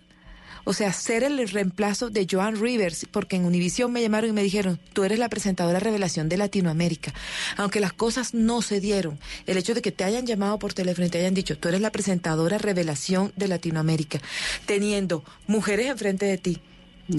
o 0.64 0.74
sea, 0.74 0.94
ser 0.94 1.24
el 1.24 1.48
reemplazo 1.50 2.10
de 2.10 2.28
Joan 2.30 2.60
Rivers, 2.60 3.06
porque 3.12 3.36
en 3.36 3.46
Univision 3.46 3.92
me 3.92 4.02
llamaron 4.02 4.30
y 4.30 4.34
me 4.34 4.44
dijeron, 4.44 4.80
tú 4.94 5.04
eres 5.04 5.20
la 5.20 5.30
presentadora 5.30 5.80
revelación 5.80 6.30
de 6.30 6.38
Latinoamérica. 6.38 7.14
Aunque 7.58 7.80
las 7.80 7.94
cosas 7.94 8.34
no 8.34 8.62
se 8.62 8.80
dieron, 8.80 9.20
el 9.48 9.58
hecho 9.58 9.74
de 9.74 9.82
que 9.82 9.92
te 9.92 10.04
hayan 10.04 10.26
llamado 10.28 10.60
por 10.60 10.74
teléfono 10.74 11.08
y 11.08 11.10
te 11.10 11.20
hayan 11.20 11.34
dicho, 11.34 11.58
tú 11.58 11.70
eres 11.70 11.82
la 11.82 11.92
presentadora 11.92 12.58
revelación 12.58 13.34
de 13.36 13.48
Latinoamérica, 13.48 14.20
teniendo 14.66 15.24
mujeres 15.48 15.88
enfrente 15.88 16.26
de 16.26 16.38
ti, 16.38 16.60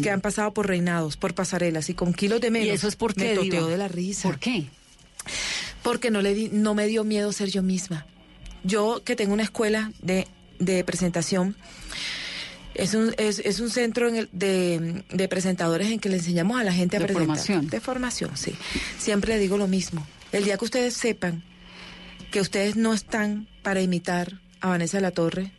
que 0.03 0.11
han 0.11 0.21
pasado 0.23 0.55
por 0.55 0.69
reinados, 0.69 1.17
por 1.19 1.35
pasarelas 1.35 1.91
y 1.91 1.95
con 1.95 2.15
kilos 2.15 2.41
de 2.41 2.51
menos. 2.51 2.69
¿Y 2.69 2.71
eso 2.71 2.89
es 2.89 2.97
por 2.97 3.15
me 3.17 3.35
Diva? 3.37 3.67
de 3.69 3.77
la 3.77 3.89
risa. 3.89 4.29
¿Por 4.29 4.39
qué? 4.39 4.65
Porque 5.83 6.11
no, 6.11 6.23
le 6.23 6.33
di- 6.35 6.49
no 6.51 6.75
me 6.75 6.87
dio 6.87 7.05
miedo 7.05 7.31
ser 7.33 7.51
yo 7.51 7.63
misma. 7.63 8.07
Yo 8.65 9.03
que 9.05 9.17
tengo 9.17 9.35
una 9.35 9.43
escuela 9.43 9.93
de, 10.01 10.27
de 10.61 10.83
presentación, 10.85 11.57
es 12.75 12.95
un, 12.95 13.15
es, 13.19 13.39
es 13.41 13.61
un 13.61 13.71
centro 13.71 14.09
en 14.09 14.17
el- 14.17 14.29
de, 14.33 15.05
de 15.11 15.29
presentadores 15.29 15.91
en 15.91 15.99
que 15.99 16.09
le 16.09 16.17
enseñamos 16.17 16.61
a 16.61 16.65
la 16.65 16.73
gente 16.73 16.97
a 16.97 17.01
De 17.01 17.07
presentar. 17.07 17.27
formación. 17.37 17.67
De 17.69 17.81
formación, 17.81 18.37
sí. 18.37 18.55
Siempre 18.99 19.35
le 19.35 19.41
digo 19.41 19.57
lo 19.59 19.67
mismo. 19.69 20.07
El 20.33 20.45
día 20.45 20.57
que 20.57 20.65
ustedes 20.65 20.95
sepan 20.95 21.43
que 22.31 22.41
ustedes 22.41 22.77
no 22.77 22.95
están 22.95 23.47
para 23.63 23.81
imitar 23.83 24.41
a 24.61 24.69
Vanessa 24.69 24.97
de 24.97 25.03
la 25.03 25.11
Torre, 25.11 25.51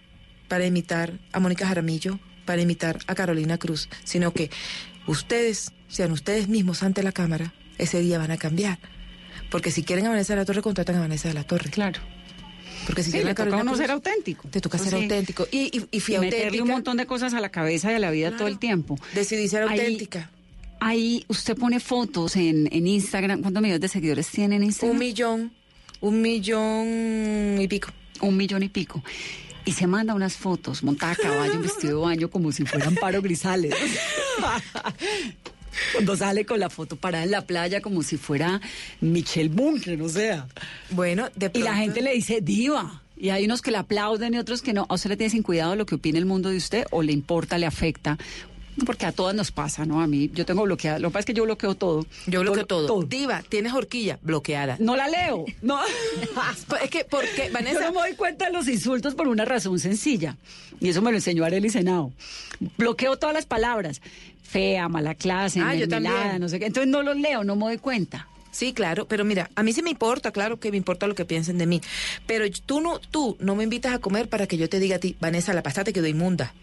para 0.47 0.65
imitar 0.65 1.13
a 1.32 1.39
Mónica 1.39 1.67
Jaramillo, 1.67 2.19
para 2.45 2.62
imitar 2.62 2.99
a 3.08 3.15
Carolina 3.15 3.58
Cruz, 3.58 3.89
sino 4.04 4.34
que 4.34 4.49
ustedes 5.08 5.71
sean 5.88 6.12
ustedes 6.12 6.47
mismos 6.47 6.82
ante 6.84 7.04
la 7.04 7.12
cámara, 7.12 7.54
ese 7.78 7.99
día 8.02 8.17
van 8.17 8.32
a 8.32 8.38
cambiar. 8.38 8.80
Porque 9.52 9.69
si 9.71 9.84
quieren 9.84 10.08
a 10.08 10.10
Vanessa 10.10 10.34
de 10.34 10.39
la 10.39 10.45
Torre, 10.45 10.62
contratan 10.62 10.95
a 10.95 11.02
Vanessa 11.02 11.28
de 11.28 11.36
la 11.36 11.43
Torre. 11.43 11.69
Claro. 11.69 11.99
Porque 12.85 13.03
si 13.03 13.11
Sí, 13.11 13.23
le 13.23 13.33
toca 13.33 13.55
a 13.57 13.61
uno 13.61 13.71
Cruz, 13.71 13.77
ser 13.77 13.91
auténtico. 13.91 14.47
Te 14.49 14.59
toca 14.61 14.77
ser 14.77 14.95
auténtico. 14.95 15.47
Y, 15.51 15.77
y, 15.77 15.85
y 15.91 15.99
fui 15.99 16.15
Y 16.15 16.19
meterle 16.19 16.45
auténtica. 16.45 16.63
un 16.63 16.69
montón 16.69 16.97
de 16.97 17.05
cosas 17.05 17.33
a 17.33 17.39
la 17.39 17.49
cabeza 17.49 17.91
y 17.91 17.95
a 17.95 17.99
la 17.99 18.11
vida 18.11 18.35
todo 18.35 18.47
el 18.47 18.59
tiempo. 18.59 18.97
Decidí 19.13 19.47
ser 19.47 19.63
Ahí- 19.63 19.79
auténtica. 19.79 20.29
Ahí 20.79 21.23
usted 21.29 21.55
pone 21.55 21.79
fotos 21.79 22.35
en, 22.35 22.67
en 22.71 22.87
Instagram. 22.87 23.41
¿Cuántos 23.41 23.61
millones 23.63 23.79
de 23.81 23.87
seguidores 23.87 24.27
tiene 24.27 24.57
en 24.57 24.63
Instagram? 24.63 24.95
Un 24.95 24.99
millón, 24.99 25.51
un 26.01 26.21
millón 26.21 27.61
y 27.61 27.67
pico. 27.69 27.89
Un 28.19 28.35
millón 28.35 28.63
y 28.63 28.69
pico. 28.69 29.01
Y 29.65 29.71
se 29.71 29.87
manda 29.87 30.13
unas 30.13 30.35
fotos 30.35 30.83
montada 30.83 31.13
a 31.13 31.15
caballo, 31.15 31.53
en 31.53 31.61
vestido 31.61 31.99
de 31.99 32.05
baño, 32.05 32.29
como 32.29 32.51
si 32.51 32.65
fueran 32.65 32.95
Paro 32.95 33.21
Grisales. 33.21 33.73
Cuando 35.93 36.15
sale 36.15 36.45
con 36.45 36.59
la 36.59 36.69
foto 36.69 36.95
parada 36.95 37.23
en 37.23 37.31
la 37.31 37.41
playa, 37.45 37.81
como 37.81 38.03
si 38.03 38.17
fuera 38.17 38.62
Michelle 39.01 39.49
Bunker, 39.49 40.01
o 40.01 40.09
sea. 40.09 40.47
Bueno, 40.89 41.29
de 41.36 41.47
Y 41.53 41.59
la 41.59 41.71
pronto- 41.71 41.73
gente 41.81 42.01
le 42.01 42.13
dice 42.13 42.41
diva. 42.41 43.01
Y 43.15 43.29
hay 43.29 43.45
unos 43.45 43.62
que 43.62 43.71
le 43.71 43.77
aplauden 43.77 44.33
y 44.33 44.38
otros 44.38 44.62
que 44.62 44.73
no. 44.73 44.86
¿A 44.89 44.95
usted 44.95 45.09
le 45.12 45.17
tiene 45.17 45.29
sin 45.29 45.43
cuidado 45.43 45.75
lo 45.75 45.86
que 45.86 45.95
opina 45.95 46.17
el 46.17 46.25
mundo 46.25 46.49
de 46.49 46.57
usted 46.57 46.86
o 46.91 47.03
le 47.03 47.13
importa, 47.13 47.57
le 47.57 47.65
afecta 47.65 48.17
Porque 48.88 49.05
a 49.05 49.12
todas 49.12 49.36
nos 49.36 49.51
pasa, 49.51 49.86
¿no? 49.86 50.01
A 50.01 50.07
mí, 50.07 50.31
yo 50.33 50.47
tengo 50.47 50.63
bloqueada. 50.63 50.97
Lo 50.97 51.09
que 51.09 51.13
pasa 51.13 51.19
es 51.19 51.25
que 51.27 51.33
yo 51.36 51.43
bloqueo 51.43 51.75
todo. 51.75 52.07
Yo 52.25 52.41
bloqueo 52.41 52.65
todo. 52.65 53.03
Diva, 53.03 53.43
tienes 53.47 53.71
horquilla 53.71 54.17
bloqueada. 54.23 54.77
No 54.79 54.95
la 54.95 55.07
leo. 55.07 55.45
No. 55.62 55.79
es 56.83 56.89
que, 56.89 57.05
porque, 57.05 57.51
Vanessa. 57.51 57.81
Yo 57.81 57.86
no 57.91 58.01
me 58.01 58.07
doy 58.07 58.15
cuenta 58.17 58.47
de 58.47 58.51
los 58.51 58.67
insultos 58.67 59.13
por 59.13 59.27
una 59.27 59.45
razón 59.45 59.77
sencilla. 59.79 60.38
Y 60.79 60.89
eso 60.89 61.03
me 61.03 61.12
lo 61.12 61.17
enseñó 61.17 61.45
Arely 61.45 61.69
Senado. 61.69 62.12
Bloqueo 62.77 63.15
todas 63.17 63.36
las 63.36 63.45
palabras. 63.45 64.01
Fea, 64.43 64.88
mala 64.89 65.15
clase, 65.15 65.60
Ah, 65.62 65.73
yo 65.73 65.88
mermelada, 65.88 66.19
también. 66.21 66.41
no 66.41 66.49
sé 66.49 66.60
qué. 66.60 66.65
Entonces 66.67 66.89
no 66.91 67.01
los 67.01 67.17
leo, 67.17 67.43
no 67.43 67.56
me 67.56 67.65
doy 67.65 67.77
cuenta. 67.77 68.27
Sí, 68.51 68.71
claro, 68.73 69.08
pero 69.08 69.25
mira, 69.25 69.49
a 69.56 69.63
mí 69.63 69.73
sí 69.73 69.82
me 69.82 69.89
importa, 69.89 70.32
claro 70.32 70.60
que 70.60 70.69
me 70.69 70.77
importa 70.77 71.08
lo 71.08 71.15
que 71.15 71.25
piensen 71.25 71.58
de 71.58 71.65
mí. 71.65 71.82
Pero 72.27 72.45
tú 72.65 72.82
no, 72.82 72.99
tú 72.99 73.36
no 73.39 73.56
me 73.56 73.63
invitas 73.63 73.93
a 73.95 73.99
comer 73.99 74.29
para 74.29 74.45
que 74.45 74.58
yo 74.58 74.69
te 74.69 74.79
diga 74.79 74.97
a 74.97 74.99
ti, 74.99 75.15
Vanessa, 75.19 75.53
la 75.53 75.63
pasta 75.63 75.84
te 75.84 75.91
quedó 75.91 76.06
inmunda. 76.06 76.53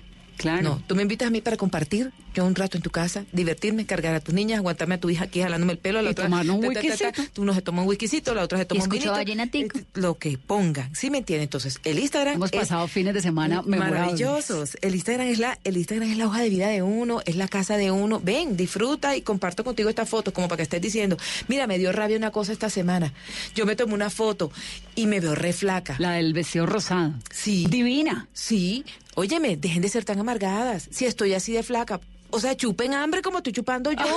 Claro. 0.41 0.63
No, 0.63 0.83
tú 0.87 0.97
me 0.97 1.03
invitas 1.03 1.29
a 1.29 1.31
mí 1.31 1.43
para 1.43 1.59
compartir, 1.59 2.13
yo 2.35 2.47
un 2.47 2.55
rato 2.55 2.79
en 2.79 2.83
tu 2.83 2.91
casa, 2.91 3.27
divertirme, 3.33 3.85
cargar 3.85 4.15
a 4.15 4.21
tus 4.21 4.35
niñas, 4.35 4.59
aguantarme 4.59 4.95
a 4.95 5.01
tu 5.01 5.11
hija 5.11 5.25
aquí 5.25 5.43
jalándome 5.43 5.73
el 5.73 5.79
pelo, 5.79 6.01
la 6.01 6.09
Y 6.09 6.13
otra 6.13 6.25
tomarnos 6.25 6.57
un 6.57 6.65
whiskycito. 6.65 7.23
uno 7.37 7.55
se 7.55 7.61
toma 7.61 7.83
un 7.83 7.89
whiskycito, 7.89 8.35
la 8.35 8.43
otra 8.43 8.57
se 8.57 8.65
toma 8.65 8.83
un 8.83 8.91
escucho 8.91 9.15
vinito, 9.25 9.59
eh, 9.59 9.85
lo 9.95 10.17
que 10.19 10.39
pongan, 10.39 10.95
¿sí 10.95 11.11
me 11.11 11.19
entiendes? 11.19 11.45
Entonces, 11.45 11.79
el 11.85 11.99
Instagram 11.99 12.37
Hemos 12.37 12.53
es 12.53 12.59
pasado 12.59 12.89
fines 12.89 13.13
de 13.13 13.21
semana 13.21 13.63
maravillosos. 13.63 14.79
El 14.81 14.95
Instagram 14.95 15.29
es 15.29 15.39
la 15.39 15.59
el 15.65 15.77
Instagram 15.77 16.11
es 16.11 16.17
la 16.17 16.27
hoja 16.27 16.41
de 16.41 16.49
vida 16.49 16.69
de 16.69 16.83
uno, 16.83 17.21
es 17.27 17.37
la 17.37 17.49
casa 17.49 17.77
de 17.77 17.91
uno. 17.91 18.21
Ven, 18.23 18.57
disfruta 18.57 19.17
y 19.17 19.23
comparto 19.23 19.63
contigo 19.63 19.91
esta 19.91 20.07
foto 20.07 20.33
como 20.33 20.49
para 20.49 20.59
que 20.59 20.63
estés 20.63 20.81
diciendo, 20.81 21.17
mira, 21.49 21.67
me 21.67 21.79
dio 21.79 21.93
rabia 21.93 22.17
una 22.17 22.31
cosa 22.31 22.53
esta 22.53 22.71
semana. 22.71 23.13
Yo 23.55 23.67
me 23.67 23.77
tomé 23.77 23.95
una 23.95 24.11
foto 24.11 24.51
y 24.95 25.07
me 25.07 25.21
veo 25.21 25.35
re 25.35 25.53
flaca. 25.53 25.97
La 25.99 26.13
del 26.13 26.33
vestido 26.33 26.67
rosado. 26.67 27.13
Sí. 27.31 27.67
Divina. 27.69 28.29
Sí. 28.33 28.85
Óyeme, 29.15 29.57
dejen 29.57 29.83
de 29.83 29.89
ser 29.89 30.05
tan 30.05 30.19
amargadas. 30.19 30.89
Si 30.91 31.05
estoy 31.07 31.35
así 31.35 31.53
de 31.53 31.63
flaca, 31.63 32.01
o 32.31 32.39
sea, 32.41 32.57
chupen 32.57 32.95
hambre 32.95 33.23
como 33.23 33.39
estoy 33.39 33.53
chupando 33.53 33.93
yo. 33.93 33.99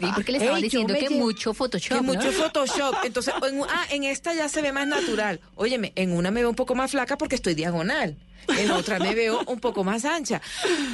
Sí, 0.00 0.06
porque 0.14 0.32
le 0.32 0.38
estaban 0.38 0.58
Ey, 0.58 0.62
diciendo 0.62 0.94
que 0.94 1.10
mucho 1.10 1.52
Photoshop. 1.52 1.98
Que 1.98 2.04
¿no? 2.04 2.14
mucho 2.14 2.30
Photoshop. 2.32 2.94
Entonces, 3.04 3.34
en, 3.50 3.60
ah, 3.68 3.84
en 3.90 4.04
esta 4.04 4.32
ya 4.32 4.48
se 4.48 4.62
ve 4.62 4.72
más 4.72 4.86
natural. 4.86 5.40
Óyeme, 5.56 5.92
en 5.96 6.12
una 6.12 6.30
me 6.30 6.40
veo 6.40 6.50
un 6.50 6.54
poco 6.54 6.74
más 6.76 6.92
flaca 6.92 7.18
porque 7.18 7.34
estoy 7.34 7.54
diagonal. 7.54 8.16
En 8.56 8.70
otra 8.70 8.98
me 8.98 9.14
veo 9.14 9.42
un 9.46 9.60
poco 9.60 9.82
más 9.84 10.04
ancha. 10.04 10.40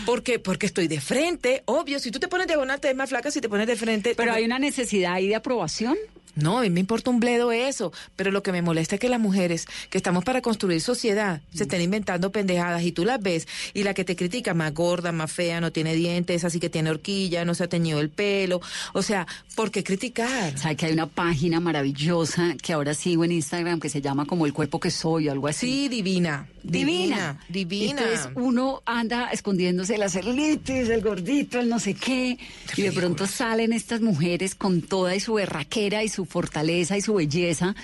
Porque, 0.07 0.39
porque 0.39 0.67
estoy 0.67 0.89
de 0.89 1.01
frente. 1.01 1.63
Obvio, 1.67 1.99
si 1.99 2.11
tú 2.11 2.19
te 2.19 2.29
pones 2.29 2.47
diagonal 2.47 2.81
te 2.81 2.89
ves 2.89 2.97
más 2.97 3.11
flaca, 3.11 3.31
si 3.31 3.41
te 3.41 3.49
pones 3.49 3.67
de 3.67 3.77
frente. 3.77 4.15
Pero 4.17 4.33
hay 4.33 4.45
una 4.45 4.59
necesidad 4.59 5.13
ahí 5.15 5.29
de 5.29 5.37
aprobación. 5.37 5.97
No, 6.35 6.59
a 6.59 6.63
mí 6.63 6.71
me 6.71 6.81
importa 6.81 7.11
un 7.11 7.21
bledo 7.21 7.53
eso, 7.53 7.93
pero 8.17 8.31
lo 8.31 8.43
que 8.43 8.53
me 8.53 8.63
molesta 8.63 8.97
es 8.97 9.01
que 9.01 9.09
las 9.09 9.21
mujeres 9.21 9.67
que 9.91 9.99
estamos 9.99 10.25
para 10.25 10.43
construir 10.43 10.81
sociedad 10.81 11.41
se 11.55 11.65
estén 11.65 11.81
inventando 11.81 12.33
pendejadas 12.33 12.83
y 12.83 12.93
tú 12.93 13.05
las 13.05 13.21
ves 13.21 13.47
y 13.73 13.85
la 13.85 13.95
que 13.95 14.05
te 14.05 14.17
critica 14.17 14.55
más 14.55 14.75
gorda, 14.75 15.13
más 15.13 15.31
fea, 15.31 15.61
no 15.61 15.73
tiene 15.73 15.95
dientes, 15.95 16.45
así 16.45 16.61
que 16.61 16.71
tiene 16.71 16.91
horquilla, 16.91 17.45
no 17.45 17.55
se 17.55 17.65
ha 17.65 17.69
teñido 17.69 18.01
el 18.01 18.11
pelo, 18.11 18.61
o 18.93 19.03
sea, 19.03 19.27
¿por 19.55 19.71
qué 19.71 19.85
criticar? 19.85 20.59
Sabe 20.59 20.77
que 20.77 20.87
hay 20.87 20.93
una 20.93 21.07
página 21.07 21.61
maravillosa 21.61 22.57
que 22.61 22.73
ahora 22.73 22.95
sigo 22.95 23.25
en 23.25 23.33
Instagram 23.33 23.81
que 23.81 23.89
se 23.89 24.01
llama 24.01 24.27
como 24.27 24.47
el 24.47 24.53
cuerpo 24.53 24.81
que 24.81 24.91
soy 24.91 25.29
o 25.29 25.33
algo 25.33 25.49
así. 25.49 25.67
Sí, 25.67 25.89
divina, 25.89 26.49
divina, 26.63 27.41
divina. 27.49 28.03
Entonces 28.03 28.29
uno 28.35 28.83
anda 28.87 29.31
escondiéndose 29.31 29.99
la 29.99 30.09
celulitis, 30.09 30.89
el 30.89 31.01
gordito, 31.01 31.61
el 31.61 31.69
no 31.69 31.79
sé 31.79 31.95
qué, 31.95 32.39
y 32.77 32.83
de 32.83 32.93
pronto 32.93 33.27
salen 33.27 33.73
estas 33.73 34.01
mujeres 34.01 34.55
con 34.55 34.83
toda 34.83 35.15
y 35.15 35.21
su 35.21 35.35
berraquera 35.35 36.03
y 36.03 36.09
su 36.09 36.24
fortaleza 36.27 36.97
y 36.97 37.01
su 37.01 37.15
belleza. 37.15 37.75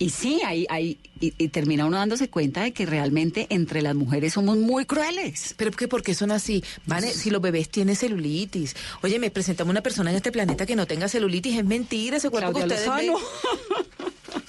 Y 0.00 0.10
sí, 0.10 0.40
hay, 0.46 0.64
hay, 0.70 0.96
y, 1.20 1.34
y 1.38 1.48
termina 1.48 1.84
uno 1.84 1.96
dándose 1.96 2.30
cuenta 2.30 2.62
de 2.62 2.72
que 2.72 2.86
realmente 2.86 3.48
entre 3.50 3.82
las 3.82 3.96
mujeres 3.96 4.34
somos 4.34 4.56
muy 4.56 4.84
crueles. 4.84 5.54
Pero 5.56 5.72
que 5.72 5.88
por 5.88 6.02
qué 6.02 6.14
son 6.14 6.30
así, 6.30 6.62
Vane, 6.86 7.12
si 7.12 7.30
los 7.30 7.42
bebés 7.42 7.68
tienen 7.68 7.96
celulitis. 7.96 8.76
Oye, 9.02 9.18
me 9.18 9.30
presentamos 9.30 9.72
una 9.72 9.82
persona 9.82 10.10
en 10.10 10.16
este 10.16 10.30
planeta 10.30 10.66
que 10.66 10.76
no 10.76 10.86
tenga 10.86 11.08
celulitis, 11.08 11.58
es 11.58 11.64
mentira 11.64 12.18
ese 12.18 12.30
cuerpo 12.30 12.52
Claudia 12.52 12.76
que 12.76 12.88
ustedes. 12.88 13.10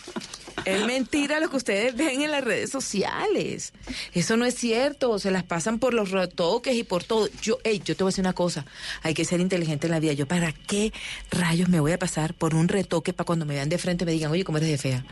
Es 0.76 0.86
mentira 0.86 1.40
lo 1.40 1.50
que 1.50 1.58
ustedes 1.58 1.96
ven 1.96 2.22
en 2.22 2.32
las 2.32 2.44
redes 2.44 2.70
sociales. 2.70 3.74
Eso 4.14 4.38
no 4.38 4.46
es 4.46 4.56
cierto. 4.56 5.18
Se 5.20 5.32
las 5.32 5.44
pasan 5.44 5.80
por 5.80 5.94
los 5.94 6.12
retoques 6.12 6.76
y 6.76 6.84
por 6.84 7.04
todo. 7.04 7.30
Yo, 7.42 7.60
ey, 7.64 7.82
yo 7.84 7.96
te 7.96 8.04
voy 8.04 8.10
a 8.10 8.12
decir 8.12 8.24
una 8.24 8.34
cosa. 8.34 8.66
Hay 9.04 9.14
que 9.14 9.26
ser 9.26 9.40
inteligente 9.40 9.88
en 9.88 9.92
la 9.92 10.00
vida. 10.00 10.14
Yo, 10.14 10.28
¿para 10.28 10.52
qué 10.52 10.94
rayos 11.32 11.70
me 11.70 11.80
voy 11.80 11.92
a 11.92 12.00
pasar 12.00 12.34
por 12.34 12.56
un 12.56 12.68
retoque 12.68 13.14
para 13.14 13.26
cuando 13.26 13.46
me 13.46 13.56
vean 13.56 13.70
de 13.70 13.78
frente 13.78 14.06
me 14.06 14.12
digan, 14.12 14.32
oye, 14.32 14.44
¿cómo 14.44 14.58
eres 14.58 14.70
de 14.70 14.78
fea? 14.78 15.06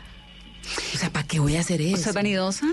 O 0.94 0.98
sea, 0.98 1.10
¿para 1.10 1.26
qué 1.26 1.38
voy 1.38 1.56
a 1.56 1.60
hacer 1.60 1.80
eso? 1.80 1.94
¿Usted 1.94 2.08
es 2.10 2.14
vanidosa? 2.14 2.66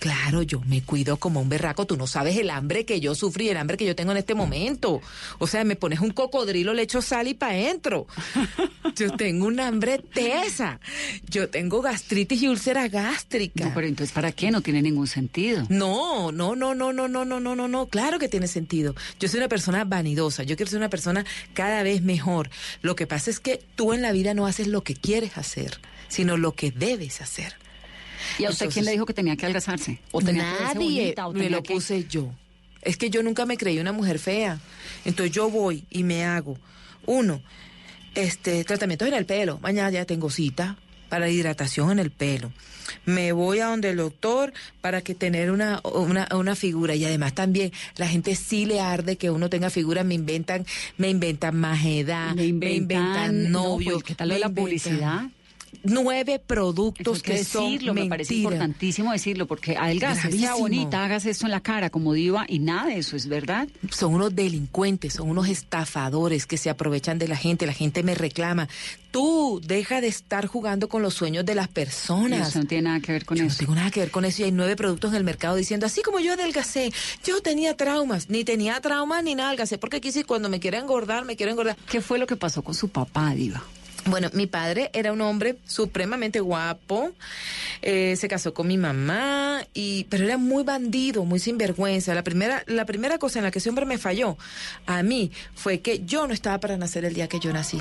Claro, 0.00 0.40
yo 0.40 0.60
me 0.66 0.82
cuido 0.82 1.18
como 1.18 1.40
un 1.40 1.50
berraco. 1.50 1.86
Tú 1.86 1.98
no 1.98 2.06
sabes 2.06 2.38
el 2.38 2.48
hambre 2.48 2.86
que 2.86 3.00
yo 3.00 3.14
sufrí, 3.14 3.50
el 3.50 3.58
hambre 3.58 3.76
que 3.76 3.84
yo 3.84 3.94
tengo 3.94 4.12
en 4.12 4.16
este 4.16 4.34
momento. 4.34 5.02
O 5.38 5.46
sea, 5.46 5.62
me 5.62 5.76
pones 5.76 6.00
un 6.00 6.10
cocodrilo, 6.10 6.72
le 6.72 6.82
echo 6.82 7.02
sal 7.02 7.28
y 7.28 7.34
pa' 7.34 7.50
adentro. 7.50 8.06
Yo 8.96 9.12
tengo 9.16 9.46
un 9.46 9.60
hambre 9.60 9.98
tesa. 9.98 10.80
Yo 11.28 11.48
tengo 11.48 11.80
gastritis 11.80 12.42
y 12.42 12.48
úlcera 12.48 12.88
gástrica. 12.88 13.66
No, 13.66 13.74
pero 13.74 13.86
entonces, 13.86 14.12
¿para 14.12 14.32
qué? 14.32 14.50
No 14.50 14.62
tiene 14.62 14.82
ningún 14.82 15.06
sentido. 15.06 15.64
No, 15.68 16.32
no, 16.32 16.56
no, 16.56 16.74
no, 16.74 16.92
no, 16.92 17.06
no, 17.06 17.24
no, 17.24 17.40
no, 17.40 17.54
no, 17.54 17.68
no. 17.68 17.86
Claro 17.86 18.18
que 18.18 18.28
tiene 18.28 18.48
sentido. 18.48 18.94
Yo 19.18 19.28
soy 19.28 19.38
una 19.38 19.48
persona 19.48 19.84
vanidosa. 19.84 20.42
Yo 20.42 20.56
quiero 20.56 20.70
ser 20.70 20.78
una 20.78 20.90
persona 20.90 21.24
cada 21.54 21.82
vez 21.82 22.02
mejor. 22.02 22.50
Lo 22.82 22.96
que 22.96 23.06
pasa 23.06 23.30
es 23.30 23.38
que 23.38 23.62
tú 23.76 23.92
en 23.92 24.02
la 24.02 24.12
vida 24.12 24.34
no 24.34 24.46
haces 24.46 24.66
lo 24.66 24.82
que 24.82 24.94
quieres 24.94 25.36
hacer, 25.36 25.80
sino 26.08 26.36
lo 26.36 26.52
que 26.52 26.70
debes 26.70 27.20
hacer. 27.20 27.54
¿Y 28.38 28.44
a 28.44 28.50
usted 28.50 28.68
quién 28.70 28.84
le 28.84 28.92
dijo 28.92 29.06
que 29.06 29.14
tenía 29.14 29.36
que 29.36 29.46
adelgazarse? 29.46 29.98
¿O 30.12 30.20
tenía 30.22 30.42
que 30.58 30.64
Nadie 30.64 30.74
bonita, 31.02 31.26
o 31.28 31.32
me 31.32 31.50
lo 31.50 31.62
que- 31.62 31.74
puse 31.74 32.04
yo. 32.08 32.32
Es 32.82 32.96
que 32.96 33.10
yo 33.10 33.22
nunca 33.22 33.44
me 33.46 33.56
creí 33.58 33.78
una 33.78 33.92
mujer 33.92 34.18
fea. 34.18 34.58
Entonces 35.04 35.34
yo 35.34 35.50
voy 35.50 35.84
y 35.90 36.02
me 36.02 36.24
hago, 36.24 36.58
uno, 37.06 37.42
este, 38.14 38.64
tratamientos 38.64 39.06
en 39.08 39.14
el 39.14 39.26
pelo. 39.26 39.58
Mañana 39.60 39.90
ya 39.90 40.04
tengo 40.04 40.30
cita 40.30 40.76
para 41.08 41.28
hidratación 41.28 41.90
en 41.92 41.98
el 41.98 42.10
pelo. 42.10 42.52
Me 43.04 43.32
voy 43.32 43.60
a 43.60 43.66
donde 43.66 43.90
el 43.90 43.98
doctor 43.98 44.52
para 44.80 45.00
que 45.02 45.14
tener 45.14 45.50
una, 45.50 45.80
una, 45.84 46.26
una 46.34 46.56
figura. 46.56 46.94
Y 46.94 47.04
además 47.04 47.34
también 47.34 47.70
la 47.96 48.08
gente 48.08 48.34
sí 48.34 48.64
le 48.66 48.80
arde 48.80 49.16
que 49.16 49.30
uno 49.30 49.48
tenga 49.50 49.70
figura. 49.70 50.02
Me 50.02 50.14
inventan, 50.14 50.66
me 50.96 51.08
inventan 51.10 51.56
más 51.56 51.84
edad, 51.84 52.34
Me 52.34 52.46
inventan, 52.46 53.50
no, 53.52 53.62
novios. 53.64 53.94
pues, 53.94 54.04
¿qué 54.04 54.14
tal 54.14 54.28
lo 54.28 54.34
de 54.34 54.38
me 54.38 54.40
la 54.40 54.46
inventan 54.48 54.64
publicidad? 54.64 55.22
Nueve 55.82 56.34
Eso 56.34 56.42
productos 56.46 57.16
hay 57.16 57.22
que 57.22 57.32
que 57.32 57.44
son 57.44 57.64
decirlo, 57.72 57.94
me 57.94 58.06
parece 58.06 58.34
importantísimo 58.34 59.12
decirlo, 59.12 59.46
porque 59.46 59.76
adelgace, 59.76 60.30
sea 60.32 60.54
bonita, 60.54 61.04
hagas 61.04 61.26
esto 61.26 61.46
en 61.46 61.52
la 61.52 61.60
cara 61.60 61.90
como 61.90 62.12
diva 62.12 62.44
y 62.48 62.58
nada 62.58 62.86
de 62.86 62.98
eso 62.98 63.16
es 63.16 63.26
verdad. 63.28 63.68
son 63.90 64.14
unos 64.14 64.34
delincuentes, 64.34 65.14
son 65.14 65.30
unos 65.30 65.48
estafadores 65.48 66.46
que 66.46 66.56
se 66.56 66.70
aprovechan 66.70 67.18
de 67.18 67.28
la 67.28 67.36
gente, 67.36 67.66
la 67.66 67.72
gente 67.72 68.02
me 68.02 68.14
reclama. 68.14 68.68
Tú 69.10 69.60
deja 69.64 70.00
de 70.00 70.06
estar 70.06 70.46
jugando 70.46 70.88
con 70.88 71.02
los 71.02 71.14
sueños 71.14 71.44
de 71.44 71.56
las 71.56 71.66
personas. 71.66 72.50
Eso 72.50 72.60
no 72.60 72.66
tiene 72.66 72.82
nada 72.82 73.00
que 73.00 73.10
ver 73.10 73.24
con 73.24 73.36
Yo 73.36 73.44
no 73.44 73.48
eso. 73.50 73.58
tengo 73.58 73.74
nada 73.74 73.90
que 73.90 74.00
ver 74.00 74.10
con 74.12 74.24
eso 74.24 74.42
y 74.42 74.44
hay 74.44 74.52
nueve 74.52 74.76
productos 74.76 75.10
en 75.10 75.16
el 75.16 75.24
mercado 75.24 75.56
diciendo, 75.56 75.86
así 75.86 76.02
como 76.02 76.20
yo 76.20 76.34
adelgacé, 76.34 76.92
yo 77.24 77.40
tenía 77.42 77.76
traumas, 77.76 78.30
ni 78.30 78.44
tenía 78.44 78.80
traumas 78.80 79.24
ni 79.24 79.34
nada, 79.34 79.48
adelgacé 79.48 79.78
porque 79.78 80.00
quise 80.00 80.24
cuando 80.24 80.48
me 80.48 80.60
quiero 80.60 80.78
engordar, 80.78 81.24
me 81.24 81.34
quiero 81.34 81.50
engordar. 81.50 81.76
¿Qué 81.90 82.00
fue 82.00 82.18
lo 82.18 82.26
que 82.26 82.36
pasó 82.36 82.62
con 82.62 82.74
su 82.74 82.88
papá, 82.88 83.34
diva? 83.34 83.62
Bueno, 84.06 84.30
mi 84.32 84.46
padre 84.46 84.90
era 84.92 85.12
un 85.12 85.20
hombre 85.20 85.58
supremamente 85.66 86.40
guapo, 86.40 87.12
eh, 87.82 88.16
se 88.16 88.28
casó 88.28 88.54
con 88.54 88.66
mi 88.66 88.78
mamá, 88.78 89.62
y, 89.74 90.04
pero 90.04 90.24
era 90.24 90.38
muy 90.38 90.64
bandido, 90.64 91.24
muy 91.24 91.38
sinvergüenza. 91.38 92.14
La 92.14 92.24
primera, 92.24 92.64
la 92.66 92.86
primera 92.86 93.18
cosa 93.18 93.38
en 93.38 93.44
la 93.44 93.50
que 93.50 93.58
ese 93.58 93.68
hombre 93.68 93.84
me 93.84 93.98
falló 93.98 94.38
a 94.86 95.02
mí 95.02 95.30
fue 95.54 95.80
que 95.80 96.04
yo 96.04 96.26
no 96.26 96.32
estaba 96.32 96.58
para 96.58 96.76
nacer 96.76 97.04
el 97.04 97.14
día 97.14 97.28
que 97.28 97.40
yo 97.40 97.52
nací. 97.52 97.78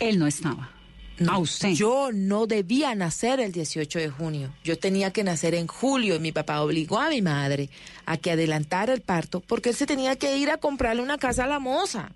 Él 0.00 0.18
no 0.18 0.26
estaba. 0.26 0.70
No, 1.18 1.32
a 1.32 1.38
usted. 1.38 1.70
Yo 1.70 2.10
no 2.12 2.46
debía 2.46 2.94
nacer 2.94 3.38
el 3.38 3.52
18 3.52 3.98
de 3.98 4.08
junio. 4.08 4.52
Yo 4.64 4.78
tenía 4.78 5.12
que 5.12 5.22
nacer 5.22 5.54
en 5.54 5.66
julio 5.66 6.16
y 6.16 6.18
mi 6.18 6.32
papá 6.32 6.60
obligó 6.60 6.98
a 6.98 7.10
mi 7.10 7.22
madre 7.22 7.68
a 8.06 8.16
que 8.16 8.32
adelantara 8.32 8.92
el 8.92 9.02
parto 9.02 9.40
porque 9.40 9.70
él 9.70 9.76
se 9.76 9.86
tenía 9.86 10.16
que 10.16 10.36
ir 10.38 10.50
a 10.50 10.58
comprarle 10.58 11.02
una 11.02 11.18
casa 11.18 11.44
a 11.44 11.46
la 11.46 11.58
moza. 11.58 12.10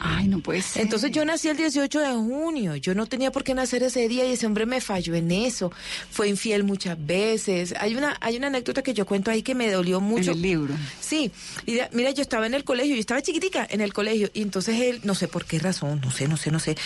Ay, 0.00 0.28
no 0.28 0.38
puede 0.38 0.62
ser. 0.62 0.82
Entonces 0.82 1.10
yo 1.10 1.24
nací 1.24 1.48
el 1.48 1.56
18 1.56 1.98
de 1.98 2.12
junio, 2.12 2.76
yo 2.76 2.94
no 2.94 3.06
tenía 3.06 3.32
por 3.32 3.42
qué 3.42 3.52
nacer 3.52 3.82
ese 3.82 4.06
día 4.06 4.24
y 4.24 4.32
ese 4.32 4.46
hombre 4.46 4.64
me 4.64 4.80
falló 4.80 5.16
en 5.16 5.32
eso. 5.32 5.72
Fue 6.10 6.28
infiel 6.28 6.62
muchas 6.62 6.96
veces. 7.04 7.74
Hay 7.80 7.96
una 7.96 8.16
hay 8.20 8.36
una 8.36 8.46
anécdota 8.46 8.82
que 8.82 8.94
yo 8.94 9.06
cuento 9.06 9.32
ahí 9.32 9.42
que 9.42 9.56
me 9.56 9.68
dolió 9.70 10.00
mucho. 10.00 10.30
En 10.30 10.36
el 10.36 10.42
libro. 10.42 10.74
Sí, 11.00 11.32
y 11.66 11.80
mira, 11.92 12.12
yo 12.12 12.22
estaba 12.22 12.46
en 12.46 12.54
el 12.54 12.62
colegio, 12.62 12.94
yo 12.94 13.00
estaba 13.00 13.20
chiquitica 13.22 13.66
en 13.68 13.80
el 13.80 13.92
colegio 13.92 14.30
y 14.32 14.42
entonces 14.42 14.80
él, 14.80 15.00
no 15.02 15.16
sé 15.16 15.26
por 15.26 15.44
qué 15.44 15.58
razón, 15.58 16.00
no 16.00 16.12
sé, 16.12 16.28
no 16.28 16.36
sé, 16.36 16.52
no 16.52 16.60
sé, 16.60 16.76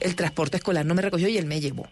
el 0.00 0.16
transporte 0.16 0.56
escolar 0.56 0.86
no 0.86 0.94
me 0.94 1.02
recogió 1.02 1.28
y 1.28 1.36
él 1.36 1.44
me 1.44 1.60
llevó. 1.60 1.86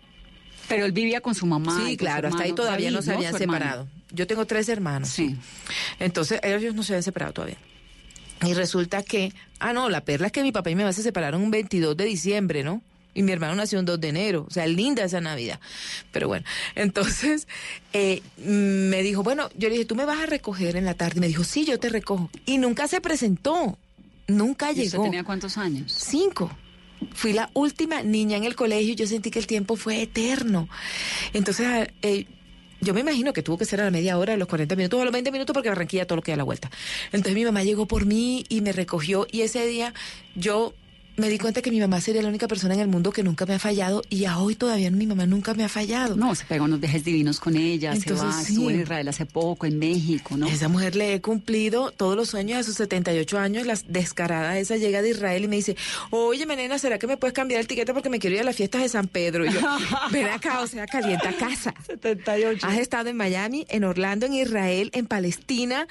Pero 0.66 0.86
él 0.86 0.92
vivía 0.92 1.20
con 1.20 1.34
su 1.34 1.44
mamá. 1.44 1.84
Sí, 1.84 1.96
claro, 1.96 2.28
hasta 2.28 2.44
ahí 2.44 2.52
todavía 2.52 2.86
David, 2.86 2.96
no 2.96 3.02
se 3.02 3.12
habían 3.12 3.36
separado. 3.36 3.88
Yo 4.12 4.26
tengo 4.26 4.46
tres 4.46 4.68
hermanos. 4.68 5.08
Sí. 5.10 5.36
Entonces, 5.98 6.40
ellos 6.42 6.74
no 6.74 6.84
se 6.84 6.92
habían 6.92 7.02
separado 7.02 7.32
todavía. 7.32 7.58
Y 8.46 8.54
resulta 8.54 9.02
que, 9.02 9.32
ah, 9.58 9.72
no, 9.72 9.88
la 9.88 10.02
perla 10.02 10.28
es 10.28 10.32
que 10.32 10.42
mi 10.42 10.52
papá 10.52 10.70
y 10.70 10.74
mi 10.74 10.82
mamá 10.82 10.92
se 10.92 11.02
separaron 11.02 11.42
un 11.42 11.50
22 11.50 11.96
de 11.96 12.04
diciembre, 12.04 12.62
¿no? 12.62 12.82
Y 13.12 13.22
mi 13.22 13.32
hermano 13.32 13.54
nació 13.54 13.80
un 13.80 13.84
2 13.84 14.00
de 14.00 14.08
enero, 14.08 14.46
o 14.48 14.52
sea, 14.52 14.66
linda 14.66 15.04
esa 15.04 15.20
Navidad. 15.20 15.58
Pero 16.12 16.28
bueno, 16.28 16.46
entonces 16.74 17.48
eh, 17.92 18.22
me 18.38 19.02
dijo, 19.02 19.22
bueno, 19.22 19.50
yo 19.56 19.68
le 19.68 19.74
dije, 19.74 19.84
tú 19.84 19.96
me 19.96 20.04
vas 20.04 20.20
a 20.20 20.26
recoger 20.26 20.76
en 20.76 20.84
la 20.84 20.94
tarde. 20.94 21.18
Y 21.18 21.20
me 21.20 21.28
dijo, 21.28 21.44
sí, 21.44 21.64
yo 21.64 21.78
te 21.78 21.88
recojo. 21.88 22.30
Y 22.46 22.58
nunca 22.58 22.88
se 22.88 23.00
presentó, 23.00 23.78
nunca 24.26 24.68
¿Y 24.68 24.70
usted 24.70 24.90
llegó. 24.92 25.04
tenía 25.04 25.24
cuántos 25.24 25.58
años? 25.58 25.92
Cinco. 25.92 26.50
Fui 27.14 27.32
la 27.32 27.50
última 27.54 28.02
niña 28.02 28.36
en 28.36 28.44
el 28.44 28.54
colegio 28.54 28.92
y 28.92 28.96
yo 28.96 29.06
sentí 29.06 29.30
que 29.30 29.38
el 29.38 29.46
tiempo 29.46 29.74
fue 29.76 30.02
eterno. 30.02 30.68
Entonces, 31.32 31.88
eh, 32.02 32.26
yo 32.80 32.94
me 32.94 33.00
imagino 33.00 33.32
que 33.32 33.42
tuvo 33.42 33.58
que 33.58 33.64
ser 33.64 33.80
a 33.80 33.84
la 33.84 33.90
media 33.90 34.18
hora, 34.18 34.34
a 34.34 34.36
los 34.36 34.48
40 34.48 34.76
minutos 34.76 34.98
o 34.98 35.02
a 35.02 35.04
los 35.04 35.12
20 35.12 35.30
minutos 35.32 35.54
porque 35.54 35.68
Barranquilla 35.68 36.06
todo 36.06 36.16
lo 36.16 36.22
que 36.22 36.32
da 36.32 36.36
la 36.36 36.44
vuelta. 36.44 36.70
Entonces 37.06 37.34
mi 37.34 37.44
mamá 37.44 37.62
llegó 37.62 37.86
por 37.86 38.06
mí 38.06 38.44
y 38.48 38.60
me 38.60 38.72
recogió 38.72 39.26
y 39.30 39.42
ese 39.42 39.66
día 39.66 39.94
yo 40.34 40.74
me 41.16 41.28
di 41.28 41.38
cuenta 41.38 41.62
que 41.62 41.70
mi 41.70 41.80
mamá 41.80 42.00
sería 42.00 42.22
la 42.22 42.28
única 42.28 42.48
persona 42.48 42.74
en 42.74 42.80
el 42.80 42.88
mundo 42.88 43.12
que 43.12 43.22
nunca 43.22 43.46
me 43.46 43.54
ha 43.54 43.58
fallado 43.58 44.02
y 44.08 44.24
a 44.24 44.38
hoy 44.38 44.54
todavía 44.54 44.90
mi 44.90 45.06
mamá 45.06 45.26
nunca 45.26 45.54
me 45.54 45.64
ha 45.64 45.68
fallado. 45.68 46.16
No, 46.16 46.34
se 46.34 46.44
pegó 46.44 46.64
unos 46.64 46.80
viajes 46.80 47.04
divinos 47.04 47.40
con 47.40 47.56
ella, 47.56 47.92
Entonces, 47.92 48.18
se 48.18 48.24
va, 48.24 48.32
sí. 48.32 48.52
estuvo 48.52 48.70
en 48.70 48.80
Israel 48.80 49.08
hace 49.08 49.26
poco, 49.26 49.66
en 49.66 49.78
México, 49.78 50.36
¿no? 50.36 50.46
Esa 50.46 50.68
mujer 50.68 50.96
le 50.96 51.14
he 51.14 51.20
cumplido 51.20 51.90
todos 51.90 52.16
los 52.16 52.28
sueños 52.30 52.58
a 52.58 52.62
sus 52.62 52.76
78 52.76 53.38
años. 53.38 53.66
La 53.66 53.78
descarada 53.86 54.58
esa 54.58 54.76
llega 54.76 55.02
de 55.02 55.10
Israel 55.10 55.44
y 55.44 55.48
me 55.48 55.56
dice, 55.56 55.76
oye, 56.10 56.46
nena, 56.46 56.78
¿será 56.78 56.98
que 56.98 57.06
me 57.06 57.16
puedes 57.16 57.34
cambiar 57.34 57.60
el 57.60 57.66
tiquete 57.66 57.92
porque 57.92 58.08
me 58.08 58.18
quiero 58.18 58.36
ir 58.36 58.42
a 58.42 58.44
las 58.44 58.56
fiestas 58.56 58.82
de 58.82 58.88
San 58.88 59.08
Pedro? 59.08 59.44
Y 59.44 59.52
yo, 59.52 59.60
ven 60.10 60.26
acá, 60.26 60.60
o 60.60 60.66
sea, 60.66 60.86
calienta 60.86 61.32
casa. 61.32 61.74
78. 61.86 62.66
Has 62.66 62.78
estado 62.78 63.08
en 63.08 63.16
Miami, 63.16 63.66
en 63.68 63.84
Orlando, 63.84 64.26
en 64.26 64.34
Israel, 64.34 64.90
en 64.94 65.06
Palestina, 65.06 65.86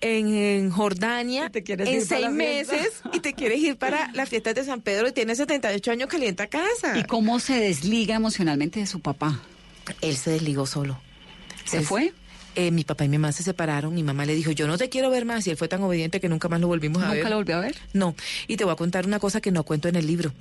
en, 0.00 0.34
en 0.34 0.70
Jordania, 0.70 1.50
en 1.54 2.04
seis 2.04 2.30
meses 2.30 3.02
y 3.12 3.20
te 3.20 3.34
quieres 3.34 3.60
ir 3.60 3.76
para 3.76 4.10
las 4.12 4.28
fiestas 4.28 4.54
de 4.54 4.59
San 4.64 4.80
Pedro 4.82 5.08
y 5.08 5.12
tienes 5.12 5.38
78 5.38 5.90
años, 5.90 6.08
calienta 6.08 6.46
casa. 6.46 6.98
¿Y 6.98 7.04
cómo 7.04 7.38
se 7.40 7.54
desliga 7.60 8.14
emocionalmente 8.14 8.80
de 8.80 8.86
su 8.86 9.00
papá? 9.00 9.40
Él 10.00 10.16
se 10.16 10.30
desligó 10.30 10.66
solo. 10.66 11.00
¿Se 11.64 11.78
Él- 11.78 11.84
fue? 11.84 12.12
Eh, 12.56 12.72
mi 12.72 12.82
papá 12.82 13.04
y 13.04 13.08
mi 13.08 13.16
mamá 13.18 13.30
se 13.32 13.42
separaron. 13.44 13.94
Mi 13.94 14.02
mamá 14.02 14.24
le 14.26 14.34
dijo, 14.34 14.50
yo 14.50 14.66
no 14.66 14.76
te 14.76 14.88
quiero 14.88 15.08
ver 15.10 15.24
más. 15.24 15.46
Y 15.46 15.50
él 15.50 15.56
fue 15.56 15.68
tan 15.68 15.82
obediente 15.82 16.20
que 16.20 16.28
nunca 16.28 16.48
más 16.48 16.60
lo 16.60 16.66
volvimos 16.66 17.02
a 17.02 17.08
ver. 17.08 17.18
¿Nunca 17.18 17.30
lo 17.30 17.36
volvió 17.36 17.56
a 17.56 17.60
ver? 17.60 17.76
No. 17.92 18.14
Y 18.48 18.56
te 18.56 18.64
voy 18.64 18.72
a 18.72 18.76
contar 18.76 19.06
una 19.06 19.20
cosa 19.20 19.40
que 19.40 19.52
no 19.52 19.62
cuento 19.64 19.88
en 19.88 19.94
el 19.96 20.06
libro. 20.06 20.32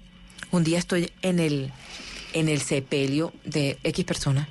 Un 0.51 0.63
día 0.63 0.79
estoy 0.79 1.11
en 1.21 1.37
el, 1.39 1.71
en 2.33 2.49
el 2.49 2.61
sepelio 2.61 3.31
de 3.45 3.77
X 3.83 4.05
persona 4.05 4.49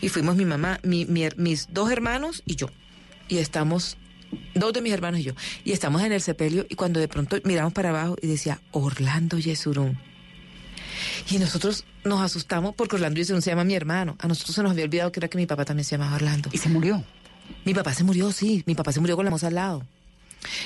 y 0.00 0.08
fuimos 0.10 0.36
mi 0.36 0.44
mamá, 0.44 0.78
mi- 0.84 1.04
mi 1.06 1.26
mis 1.36 1.68
dos 1.72 1.90
hermanos 1.90 2.42
y 2.46 2.54
yo. 2.54 2.68
Y 3.28 3.38
estamos, 3.38 3.96
dos 4.54 4.72
de 4.72 4.80
mis 4.82 4.92
hermanos 4.92 5.20
y 5.20 5.24
yo. 5.24 5.32
Y 5.64 5.72
estamos 5.72 6.02
en 6.02 6.12
el 6.12 6.20
sepelio 6.20 6.66
y 6.68 6.74
cuando 6.74 7.00
de 7.00 7.08
pronto 7.08 7.36
miramos 7.44 7.72
para 7.72 7.90
abajo 7.90 8.16
y 8.22 8.26
decía 8.26 8.60
Orlando 8.72 9.38
Yesurún. 9.38 9.98
Y 11.30 11.38
nosotros 11.38 11.84
nos 12.04 12.20
asustamos 12.20 12.74
porque 12.74 12.96
Orlando 12.96 13.18
Yesurún 13.18 13.42
se 13.42 13.50
llama 13.50 13.64
mi 13.64 13.74
hermano. 13.74 14.16
A 14.20 14.28
nosotros 14.28 14.54
se 14.54 14.62
nos 14.62 14.72
había 14.72 14.84
olvidado 14.84 15.12
que 15.12 15.20
era 15.20 15.28
que 15.28 15.38
mi 15.38 15.46
papá 15.46 15.64
también 15.64 15.84
se 15.84 15.96
llamaba 15.96 16.16
Orlando. 16.16 16.50
¿Y 16.52 16.58
se 16.58 16.68
murió? 16.68 17.02
Mi 17.64 17.74
papá 17.74 17.92
se 17.94 18.04
murió, 18.04 18.30
sí. 18.32 18.62
Mi 18.66 18.74
papá 18.74 18.92
se 18.92 19.00
murió 19.00 19.16
con 19.16 19.24
la 19.24 19.30
moza 19.30 19.48
al 19.48 19.54
lado. 19.54 19.86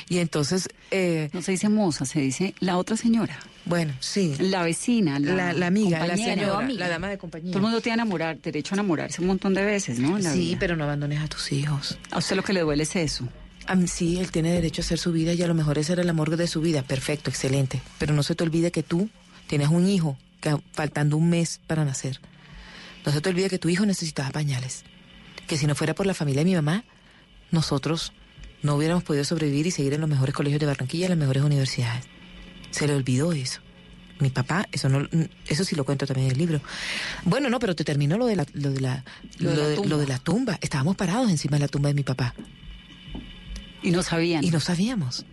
Y 0.08 0.18
entonces... 0.18 0.68
eh, 0.90 1.28
No 1.32 1.42
se 1.42 1.52
dice 1.52 1.68
moza, 1.68 2.06
se 2.06 2.20
dice 2.20 2.54
la 2.60 2.78
otra 2.78 2.96
señora. 2.96 3.38
Bueno, 3.66 3.92
sí. 4.00 4.34
La 4.38 4.62
vecina, 4.62 5.18
la, 5.18 5.34
La, 5.34 5.52
la 5.52 5.66
amiga, 5.66 6.06
la 6.06 6.16
señora, 6.16 6.58
amiga. 6.58 6.80
la 6.80 6.88
dama 6.88 7.08
de 7.08 7.18
compañía. 7.18 7.50
Todo 7.50 7.58
el 7.58 7.62
mundo 7.64 7.80
tiene 7.80 7.94
enamorar, 7.94 8.40
derecho 8.40 8.74
a 8.74 8.76
enamorarse 8.76 9.20
un 9.20 9.26
montón 9.26 9.52
de 9.54 9.64
veces, 9.64 9.98
¿no? 9.98 10.18
La 10.18 10.32
Sí, 10.32 10.38
vida. 10.40 10.56
pero 10.60 10.76
no 10.76 10.84
abandones 10.84 11.20
a 11.20 11.28
tus 11.28 11.52
hijos. 11.52 11.98
A 12.10 12.18
usted 12.18 12.36
lo 12.36 12.42
que 12.42 12.52
le 12.52 12.60
duele 12.60 12.84
es 12.84 12.94
eso. 12.96 13.28
Mí, 13.74 13.88
sí, 13.88 14.18
él 14.18 14.30
tiene 14.30 14.52
derecho 14.52 14.82
a 14.82 14.84
hacer 14.84 14.98
su 14.98 15.10
vida 15.12 15.32
y 15.34 15.42
a 15.42 15.46
lo 15.48 15.54
mejor 15.54 15.78
ese 15.78 15.92
era 15.94 16.02
el 16.02 16.08
amor 16.08 16.36
de 16.36 16.46
su 16.46 16.60
vida. 16.60 16.82
Perfecto, 16.82 17.30
excelente. 17.30 17.82
Pero 17.98 18.14
no 18.14 18.22
se 18.22 18.34
te 18.34 18.44
olvide 18.44 18.70
que 18.70 18.82
tú 18.82 19.08
tienes 19.48 19.68
un 19.68 19.88
hijo 19.88 20.16
que 20.40 20.56
faltando 20.72 21.16
un 21.16 21.28
mes 21.30 21.60
para 21.66 21.84
nacer. 21.84 22.20
No 23.04 23.12
se 23.12 23.20
te 23.20 23.28
olvide 23.28 23.48
que 23.50 23.58
tu 23.58 23.68
hijo 23.68 23.84
necesitaba 23.86 24.30
pañales. 24.30 24.84
Que 25.48 25.56
si 25.56 25.66
no 25.66 25.74
fuera 25.74 25.94
por 25.94 26.06
la 26.06 26.14
familia 26.14 26.40
de 26.42 26.44
mi 26.50 26.54
mamá, 26.54 26.84
nosotros 27.50 28.12
no 28.62 28.74
hubiéramos 28.76 29.04
podido 29.04 29.24
sobrevivir 29.24 29.66
y 29.66 29.70
seguir 29.70 29.94
en 29.94 30.00
los 30.00 30.10
mejores 30.10 30.34
colegios 30.34 30.60
de 30.60 30.66
Barranquilla 30.66 31.06
en 31.06 31.10
las 31.10 31.18
mejores 31.18 31.42
universidades. 31.42 32.04
Se 32.70 32.86
le 32.86 32.94
olvidó 32.94 33.32
eso. 33.32 33.60
Mi 34.18 34.30
papá, 34.30 34.66
eso 34.72 34.88
no, 34.88 35.06
eso 35.46 35.64
sí 35.64 35.76
lo 35.76 35.84
cuento 35.84 36.06
también 36.06 36.26
en 36.28 36.32
el 36.32 36.38
libro. 36.38 36.60
Bueno, 37.24 37.50
no, 37.50 37.58
pero 37.58 37.74
te 37.76 37.84
termino 37.84 38.16
lo 38.16 38.26
de 38.26 38.36
la, 38.36 38.46
lo 38.54 38.70
de 38.70 38.80
la, 38.80 39.04
de- 39.38 39.76
lo 39.88 39.98
de 39.98 40.06
la 40.06 40.18
tumba. 40.18 40.58
Estábamos 40.62 40.96
parados 40.96 41.30
encima 41.30 41.56
de 41.58 41.60
la 41.62 41.68
tumba 41.68 41.88
de 41.88 41.94
mi 41.94 42.02
papá. 42.02 42.34
Y 43.82 43.90
no 43.90 44.02
sabían. 44.02 44.44
Y 44.44 44.50
no 44.50 44.60
sabíamos. 44.60 45.24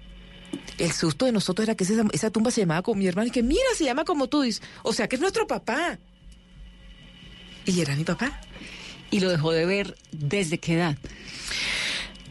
El 0.78 0.92
susto 0.92 1.26
de 1.26 1.32
nosotros 1.32 1.68
era 1.68 1.76
que 1.76 1.84
esa, 1.84 2.04
esa 2.12 2.30
tumba 2.30 2.52
se 2.52 2.62
llamaba 2.62 2.82
como 2.82 3.00
mi 3.00 3.08
hermano 3.08 3.28
y 3.28 3.32
que 3.32 3.44
mira, 3.44 3.62
se 3.76 3.86
llama 3.86 4.06
como 4.06 4.28
tú 4.28 4.42
dices. 4.42 4.62
O 4.84 4.94
sea 4.94 5.08
que 5.08 5.16
es 5.16 5.22
nuestro 5.22 5.48
papá. 5.48 5.98
Y 7.66 7.80
era 7.80 7.96
mi 7.96 8.04
papá. 8.04 8.40
Y 9.12 9.20
lo 9.20 9.30
dejó 9.30 9.52
de 9.52 9.66
ver 9.66 9.96
desde 10.12 10.60
qué 10.60 10.74
edad. 10.74 10.98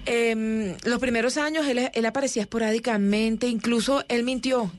Em, 0.04 0.76
los 0.84 0.98
primeros 0.98 1.36
años 1.36 1.66
él, 1.66 1.90
él 1.92 2.06
aparecía 2.06 2.42
esporádicamente, 2.42 3.46
incluso 3.46 4.04
él 4.08 4.24
mintió 4.24 4.72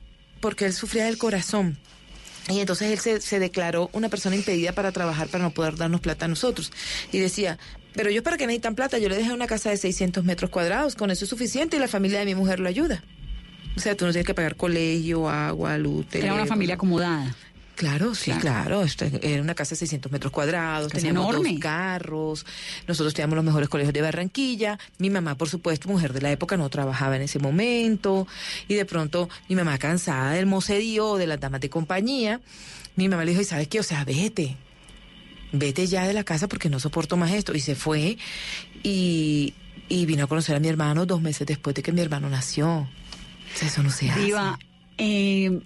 porque 0.44 0.66
él 0.66 0.74
sufría 0.74 1.06
del 1.06 1.16
corazón. 1.16 1.78
Y 2.48 2.60
entonces 2.60 2.90
él 2.90 2.98
se, 2.98 3.20
se 3.20 3.38
declaró 3.38 3.88
una 3.92 4.08
persona 4.08 4.36
impedida 4.36 4.72
para 4.72 4.92
trabajar, 4.92 5.28
para 5.28 5.44
no 5.44 5.50
poder 5.50 5.76
darnos 5.76 6.00
plata 6.00 6.26
a 6.26 6.28
nosotros. 6.28 6.72
Y 7.10 7.18
decía, 7.18 7.58
pero 7.94 8.10
yo 8.10 8.22
para 8.22 8.36
qué 8.36 8.46
necesitan 8.46 8.74
plata, 8.74 8.98
yo 8.98 9.08
le 9.08 9.16
dejé 9.16 9.32
una 9.32 9.46
casa 9.46 9.70
de 9.70 9.76
600 9.76 10.24
metros 10.24 10.50
cuadrados, 10.50 10.94
con 10.94 11.10
eso 11.10 11.24
es 11.24 11.30
suficiente 11.30 11.76
y 11.76 11.80
la 11.80 11.88
familia 11.88 12.18
de 12.18 12.26
mi 12.26 12.34
mujer 12.34 12.60
lo 12.60 12.68
ayuda. 12.68 13.02
O 13.76 13.80
sea, 13.80 13.96
tú 13.96 14.04
no 14.04 14.12
tienes 14.12 14.26
que 14.26 14.34
pagar 14.34 14.56
colegio, 14.56 15.28
agua, 15.28 15.78
luz, 15.78 16.06
Era 16.12 16.34
una 16.34 16.46
familia 16.46 16.74
acomodada. 16.74 17.34
Claro, 17.76 18.14
sí, 18.14 18.30
claro. 18.32 18.82
Esto 18.82 19.04
era 19.20 19.42
una 19.42 19.54
casa 19.54 19.70
de 19.70 19.76
600 19.80 20.10
metros 20.12 20.32
cuadrados, 20.32 20.92
Casa 20.92 21.00
teníamos 21.02 21.30
enorme. 21.30 21.50
dos 21.52 21.60
carros, 21.60 22.46
nosotros 22.86 23.14
teníamos 23.14 23.36
los 23.36 23.44
mejores 23.44 23.68
colegios 23.68 23.92
de 23.92 24.00
Barranquilla. 24.02 24.78
Mi 24.98 25.10
mamá, 25.10 25.34
por 25.36 25.48
supuesto, 25.48 25.88
mujer 25.88 26.12
de 26.12 26.20
la 26.20 26.30
época, 26.30 26.56
no 26.56 26.68
trabajaba 26.68 27.16
en 27.16 27.22
ese 27.22 27.38
momento. 27.38 28.26
Y 28.68 28.74
de 28.74 28.84
pronto, 28.84 29.28
mi 29.48 29.56
mamá, 29.56 29.76
cansada 29.78 30.32
del 30.32 30.46
mocedío, 30.46 31.16
de 31.16 31.26
las 31.26 31.40
damas 31.40 31.60
de 31.60 31.68
compañía, 31.70 32.40
mi 32.96 33.08
mamá 33.08 33.24
le 33.24 33.32
dijo, 33.32 33.42
¿y 33.42 33.44
sabes 33.44 33.68
qué? 33.68 33.80
O 33.80 33.84
sea, 33.84 34.04
vete. 34.04 34.56
Vete 35.52 35.86
ya 35.86 36.06
de 36.06 36.12
la 36.14 36.24
casa 36.24 36.48
porque 36.48 36.68
no 36.68 36.78
soporto 36.80 37.16
más 37.16 37.32
esto. 37.32 37.54
Y 37.54 37.60
se 37.60 37.74
fue 37.74 38.18
y, 38.82 39.54
y 39.88 40.06
vino 40.06 40.24
a 40.24 40.26
conocer 40.26 40.54
a 40.56 40.60
mi 40.60 40.68
hermano 40.68 41.06
dos 41.06 41.20
meses 41.20 41.46
después 41.46 41.74
de 41.74 41.82
que 41.82 41.92
mi 41.92 42.00
hermano 42.00 42.28
nació. 42.28 42.68
O 42.68 42.88
sea, 43.56 43.68
eso 43.68 43.82
no 43.82 43.90
se 43.90 44.10
hace. 44.10 44.20
Diva, 44.20 44.58
eh, 44.98 45.60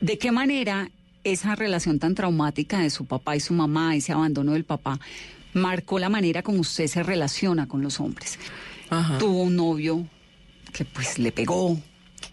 ¿de 0.00 0.18
qué 0.18 0.30
manera 0.32 0.90
esa 1.32 1.54
relación 1.54 1.98
tan 1.98 2.14
traumática 2.14 2.78
de 2.80 2.90
su 2.90 3.06
papá 3.06 3.36
y 3.36 3.40
su 3.40 3.54
mamá, 3.54 3.94
ese 3.96 4.12
abandono 4.12 4.52
del 4.52 4.64
papá, 4.64 4.98
marcó 5.54 5.98
la 5.98 6.08
manera 6.08 6.42
como 6.42 6.60
usted 6.60 6.86
se 6.86 7.02
relaciona 7.02 7.66
con 7.66 7.82
los 7.82 8.00
hombres? 8.00 8.38
Tuvo 9.18 9.42
un 9.42 9.56
novio 9.56 10.06
que 10.72 10.84
pues 10.84 11.18
le 11.18 11.32
pegó. 11.32 11.78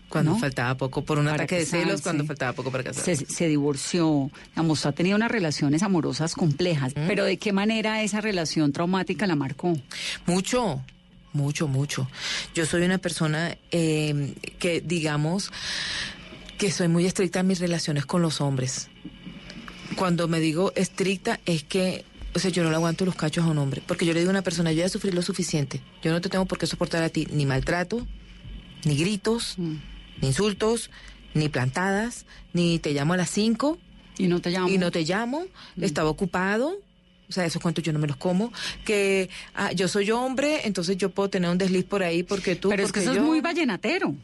Cuando 0.07 0.31
¿no? 0.31 0.39
faltaba 0.39 0.75
poco 0.77 1.03
por 1.03 1.17
un 1.19 1.25
Para 1.25 1.35
ataque 1.35 1.59
de 1.59 1.65
celos, 1.65 2.01
cuando 2.01 2.25
faltaba 2.25 2.53
poco 2.53 2.71
para 2.71 2.85
casarse. 2.85 3.15
se, 3.17 3.25
se 3.25 3.47
divorció, 3.47 4.31
digamos, 4.49 4.85
ha 4.85 4.93
tenido 4.93 5.15
unas 5.17 5.29
relaciones 5.29 5.83
amorosas 5.83 6.35
complejas, 6.35 6.93
pero 6.93 7.25
¿de 7.25 7.37
qué 7.37 7.51
manera 7.51 8.01
esa 8.01 8.21
relación 8.21 8.71
traumática 8.71 9.27
la 9.27 9.35
marcó? 9.35 9.77
Mucho, 10.25 10.81
mucho, 11.33 11.67
mucho. 11.67 12.07
Yo 12.53 12.65
soy 12.65 12.83
una 12.83 12.97
persona 12.97 13.57
eh, 13.71 14.35
que, 14.57 14.79
digamos, 14.79 15.51
que 16.57 16.71
soy 16.71 16.87
muy 16.87 17.05
estricta 17.05 17.39
en 17.41 17.47
mis 17.47 17.59
relaciones 17.59 18.05
con 18.05 18.21
los 18.21 18.41
hombres. 18.41 18.89
Cuando 19.95 20.27
me 20.27 20.39
digo 20.39 20.71
estricta 20.75 21.39
es 21.45 21.63
que, 21.63 22.03
o 22.33 22.39
sea, 22.39 22.51
yo 22.51 22.63
no 22.63 22.69
le 22.69 22.75
aguanto 22.75 23.05
los 23.05 23.15
cachos 23.15 23.43
a 23.45 23.47
un 23.47 23.57
hombre, 23.57 23.81
porque 23.85 24.05
yo 24.05 24.13
le 24.13 24.19
digo 24.19 24.29
a 24.29 24.33
una 24.33 24.41
persona, 24.41 24.71
yo 24.71 24.79
ya 24.79 24.89
sufrí 24.89 25.11
lo 25.11 25.21
suficiente, 25.21 25.81
yo 26.03 26.11
no 26.11 26.21
te 26.21 26.29
tengo 26.29 26.45
por 26.45 26.57
qué 26.57 26.67
soportar 26.67 27.03
a 27.03 27.09
ti 27.09 27.27
ni 27.31 27.45
maltrato, 27.45 28.05
ni 28.85 28.95
gritos, 28.97 29.55
Mm. 29.57 29.75
ni 30.21 30.27
insultos, 30.27 30.89
ni 31.33 31.49
plantadas, 31.49 32.25
ni 32.53 32.79
te 32.79 32.93
llamo 32.93 33.13
a 33.13 33.17
las 33.17 33.29
cinco. 33.29 33.77
Y 34.17 34.27
no 34.27 34.39
te 34.41 34.49
llamo. 34.51 34.69
Y 34.69 34.77
no 34.77 34.91
te 34.91 35.03
llamo, 35.03 35.45
estaba 35.81 36.09
ocupado. 36.09 36.77
O 37.27 37.31
sea, 37.33 37.43
esos 37.45 37.61
cuentos 37.61 37.83
yo 37.83 37.91
no 37.91 37.99
me 37.99 38.07
los 38.07 38.15
como. 38.17 38.53
Que 38.85 39.29
ah, 39.55 39.71
yo 39.73 39.87
soy 39.87 40.11
hombre, 40.11 40.61
entonces 40.65 40.95
yo 40.97 41.09
puedo 41.09 41.29
tener 41.29 41.49
un 41.49 41.57
desliz 41.57 41.83
por 41.83 42.03
ahí 42.03 42.21
porque 42.23 42.55
tú. 42.55 42.69
Pero 42.69 42.83
es 42.83 42.91
que 42.91 42.99
porque 42.99 43.05
eso 43.05 43.13
yo- 43.15 43.21
es 43.21 43.27
muy 43.27 43.41
vallenatero. 43.41 44.15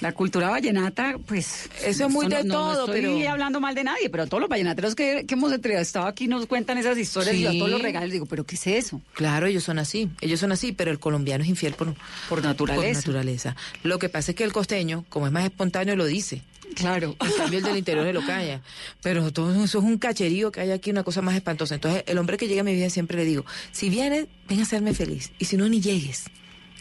La 0.00 0.12
cultura 0.12 0.48
vallenata, 0.50 1.16
pues... 1.26 1.68
Eso 1.84 2.06
es 2.06 2.12
muy 2.12 2.26
no- 2.26 2.36
de 2.36 2.44
no- 2.44 2.54
todo, 2.54 2.86
no 2.86 2.92
estoy 2.94 3.00
pero- 3.18 3.30
hablando 3.30 3.60
mal 3.60 3.74
de 3.74 3.84
nadie, 3.84 4.10
pero 4.10 4.26
todos 4.26 4.40
los 4.40 4.48
vallenateros 4.50 4.94
que, 4.94 5.24
que 5.26 5.34
hemos 5.34 5.52
entrevistado 5.52 6.06
aquí 6.06 6.28
nos 6.28 6.46
cuentan 6.46 6.78
esas 6.78 6.96
historias 6.98 7.34
y 7.36 7.46
a 7.46 7.52
todos 7.52 7.70
los 7.70 7.82
regalos 7.82 8.10
digo, 8.10 8.26
¿pero 8.26 8.44
qué 8.44 8.56
es 8.56 8.66
eso? 8.66 9.00
Claro, 9.14 9.46
ellos 9.46 9.64
son 9.64 9.78
así, 9.78 10.10
ellos 10.20 10.40
son 10.40 10.52
así, 10.52 10.72
pero 10.72 10.90
el 10.90 10.98
colombiano 10.98 11.44
es 11.44 11.50
infiel 11.50 11.74
por, 11.74 11.94
Por 12.28 12.42
naturaleza. 12.42 12.84
por 12.86 12.96
naturaleza. 13.14 13.56
Lo 13.82 13.98
que 13.98 14.08
pasa 14.08 14.32
es 14.32 14.36
que 14.36 14.44
el 14.44 14.52
costeño, 14.52 15.04
como 15.08 15.26
es 15.26 15.32
más 15.32 15.44
espontáneo, 15.44 15.96
lo 15.96 16.04
dice. 16.06 16.42
Claro. 16.74 17.16
En 17.20 17.32
cambio, 17.36 17.58
el 17.58 17.64
del 17.66 17.76
interior 17.76 18.06
se 18.06 18.12
lo 18.14 18.24
calla. 18.24 18.62
Pero 19.02 19.30
todo 19.30 19.52
eso 19.52 19.78
es 19.78 19.84
un 19.84 19.98
cacherío 19.98 20.50
que 20.50 20.60
hay 20.62 20.70
aquí, 20.70 20.90
una 20.90 21.02
cosa 21.02 21.20
más 21.20 21.34
espantosa. 21.34 21.74
Entonces, 21.74 22.02
el 22.06 22.16
hombre 22.16 22.38
que 22.38 22.48
llega 22.48 22.62
a 22.62 22.64
mi 22.64 22.74
vida 22.74 22.88
siempre 22.88 23.18
le 23.18 23.26
digo, 23.26 23.44
si 23.72 23.90
vienes, 23.90 24.26
ven 24.48 24.60
a 24.60 24.62
hacerme 24.62 24.94
feliz. 24.94 25.32
Y 25.38 25.44
si 25.44 25.58
no, 25.58 25.68
ni 25.68 25.82
llegues. 25.82 26.24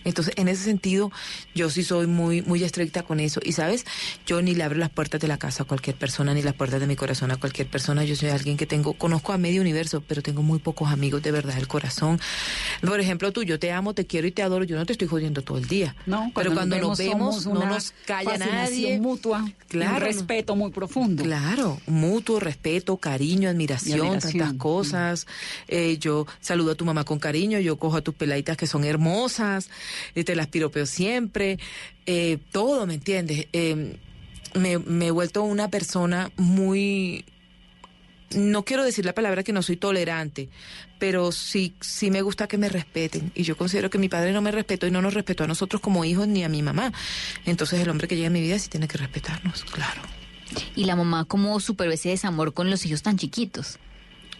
Entonces, 0.04 0.34
en 0.38 0.47
ese 0.47 0.64
sentido, 0.64 1.12
yo 1.56 1.70
sí 1.70 1.84
soy 1.84 2.08
muy, 2.08 2.41
muy 2.41 2.64
estricta 2.64 3.04
con 3.04 3.20
eso. 3.20 3.39
Y 3.43 3.54
sabes, 3.54 3.86
yo 4.26 4.41
ni 4.41 4.56
le 4.56 4.64
abro 4.64 4.78
las 4.80 4.89
puertas 4.89 5.22
de 5.22 5.28
la 5.28 5.38
casa 5.38 5.64
a 5.64 5.66
cualquier 5.66 5.95
persona, 5.95 6.34
ni 6.34 6.41
las 6.41 6.54
puertas 6.54 6.80
de 6.80 6.88
mi 6.88 6.95
corazón 6.95 7.32
a 7.32 7.38
cualquier 7.38 7.68
persona. 7.68 8.04
Yo 8.04 8.16
soy 8.16 8.30
alguien 8.30 8.58
que 8.58 8.66
tengo, 8.66 8.93
conozco 8.93 9.34
a 9.34 9.38
medio 9.38 9.62
universo, 9.62 10.04
pero 10.08 10.22
tengo 10.22 10.41
muy 10.41 10.60
pocos 10.60 10.89
amigos 10.91 11.22
de 11.22 11.32
verdad 11.32 11.56
del 11.56 11.68
corazón. 11.68 12.20
Por 12.82 12.99
ejemplo, 12.99 13.32
tú, 13.32 13.43
yo 13.43 13.60
te 13.60 13.72
amo, 13.72 13.93
te 13.93 14.06
quiero 14.06 14.28
y 14.28 14.32
te 14.32 14.41
adoro. 14.41 14.64
Yo 14.66 14.76
no 14.76 14.86
te 14.86 14.93
estoy 14.93 15.08
jodiendo 15.08 15.41
todo 15.41 15.58
el 15.58 15.68
día. 15.68 15.95
No, 16.06 16.32
pero 16.36 16.54
cuando 16.54 16.78
nos 16.78 16.97
vemos, 16.97 17.45
no 17.45 17.66
nos 17.66 17.93
calla 18.06 18.38
nadie. 18.38 18.99
mutua, 18.99 19.49
Claro. 19.68 19.95
un 19.95 20.02
respeto 20.02 20.56
muy 20.56 20.72
profundo. 20.72 21.24
Claro, 21.24 21.80
mutuo 21.88 22.39
respeto, 22.39 22.97
cariño, 22.97 23.49
admiración, 23.49 24.20
tantas 24.20 24.54
cosas. 24.54 25.28
Eh, 25.68 25.97
yo 25.99 26.28
saludo 26.39 26.72
a 26.72 26.76
tu 26.76 26.86
mamá 26.86 27.04
con 27.04 27.20
cariño, 27.20 27.60
yo 27.60 27.78
cojo 27.78 27.97
a 27.97 28.02
tus 28.02 28.14
peladitas 28.14 28.58
que 28.58 28.68
son 28.68 28.84
hermosas, 28.84 29.70
te 30.14 30.36
las 30.36 30.48
piropeo 30.48 30.86
siempre, 30.86 31.60
eh, 32.06 32.38
todo, 32.52 32.86
¿me 32.86 32.96
entiendes? 32.96 33.48
Eh, 33.54 33.98
me, 34.54 34.80
me 34.80 35.08
he 35.08 35.12
vuelto 35.12 35.44
una 35.44 35.70
persona 35.70 36.32
muy, 36.38 37.26
no 38.36 38.64
quiero 38.64 38.84
decir 38.84 39.06
la 39.06 39.14
palabra 39.14 39.44
que 39.44 39.54
no 39.54 39.62
soy 39.62 39.78
tolerante, 39.78 40.50
pero 41.00 41.32
sí, 41.32 41.76
sí 41.82 42.12
me 42.12 42.22
gusta 42.22 42.48
que 42.48 42.58
me 42.58 42.70
respeten. 42.70 43.32
Y 43.36 43.44
yo 43.44 43.58
considero 43.58 43.89
que 43.89 43.98
mi 43.98 44.10
padre 44.10 44.32
no 44.32 44.42
me 44.42 44.52
respetó 44.52 44.88
y 44.88 44.92
no 44.92 45.02
nos 45.02 45.14
respetó 45.14 45.44
a 45.44 45.48
nosotros 45.48 45.82
como 45.82 46.06
hijos 46.06 46.28
ni 46.28 46.44
a 46.44 46.50
mi 46.50 46.62
mamá. 46.62 46.94
Entonces 47.46 47.80
el 47.80 47.89
hombre 47.89 48.08
que 48.08 48.16
llega 48.16 48.28
a 48.28 48.32
mi 48.32 48.42
vida 48.42 48.60
sí 48.60 48.70
tiene 48.70 48.88
que 48.88 48.98
respetarnos, 48.98 49.64
claro. 49.66 50.02
Y 50.76 50.86
la 50.86 50.96
mamá, 50.96 51.26
¿cómo 51.26 51.60
superó 51.60 51.92
ese 51.92 52.10
desamor 52.10 52.54
con 52.54 52.70
los 52.70 52.86
hijos 52.86 53.02
tan 53.02 53.18
chiquitos? 53.18 53.80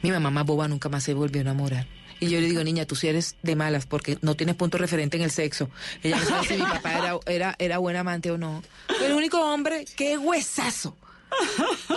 Mi 0.02 0.12
mamá 0.12 0.30
más 0.30 0.46
boba 0.46 0.68
nunca 0.68 0.90
más 0.90 1.04
se 1.04 1.14
volvió 1.14 1.40
a 1.40 1.44
enamorar. 1.44 1.88
Y 2.22 2.30
yo 2.30 2.40
le 2.40 2.48
digo, 2.48 2.64
niña, 2.64 2.86
tú 2.86 2.96
sí 2.96 3.08
eres 3.08 3.36
de 3.42 3.56
malas 3.56 3.88
porque 3.88 4.20
no 4.22 4.36
tienes 4.36 4.56
punto 4.56 4.78
referente 4.78 5.18
en 5.18 5.24
el 5.24 5.32
sexo. 5.32 5.72
Ella 6.04 6.20
no 6.20 6.26
sabe 6.26 6.48
si 6.48 6.54
mi 6.54 6.62
papá 6.62 6.98
era, 7.00 7.20
era, 7.26 7.56
era 7.58 7.78
buen 7.80 7.96
amante 7.96 8.30
o 8.30 8.38
no. 8.38 8.62
El 9.04 9.14
único 9.14 9.42
hombre 9.42 9.86
es 9.98 10.18
huesazo. 10.20 10.96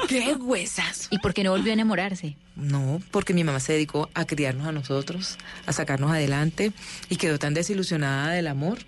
¡Qué 0.09 0.33
huesazo! 0.35 1.09
¿Y 1.11 1.18
por 1.18 1.35
qué 1.35 1.45
no 1.45 1.51
volvió 1.51 1.72
a 1.72 1.75
enamorarse? 1.75 2.37
No, 2.57 3.03
porque 3.11 3.35
mi 3.35 3.45
mamá 3.45 3.61
se 3.61 3.75
dedicó 3.75 4.09
a 4.14 4.25
criarnos 4.25 4.66
a 4.66 4.72
nosotros, 4.72 5.37
a 5.66 5.75
sacarnos 5.75 6.11
adelante 6.11 6.72
y 7.11 7.16
quedó 7.16 7.39
tan 7.39 7.53
desilusionada 7.53 8.31
del 8.33 8.47
amor 8.47 8.79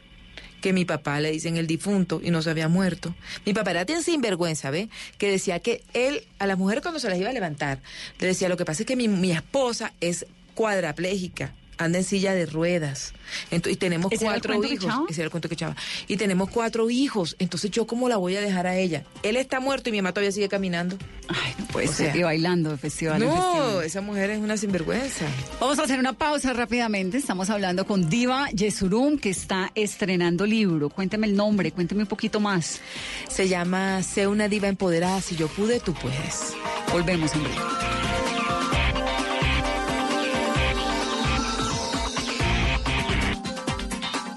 que 0.62 0.72
mi 0.72 0.86
papá 0.86 1.20
le 1.20 1.30
dicen 1.30 1.58
el 1.58 1.66
difunto 1.66 2.20
y 2.24 2.30
no 2.30 2.40
se 2.40 2.48
había 2.48 2.68
muerto. 2.68 3.14
Mi 3.44 3.52
papá 3.52 3.72
era 3.72 3.84
tan 3.84 4.02
sinvergüenza, 4.02 4.70
¿ve? 4.70 4.88
Que 5.18 5.30
decía 5.30 5.60
que 5.60 5.84
él, 5.92 6.26
a 6.38 6.46
las 6.46 6.56
mujeres 6.56 6.80
cuando 6.80 6.98
se 6.98 7.10
las 7.10 7.18
iba 7.18 7.28
a 7.28 7.34
levantar, 7.34 7.82
le 8.18 8.26
decía, 8.26 8.48
lo 8.48 8.56
que 8.56 8.64
pasa 8.64 8.82
es 8.82 8.86
que 8.86 8.96
mi, 8.96 9.06
mi 9.06 9.32
esposa 9.32 9.92
es 10.00 10.26
cuadraplégica, 10.56 11.52
anda 11.78 11.98
en 11.98 12.04
silla 12.04 12.34
de 12.34 12.46
ruedas. 12.46 13.12
Ento- 13.50 13.70
y 13.70 13.76
tenemos 13.76 14.10
¿Ese 14.10 14.24
era 14.24 14.34
el 14.34 14.40
cuatro 14.40 14.54
cuento 14.54 14.68
que 14.68 14.74
hijos. 14.86 14.94
Ese 15.10 15.20
era 15.20 15.24
el 15.26 15.30
cuento 15.30 15.48
que 15.48 15.54
echaba. 15.56 15.76
Y 16.08 16.16
tenemos 16.16 16.48
cuatro 16.48 16.88
hijos. 16.88 17.36
Entonces, 17.38 17.70
¿yo 17.70 17.86
cómo 17.86 18.08
la 18.08 18.16
voy 18.16 18.34
a 18.36 18.40
dejar 18.40 18.66
a 18.66 18.76
ella? 18.76 19.04
Él 19.22 19.36
está 19.36 19.60
muerto 19.60 19.88
y 19.90 19.92
mi 19.92 19.98
mamá 19.98 20.12
todavía 20.12 20.32
sigue 20.32 20.48
caminando. 20.48 20.96
Ay, 21.28 21.54
no 21.58 21.66
puede 21.66 21.88
O 21.88 21.92
ser. 21.92 22.12
sea, 22.12 22.16
y 22.16 22.22
bailando 22.22 22.70
de 22.70 22.78
festival 22.78 23.18
no, 23.20 23.26
festival. 23.34 23.84
esa 23.84 24.00
mujer 24.00 24.30
es 24.30 24.38
una 24.38 24.56
sinvergüenza. 24.56 25.26
Vamos 25.60 25.78
a 25.78 25.82
hacer 25.82 25.98
una 25.98 26.14
pausa 26.14 26.52
rápidamente. 26.54 27.18
Estamos 27.18 27.50
hablando 27.50 27.84
con 27.84 28.08
Diva 28.08 28.48
Yesurum, 28.52 29.18
que 29.18 29.28
está 29.30 29.70
estrenando 29.74 30.46
libro. 30.46 30.88
Cuénteme 30.88 31.26
el 31.26 31.36
nombre, 31.36 31.72
cuénteme 31.72 32.02
un 32.02 32.08
poquito 32.08 32.40
más. 32.40 32.80
Se 33.28 33.48
llama 33.48 34.02
Sé 34.02 34.26
una 34.28 34.48
diva 34.48 34.68
empoderada. 34.68 35.20
Si 35.20 35.36
yo 35.36 35.48
pude, 35.48 35.80
tú 35.80 35.92
puedes. 35.92 36.54
Volvemos 36.92 37.34
en 37.34 37.42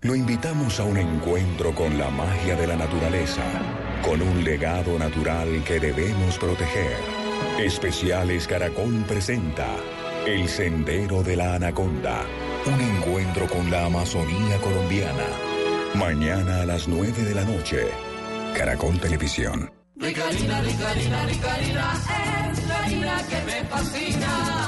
Lo 0.00 0.14
invitamos 0.14 0.78
a 0.78 0.84
un 0.84 0.96
encuentro 0.96 1.74
con 1.74 1.98
la 1.98 2.08
magia 2.08 2.54
de 2.54 2.68
la 2.68 2.76
naturaleza, 2.76 3.42
con 4.04 4.22
un 4.22 4.44
legado 4.44 4.96
natural 4.96 5.64
que 5.64 5.80
debemos 5.80 6.38
proteger. 6.38 6.96
Especiales 7.58 8.46
Caracol 8.46 9.04
presenta 9.08 9.66
El 10.24 10.48
Sendero 10.48 11.24
de 11.24 11.34
la 11.34 11.56
Anaconda, 11.56 12.22
un 12.66 12.80
encuentro 12.80 13.48
con 13.48 13.72
la 13.72 13.86
Amazonía 13.86 14.58
colombiana. 14.58 15.26
Mañana 15.94 16.62
a 16.62 16.66
las 16.66 16.86
9 16.86 17.24
de 17.24 17.34
la 17.34 17.42
noche, 17.42 17.88
Caracol 18.56 19.00
Televisión. 19.00 19.68
Es 20.00 20.16
la 22.68 22.78
harina 22.84 23.20
que 23.28 23.42
me 23.44 23.64
fascina. 23.64 24.67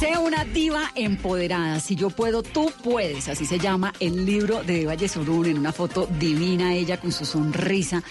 Sea 0.00 0.20
una 0.20 0.44
diva 0.44 0.92
empoderada. 0.94 1.80
Si 1.80 1.96
yo 1.96 2.10
puedo, 2.10 2.44
tú 2.44 2.70
puedes. 2.84 3.28
Así 3.28 3.44
se 3.44 3.58
llama 3.58 3.92
el 3.98 4.24
libro 4.24 4.62
de 4.62 4.74
Diva 4.74 4.94
Yesurún 4.94 5.46
en 5.46 5.58
una 5.58 5.72
foto 5.72 6.06
divina 6.20 6.72
ella 6.72 7.00
con 7.00 7.10
su 7.10 7.24
sonrisa. 7.24 8.04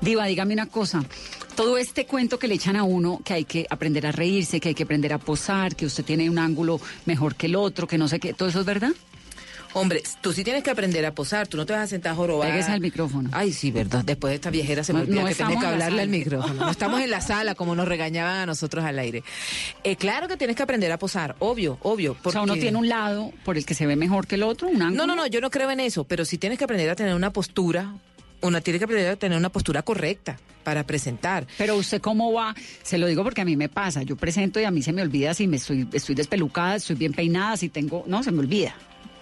Diva, 0.00 0.24
dígame 0.24 0.54
una 0.54 0.66
cosa. 0.66 1.04
Todo 1.54 1.76
este 1.76 2.06
cuento 2.06 2.38
que 2.38 2.48
le 2.48 2.54
echan 2.54 2.76
a 2.76 2.84
uno, 2.84 3.20
que 3.22 3.34
hay 3.34 3.44
que 3.44 3.66
aprender 3.68 4.06
a 4.06 4.12
reírse, 4.12 4.58
que 4.58 4.70
hay 4.70 4.74
que 4.74 4.84
aprender 4.84 5.12
a 5.12 5.18
posar, 5.18 5.76
que 5.76 5.84
usted 5.84 6.02
tiene 6.02 6.30
un 6.30 6.38
ángulo 6.38 6.80
mejor 7.04 7.34
que 7.34 7.44
el 7.44 7.56
otro, 7.56 7.86
que 7.86 7.98
no 7.98 8.08
sé 8.08 8.18
qué, 8.20 8.32
¿todo 8.32 8.48
eso 8.48 8.60
es 8.60 8.66
verdad? 8.66 8.92
Hombre, 9.74 10.02
tú 10.20 10.32
sí 10.32 10.44
tienes 10.44 10.62
que 10.62 10.70
aprender 10.70 11.04
a 11.04 11.12
posar, 11.14 11.48
tú 11.48 11.56
no 11.56 11.66
te 11.66 11.72
vas 11.72 11.82
a 11.82 11.86
sentar 11.88 12.12
a 12.12 12.14
jorobar. 12.14 12.48
Pégese 12.50 12.70
al 12.72 12.80
micrófono. 12.80 13.28
Ay, 13.32 13.52
sí, 13.52 13.72
verdad. 13.72 14.04
Después 14.04 14.30
de 14.30 14.36
esta 14.36 14.50
viejera 14.50 14.84
se 14.84 14.92
me 14.92 15.00
olvida 15.00 15.20
no 15.20 15.26
que 15.26 15.32
estamos 15.32 15.60
que 15.60 15.66
hablarle 15.66 16.02
al 16.02 16.08
micrófono. 16.08 16.54
No 16.54 16.70
estamos 16.70 17.00
en 17.00 17.10
la 17.10 17.20
sala 17.20 17.54
como 17.56 17.74
nos 17.74 17.88
regañaban 17.88 18.36
a 18.36 18.46
nosotros 18.46 18.84
al 18.84 18.98
aire. 19.00 19.24
Eh, 19.82 19.96
claro 19.96 20.28
que 20.28 20.36
tienes 20.36 20.54
que 20.56 20.62
aprender 20.62 20.92
a 20.92 20.98
posar, 20.98 21.34
obvio, 21.40 21.78
obvio. 21.82 22.16
O 22.22 22.30
sea, 22.30 22.42
uno 22.42 22.52
porque- 22.52 22.62
tiene 22.62 22.78
un 22.78 22.88
lado 22.88 23.32
por 23.44 23.56
el 23.58 23.66
que 23.66 23.74
se 23.74 23.84
ve 23.86 23.96
mejor 23.96 24.28
que 24.28 24.36
el 24.36 24.44
otro, 24.44 24.68
un 24.68 24.80
ángulo. 24.80 25.06
No, 25.06 25.06
no, 25.08 25.16
no, 25.22 25.26
yo 25.26 25.40
no 25.40 25.50
creo 25.50 25.68
en 25.70 25.80
eso, 25.80 26.04
pero 26.04 26.24
sí 26.24 26.38
tienes 26.38 26.56
que 26.56 26.64
aprender 26.64 26.88
a 26.88 26.94
tener 26.94 27.14
una 27.14 27.32
postura, 27.32 27.94
una 28.42 28.60
tiene 28.60 28.78
que 28.78 28.84
aprender 28.84 29.08
a 29.10 29.16
tener 29.16 29.36
una 29.36 29.48
postura 29.50 29.82
correcta 29.82 30.38
para 30.62 30.84
presentar. 30.86 31.48
Pero 31.58 31.74
usted 31.76 32.00
cómo 32.00 32.32
va, 32.32 32.54
se 32.84 32.96
lo 32.96 33.06
digo 33.08 33.24
porque 33.24 33.40
a 33.40 33.44
mí 33.44 33.56
me 33.56 33.68
pasa, 33.68 34.02
yo 34.04 34.14
presento 34.14 34.60
y 34.60 34.64
a 34.64 34.70
mí 34.70 34.82
se 34.82 34.92
me 34.92 35.02
olvida 35.02 35.34
si 35.34 35.48
me 35.48 35.56
estoy, 35.56 35.88
estoy 35.92 36.14
despelucada, 36.14 36.76
estoy 36.76 36.94
bien 36.94 37.12
peinada, 37.12 37.56
si 37.56 37.68
tengo, 37.70 38.04
no, 38.06 38.22
se 38.22 38.30
me 38.30 38.38
olvida. 38.38 38.74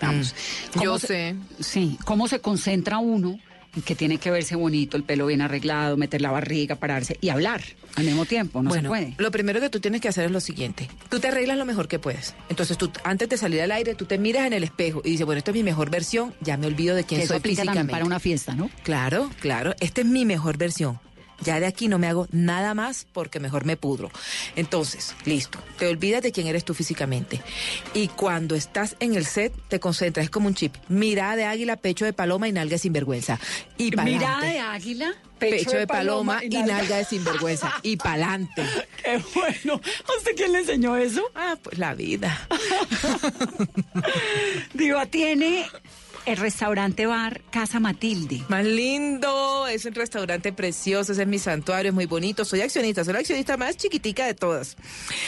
Vamos. 0.09 0.35
¿Cómo 0.73 0.83
Mm. 0.83 0.85
yo 0.85 0.99
se- 0.99 1.07
sé. 1.07 1.37
Sí, 1.61 1.99
cómo 2.05 2.29
se 2.29 2.41
concentra 2.41 2.99
uno 2.99 3.39
en 3.75 3.81
que 3.83 3.95
tiene 3.95 4.19
que 4.19 4.31
verse 4.31 4.55
bonito, 4.55 4.99
el 4.99 5.03
pelo 5.03 5.25
bien 5.27 5.41
arreglado, 5.41 5.97
meter 5.97 6.21
la 6.21 6.31
barriga, 6.31 6.77
pararse 6.77 7.17
y 7.23 7.31
hablar 7.31 7.63
al 7.97 8.05
mismo 8.05 8.27
tiempo, 8.27 8.63
no 8.63 8.69
bueno, 8.69 8.83
se 8.83 8.89
puede. 8.89 9.15
lo 9.17 9.31
primero 9.31 9.61
que 9.61 9.71
tú 9.71 9.81
tienes 9.81 10.03
que 10.03 10.09
hacer 10.09 10.27
es 10.27 10.31
lo 10.31 10.41
siguiente. 10.41 10.91
Tú 11.09 11.21
te 11.21 11.29
arreglas 11.29 11.57
lo 11.57 11.65
mejor 11.65 11.89
que 11.89 11.99
puedes. 11.99 12.35
Entonces 12.51 12.77
tú, 12.77 12.91
antes 13.03 13.31
de 13.31 13.39
salir 13.39 13.63
al 13.63 13.71
aire, 13.73 13.95
tú 13.95 14.05
te 14.05 14.19
miras 14.19 14.47
en 14.47 14.53
el 14.53 14.63
espejo 14.65 15.01
y 15.05 15.13
dices, 15.13 15.25
bueno, 15.25 15.39
esta 15.39 15.53
es 15.53 15.55
mi 15.57 15.63
mejor 15.63 15.89
versión, 15.89 16.35
ya 16.43 16.59
me 16.59 16.67
olvido 16.67 16.95
de 16.95 17.05
quién 17.05 17.21
Que 17.21 17.25
eso 17.25 17.33
soy 17.35 17.41
también 17.41 17.57
físicamente. 17.57 17.91
para 17.93 18.05
una 18.05 18.21
fiesta, 18.21 18.55
¿no? 18.55 18.69
Claro, 18.83 19.31
claro. 19.41 19.75
Esta 19.81 20.03
es 20.03 20.07
mi 20.07 20.27
mejor 20.27 20.59
versión. 20.59 20.99
Ya 21.45 21.61
de 21.61 21.67
aquí 21.67 21.89
no 21.89 21.99
me 21.99 22.09
hago 22.09 22.27
nada 22.31 22.75
más 22.75 23.07
porque 23.13 23.41
mejor 23.41 23.65
me 23.65 23.77
pudro. 23.77 24.11
Entonces, 24.57 25.15
listo. 25.25 25.59
Te 25.79 25.87
olvidas 25.87 26.23
de 26.23 26.33
quién 26.33 26.47
eres 26.47 26.65
tú 26.65 26.75
físicamente. 26.75 27.41
Y 27.95 28.09
cuando 28.09 28.55
estás 28.55 28.97
en 29.01 29.15
el 29.15 29.27
set, 29.27 29.53
te 29.69 29.81
concentras. 29.81 30.25
Es 30.25 30.31
como 30.31 30.49
un 30.49 30.55
chip. 30.55 30.75
Mirada 30.89 31.37
de 31.37 31.45
águila, 31.45 31.77
pecho 31.77 32.05
de 32.05 32.13
paloma 32.13 32.49
y 32.49 32.53
nalga 32.53 32.73
de 32.73 32.79
sinvergüenza. 32.79 33.39
Y 33.79 33.91
Mirada 33.91 34.41
de 34.41 34.61
águila, 34.61 35.15
Pecho, 35.51 35.77
de 35.77 35.87
paloma, 35.87 36.45
y 36.45 36.49
nalga 36.49 36.99
de 36.99 37.05
sinvergüenza. 37.05 37.73
Y 37.83 37.97
pa'lante. 37.97 38.63
Qué 39.03 39.21
bueno. 39.35 39.81
¿A 40.09 40.19
usted 40.19 40.37
quién 40.37 40.53
le 40.53 40.61
enseñó 40.61 40.97
eso? 40.97 41.23
Ah, 41.35 41.57
pues 41.61 41.79
la 41.79 41.95
vida. 41.95 42.49
Diva, 44.75 45.07
tiene 45.07 45.67
el 46.27 46.37
restaurante 46.37 47.07
bar 47.07 47.41
Casa 47.51 47.81
Matilde. 47.81 48.43
Más 48.49 48.65
lindo, 48.65 49.67
es 49.67 49.85
un 49.85 49.95
restaurante 49.95 50.53
precioso, 50.53 51.13
ese 51.13 51.23
es 51.23 51.29
mi 51.29 51.39
santuario, 51.39 51.91
es 51.91 51.95
muy 51.95 52.07
bonito. 52.07 52.45
Soy 52.45 52.61
accionista, 52.61 53.05
soy 53.05 53.15
la 53.15 53.21
accionista 53.21 53.57
más 53.57 53.77
chiquitica 53.77 54.27
de 54.27 54.35
todas. 54.35 54.77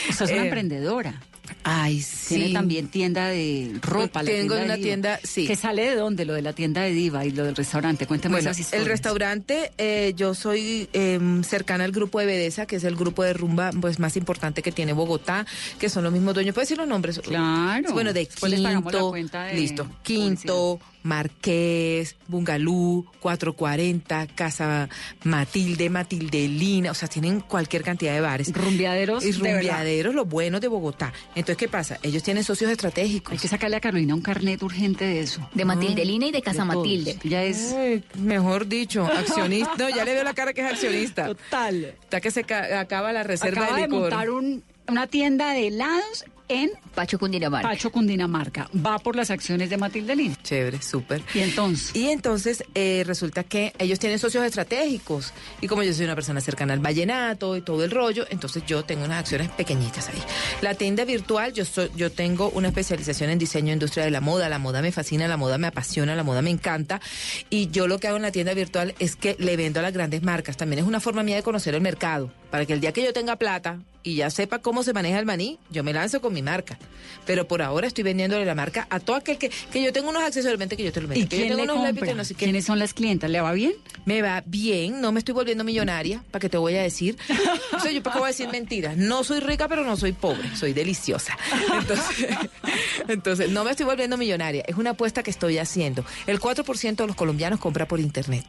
Usted 0.09 0.25
es 0.25 0.31
una 0.31 0.41
Eh, 0.41 0.45
emprendedora. 0.45 1.21
Ay, 1.63 2.01
sí. 2.01 2.35
Tiene 2.35 2.53
también 2.53 2.87
tienda 2.89 3.27
de 3.29 3.77
ropa. 3.81 4.21
la 4.23 4.29
Tengo 4.31 4.39
tienda 4.39 4.55
de 4.55 4.65
una 4.65 4.75
Diva. 4.75 4.85
tienda, 4.85 5.19
sí. 5.23 5.47
¿Que 5.47 5.55
sale 5.55 5.89
de 5.89 5.95
dónde? 5.95 6.25
Lo 6.25 6.33
de 6.33 6.41
la 6.41 6.53
tienda 6.53 6.81
de 6.81 6.91
Diva 6.91 7.25
y 7.25 7.31
lo 7.31 7.43
del 7.43 7.55
restaurante. 7.55 8.05
Cuénteme 8.07 8.33
Bueno, 8.35 8.49
esas 8.51 8.57
el 8.57 8.63
historias. 8.63 8.87
restaurante, 8.87 9.71
eh, 9.77 10.13
yo 10.15 10.33
soy 10.33 10.87
em, 10.93 11.43
cercana 11.43 11.83
al 11.83 11.91
grupo 11.91 12.19
de 12.19 12.25
Bedesa, 12.25 12.65
que 12.65 12.75
es 12.77 12.83
el 12.83 12.95
grupo 12.95 13.23
de 13.23 13.33
rumba 13.33 13.71
pues 13.81 13.99
más 13.99 14.15
importante 14.17 14.61
que 14.61 14.71
tiene 14.71 14.93
Bogotá, 14.93 15.45
que 15.79 15.89
son 15.89 16.03
los 16.03 16.13
mismos 16.13 16.33
dueños. 16.33 16.53
¿Puedes 16.53 16.69
decir 16.69 16.77
los 16.77 16.87
nombres? 16.87 17.19
Claro. 17.19 17.91
Bueno, 17.93 18.13
de 18.13 18.27
les 18.47 18.59
la 18.59 18.69
Quinto, 18.75 19.09
cuenta 19.09 19.43
de 19.45 19.53
listo, 19.55 19.87
Quinto, 20.03 20.79
Marqués, 21.05 22.15
Bungalú, 22.27 23.05
440, 23.19 24.27
Casa 24.35 24.89
Matilde, 25.23 25.89
Matildelina, 25.89 26.91
o 26.91 26.93
sea, 26.93 27.07
tienen 27.07 27.39
cualquier 27.41 27.83
cantidad 27.83 28.13
de 28.13 28.21
bares. 28.21 28.51
Rumbeaderos, 28.53 29.23
Y 29.23 29.31
de 29.31 29.37
verdad. 29.39 29.57
rumbeaderos, 29.59 30.15
los 30.15 30.27
buenos 30.27 30.61
de 30.61 30.67
Bogotá. 30.67 31.13
Entonces, 31.35 31.57
¿qué 31.57 31.67
pasa? 31.67 31.99
Ellos 32.03 32.23
tienen 32.23 32.43
socios 32.43 32.71
estratégicos. 32.71 33.31
Hay 33.33 33.37
que 33.39 33.47
sacarle 33.47 33.75
a 33.77 33.79
Carolina 33.81 34.13
un 34.15 34.21
carnet 34.21 34.61
urgente 34.63 35.05
de 35.05 35.21
eso. 35.21 35.47
De 35.53 35.65
Matildelina 35.65 36.27
y 36.27 36.31
de 36.31 36.41
Casa 36.41 36.63
De. 36.65 36.75
Matilde. 36.75 37.17
Ya 37.23 37.43
es. 37.43 37.73
Ay, 37.73 38.03
mejor 38.15 38.67
dicho, 38.67 39.05
accionista. 39.05 39.71
No, 39.77 39.89
ya 39.89 40.03
le 40.05 40.13
veo 40.13 40.23
la 40.23 40.33
cara 40.33 40.53
que 40.53 40.61
es 40.61 40.71
accionista. 40.71 41.25
Total. 41.27 41.93
Está 42.03 42.21
que 42.21 42.31
se 42.31 42.43
ca- 42.43 42.79
acaba 42.79 43.13
la 43.13 43.23
reserva 43.23 43.63
Acaba 43.63 43.75
de 43.77 43.81
de 43.83 43.87
licor. 43.87 44.01
montar 44.01 44.29
un- 44.29 44.63
una 44.87 45.07
tienda 45.07 45.51
de 45.51 45.67
helados 45.67 46.25
en 46.47 46.71
Pacho 46.93 47.19
Cundinamarca. 47.19 47.67
Pacho, 47.69 47.91
Cundinamarca. 47.91 48.69
Va 48.85 48.99
por 48.99 49.15
las 49.15 49.31
acciones 49.31 49.69
de 49.69 49.77
Matilde 49.77 50.15
Lin. 50.15 50.35
Chévere, 50.43 50.81
súper. 50.81 51.21
Y 51.33 51.39
entonces. 51.39 51.95
Y 51.95 52.09
entonces 52.09 52.63
eh, 52.73 53.03
resulta 53.05 53.43
que 53.43 53.73
ellos 53.79 53.99
tienen 53.99 54.19
socios 54.19 54.45
estratégicos. 54.45 55.33
Y 55.61 55.67
como 55.67 55.83
yo 55.83 55.93
soy 55.93 56.05
una 56.05 56.15
persona 56.15 56.41
cercana 56.41 56.73
al 56.73 56.79
vallenato 56.79 57.55
y 57.55 57.61
todo 57.61 57.83
el 57.83 57.91
rollo, 57.91 58.25
entonces 58.29 58.63
yo 58.65 58.83
tengo 58.83 59.05
unas 59.05 59.19
acciones 59.19 59.49
pequeñitas 59.49 60.09
ahí. 60.09 60.21
La 60.61 60.75
tienda 60.75 61.05
virtual, 61.05 61.53
yo, 61.53 61.65
soy, 61.65 61.91
yo 61.95 62.11
tengo 62.11 62.49
una 62.51 62.69
especialización 62.69 63.29
en 63.29 63.39
diseño 63.39 63.71
e 63.71 63.73
industria 63.73 64.05
de 64.05 64.11
la 64.11 64.21
moda. 64.21 64.49
La 64.49 64.59
moda 64.59 64.81
me 64.81 64.91
fascina, 64.91 65.27
la 65.27 65.37
moda 65.37 65.57
me 65.57 65.67
apasiona, 65.67 66.15
la 66.15 66.23
moda 66.23 66.41
me 66.41 66.49
encanta. 66.49 67.01
Y 67.49 67.69
yo 67.69 67.87
lo 67.87 67.99
que 67.99 68.07
hago 68.07 68.17
en 68.17 68.23
la 68.23 68.31
tienda 68.31 68.53
virtual 68.53 68.95
es 68.99 69.15
que 69.15 69.35
le 69.39 69.57
vendo 69.57 69.79
a 69.79 69.83
las 69.83 69.93
grandes 69.93 70.23
marcas. 70.23 70.57
También 70.57 70.79
es 70.79 70.85
una 70.85 70.99
forma 70.99 71.23
mía 71.23 71.35
de 71.35 71.43
conocer 71.43 71.75
el 71.75 71.81
mercado. 71.81 72.31
Para 72.55 72.65
que 72.65 72.71
el 72.71 72.79
día 72.79 72.93
que 72.93 73.03
yo 73.03 73.11
tenga 73.11 73.35
plata 73.35 73.81
y 74.01 74.15
ya 74.15 74.29
sepa 74.29 74.59
cómo 74.59 74.81
se 74.81 74.93
maneja 74.93 75.19
el 75.19 75.25
maní, 75.25 75.59
yo 75.71 75.83
me 75.83 75.91
lanzo 75.91 76.21
con 76.21 76.33
mi 76.33 76.41
marca. 76.41 76.79
Pero 77.25 77.49
por 77.49 77.61
ahora 77.61 77.85
estoy 77.85 78.05
vendiéndole 78.05 78.45
la 78.45 78.55
marca 78.55 78.87
a 78.89 79.01
todo 79.01 79.17
aquel 79.17 79.37
que, 79.37 79.49
que 79.49 79.83
yo 79.83 79.91
tengo 79.91 80.09
unos 80.09 80.23
accesorios, 80.23 80.57
que 80.69 80.81
yo 80.81 80.93
te 80.93 81.01
lo 81.01 81.09
vendo. 81.09 81.25
¿Y 81.25 81.27
que 81.27 81.35
yo 81.35 81.41
quién 81.41 81.57
tengo 81.57 81.65
le 81.65 81.71
unos 81.73 81.83
lápices, 81.83 81.99
compra? 81.99 82.15
no 82.15 82.23
sé 82.23 82.33
qué. 82.35 82.45
¿Quiénes 82.45 82.63
son 82.63 82.79
las 82.79 82.93
clientas? 82.93 83.29
¿Le 83.29 83.41
va 83.41 83.51
bien? 83.51 83.73
Me 84.05 84.21
va 84.21 84.41
bien, 84.45 85.01
no 85.01 85.11
me 85.11 85.19
estoy 85.19 85.33
volviendo 85.33 85.65
millonaria, 85.65 86.23
para 86.31 86.39
que 86.39 86.47
te 86.47 86.55
voy 86.57 86.75
a 86.75 86.81
decir. 86.81 87.17
O 87.75 87.79
sea, 87.81 87.91
yo 87.91 88.01
para 88.01 88.13
qué 88.13 88.19
voy 88.19 88.27
a 88.27 88.31
decir 88.31 88.47
mentiras. 88.47 88.95
No 88.95 89.25
soy 89.25 89.41
rica, 89.41 89.67
pero 89.67 89.83
no 89.83 89.97
soy 89.97 90.13
pobre, 90.13 90.55
soy 90.55 90.71
deliciosa. 90.71 91.37
Entonces, 91.77 92.27
entonces, 93.09 93.49
no 93.49 93.65
me 93.65 93.71
estoy 93.71 93.85
volviendo 93.85 94.15
millonaria, 94.15 94.63
es 94.65 94.77
una 94.77 94.91
apuesta 94.91 95.23
que 95.23 95.29
estoy 95.29 95.57
haciendo. 95.57 96.05
El 96.25 96.39
4% 96.39 96.95
de 96.95 97.07
los 97.07 97.17
colombianos 97.17 97.59
compra 97.59 97.85
por 97.85 97.99
internet. 97.99 98.45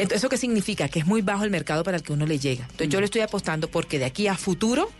Entonces, 0.00 0.22
¿eso 0.22 0.28
qué 0.30 0.38
significa? 0.38 0.88
Que 0.88 1.00
es 1.00 1.06
muy 1.06 1.20
bajo 1.20 1.44
el 1.44 1.50
mercado 1.50 1.84
para 1.84 1.98
el 1.98 2.02
que 2.02 2.12
uno 2.12 2.26
le 2.26 2.38
llega. 2.38 2.64
Entonces, 2.64 2.88
yo 2.88 3.00
le 3.00 3.04
estoy 3.04 3.20
apostando 3.20 3.68
porque 3.68 3.98
de 3.98 4.06
aquí 4.06 4.28
a 4.28 4.36
futuro 4.36 4.90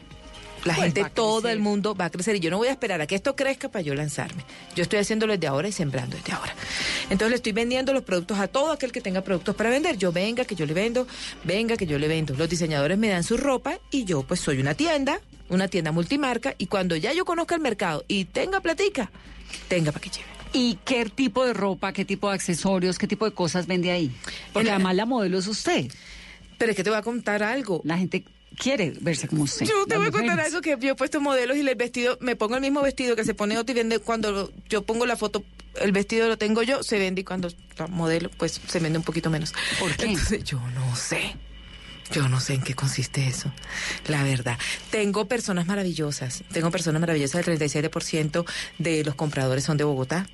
la 0.65 0.75
Pues 0.75 0.93
gente, 0.93 1.11
todo 1.15 1.49
el 1.49 1.59
mundo 1.59 1.95
va 1.95 2.07
a 2.07 2.11
crecer 2.11 2.37
y 2.37 2.41
yo 2.41 2.51
no 2.51 2.59
voy 2.59 2.69
a 2.69 2.73
esperar 2.73 3.01
a 3.01 3.07
que 3.07 3.15
esto 3.15 3.35
crezca 3.35 3.71
para 3.71 3.81
yo 3.81 3.95
lanzarme. 3.95 4.45
Yo 4.77 4.83
estoy 4.83 4.99
haciéndolo 4.99 5.33
desde 5.33 5.47
ahora 5.47 5.69
y 5.69 5.73
sembrando 5.73 6.17
desde 6.17 6.33
ahora. 6.33 6.55
Entonces 7.05 7.31
le 7.31 7.37
estoy 7.37 7.53
vendiendo 7.53 7.95
los 7.95 8.03
productos 8.03 8.39
a 8.39 8.47
todo 8.47 8.73
aquel 8.73 8.93
que 8.93 9.01
tenga 9.01 9.23
productos 9.23 9.57
para 9.57 9.71
vender. 9.71 9.97
Yo 9.97 10.13
venga, 10.13 10.45
que 10.45 10.55
yo 10.55 10.67
le 10.67 10.75
vendo, 10.75 11.07
venga, 11.45 11.79
que 11.79 11.87
yo 11.87 11.99
le 11.99 12.09
vendo. 12.09 12.35
Los 12.35 12.51
diseñadores 12.51 12.99
me 12.99 13.09
dan 13.09 13.25
su 13.25 13.39
ropa 13.39 13.79
y 13.91 14.05
yo 14.05 14.23
pues 14.23 14.41
soy 14.41 14.61
una 14.61 14.75
tienda, 14.75 15.21
una 15.49 15.69
tienda 15.69 15.93
multimarca 15.93 16.55
y 16.59 16.67
cuando 16.67 16.95
ya 16.95 17.15
yo 17.15 17.25
conozca 17.25 17.55
el 17.55 17.63
mercado 17.63 18.05
y 18.07 18.27
tenga 18.27 18.61
platica, 18.61 19.11
tenga 19.69 19.93
para 19.93 20.03
que 20.03 20.11
lleve. 20.11 20.40
¿Y 20.53 20.79
qué 20.85 21.05
tipo 21.07 21.45
de 21.45 21.55
ropa, 21.55 21.93
qué 21.93 22.05
tipo 22.05 22.29
de 22.29 22.35
accesorios, 22.35 22.99
qué 22.99 23.07
tipo 23.07 23.25
de 23.25 23.33
cosas 23.33 23.67
vende 23.67 23.91
ahí? 23.91 24.11
Porque 24.53 24.71
además 24.71 24.97
la 24.97 25.07
modelo 25.07 25.39
es 25.39 25.47
usted. 25.47 25.91
Pero 26.59 26.73
es 26.73 26.77
que 26.77 26.85
te 26.85 26.91
voy 26.91 26.99
a 26.99 27.03
contar 27.03 27.43
algo. 27.43 27.81
La 27.85 27.97
gente 27.97 28.25
quiere 28.57 28.93
verse 29.01 29.29
como 29.29 29.45
usted. 29.45 29.67
Yo 29.67 29.87
te 29.87 29.97
voy 29.97 30.09
a 30.09 30.11
contar 30.11 30.41
algo 30.41 30.61
que 30.61 30.77
yo 30.81 30.93
he 30.93 30.95
puesto 30.95 31.21
modelos 31.21 31.57
y 31.57 31.61
el 31.61 31.75
vestido, 31.75 32.19
me 32.21 32.37
pongo 32.37 32.57
el 32.57 32.61
mismo 32.61 32.83
vestido 32.83 33.17
que 33.17 33.25
se 33.25 33.35
pone 33.35 33.59
otro 33.59 33.73
y 33.73 33.77
vende 33.77 33.99
cuando 33.99 34.53
yo 34.69 34.83
pongo 34.83 35.07
la 35.07 35.17
foto, 35.17 35.45
el 35.81 35.93
vestido 35.93 36.29
lo 36.29 36.37
tengo 36.37 36.63
yo, 36.63 36.83
se 36.83 36.99
vende 36.99 37.23
y 37.23 37.25
cuando 37.25 37.49
la 37.79 37.87
modelo, 37.87 38.31
pues 38.37 38.61
se 38.67 38.81
vende 38.81 38.99
un 38.99 39.05
poquito 39.05 39.31
menos. 39.31 39.55
¿Por 39.79 39.95
qué? 39.97 40.07
Entonces, 40.07 40.45
yo 40.45 40.61
no 40.75 40.97
sé. 40.97 41.37
Yo 42.13 42.29
no 42.29 42.41
sé 42.41 42.55
en 42.55 42.63
qué 42.63 42.75
consiste 42.75 43.29
eso, 43.29 43.53
la 44.09 44.25
verdad. 44.25 44.59
Tengo 44.91 45.27
personas 45.27 45.67
maravillosas, 45.69 46.43
tengo 46.53 46.73
personas 46.73 47.01
maravillosas, 47.01 47.47
el 47.47 47.61
37% 47.61 48.45
de 48.79 49.05
los 49.05 49.15
compradores 49.15 49.63
son 49.63 49.77
de 49.77 49.85
Bogotá, 49.85 50.27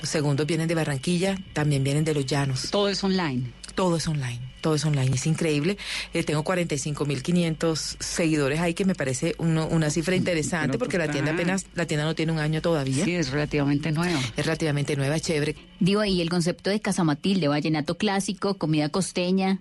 los 0.00 0.08
segundos 0.08 0.46
vienen 0.46 0.66
de 0.68 0.74
Barranquilla, 0.74 1.36
también 1.52 1.84
vienen 1.84 2.04
de 2.04 2.14
los 2.14 2.26
llanos. 2.26 2.70
Todo 2.70 2.88
es 2.88 3.02
online. 3.04 3.52
Todo 3.74 3.96
es 3.96 4.08
online, 4.08 4.40
todo 4.60 4.74
es 4.74 4.84
online, 4.84 5.14
es 5.14 5.26
increíble. 5.26 5.78
Eh, 6.12 6.24
tengo 6.24 6.42
45.500 6.42 7.96
seguidores 8.00 8.60
ahí, 8.60 8.74
que 8.74 8.84
me 8.84 8.94
parece 8.94 9.34
uno- 9.38 9.66
una 9.68 9.90
cifra 9.90 10.16
interesante, 10.16 10.76
porque 10.78 10.98
la 10.98 11.08
tienda 11.10 11.32
apenas, 11.32 11.66
la 11.74 11.86
tienda 11.86 12.04
no 12.04 12.14
tiene 12.14 12.32
un 12.32 12.38
año 12.38 12.60
todavía. 12.60 13.04
Sí, 13.04 13.14
es 13.14 13.30
relativamente 13.30 13.92
nueva. 13.92 14.18
Es 14.36 14.44
relativamente 14.44 14.96
nueva, 14.96 15.16
es 15.16 15.22
chévere. 15.22 15.54
Digo, 15.78 16.04
y 16.04 16.20
el 16.20 16.28
concepto 16.28 16.68
de 16.70 16.80
Casa 16.80 17.04
Matilde, 17.04 17.48
vallenato 17.48 17.96
clásico, 17.96 18.54
comida 18.58 18.88
costeña. 18.88 19.60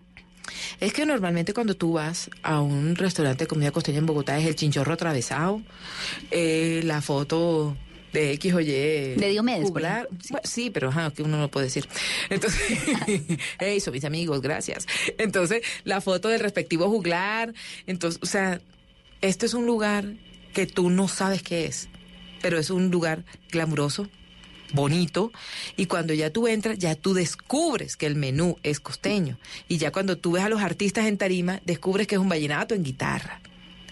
Es 0.79 0.93
que 0.93 1.05
normalmente 1.05 1.53
cuando 1.53 1.75
tú 1.75 1.93
vas 1.93 2.29
a 2.41 2.59
un 2.59 2.95
restaurante 2.95 3.43
de 3.43 3.47
comida 3.47 3.69
costeña 3.71 3.99
en 3.99 4.07
Bogotá 4.07 4.39
es 4.39 4.47
el 4.47 4.55
chinchorro 4.55 4.93
atravesado, 4.93 5.61
eh, 6.31 6.81
la 6.83 7.01
foto 7.01 7.77
de 8.13 8.33
X 8.33 8.53
o 8.53 8.59
Y. 8.59 8.65
De 8.65 9.29
Diomedes, 9.29 9.71
por 9.71 9.81
juglar. 9.81 10.07
Bueno, 10.29 10.41
sí, 10.43 10.69
pero 10.69 10.89
ajá, 10.89 11.11
que 11.11 11.23
uno 11.23 11.37
no 11.37 11.49
puede 11.49 11.67
decir. 11.67 11.87
Entonces, 12.29 12.61
hey, 13.59 13.79
son 13.79 13.93
mis 13.93 14.05
amigos, 14.05 14.41
gracias. 14.41 14.87
Entonces, 15.17 15.61
la 15.83 16.01
foto 16.01 16.29
del 16.29 16.39
respectivo 16.39 16.89
juglar. 16.89 17.53
Entonces, 17.87 18.19
o 18.23 18.25
sea, 18.25 18.61
esto 19.21 19.45
es 19.45 19.53
un 19.53 19.65
lugar 19.65 20.13
que 20.53 20.65
tú 20.65 20.89
no 20.89 21.07
sabes 21.07 21.43
qué 21.43 21.65
es, 21.65 21.89
pero 22.41 22.57
es 22.57 22.69
un 22.69 22.89
lugar 22.89 23.23
glamuroso, 23.51 24.07
bonito, 24.71 25.31
y 25.77 25.85
cuando 25.85 26.13
ya 26.13 26.31
tú 26.31 26.47
entras, 26.47 26.77
ya 26.77 26.95
tú 26.95 27.13
descubres 27.13 27.97
que 27.97 28.05
el 28.05 28.15
menú 28.15 28.57
es 28.63 28.79
costeño. 28.79 29.37
Y 29.67 29.77
ya 29.77 29.91
cuando 29.91 30.17
tú 30.17 30.33
ves 30.33 30.43
a 30.43 30.49
los 30.49 30.61
artistas 30.61 31.05
en 31.05 31.17
tarima, 31.17 31.61
descubres 31.65 32.07
que 32.07 32.15
es 32.15 32.21
un 32.21 32.29
vallenato 32.29 32.75
en 32.75 32.83
guitarra. 32.83 33.41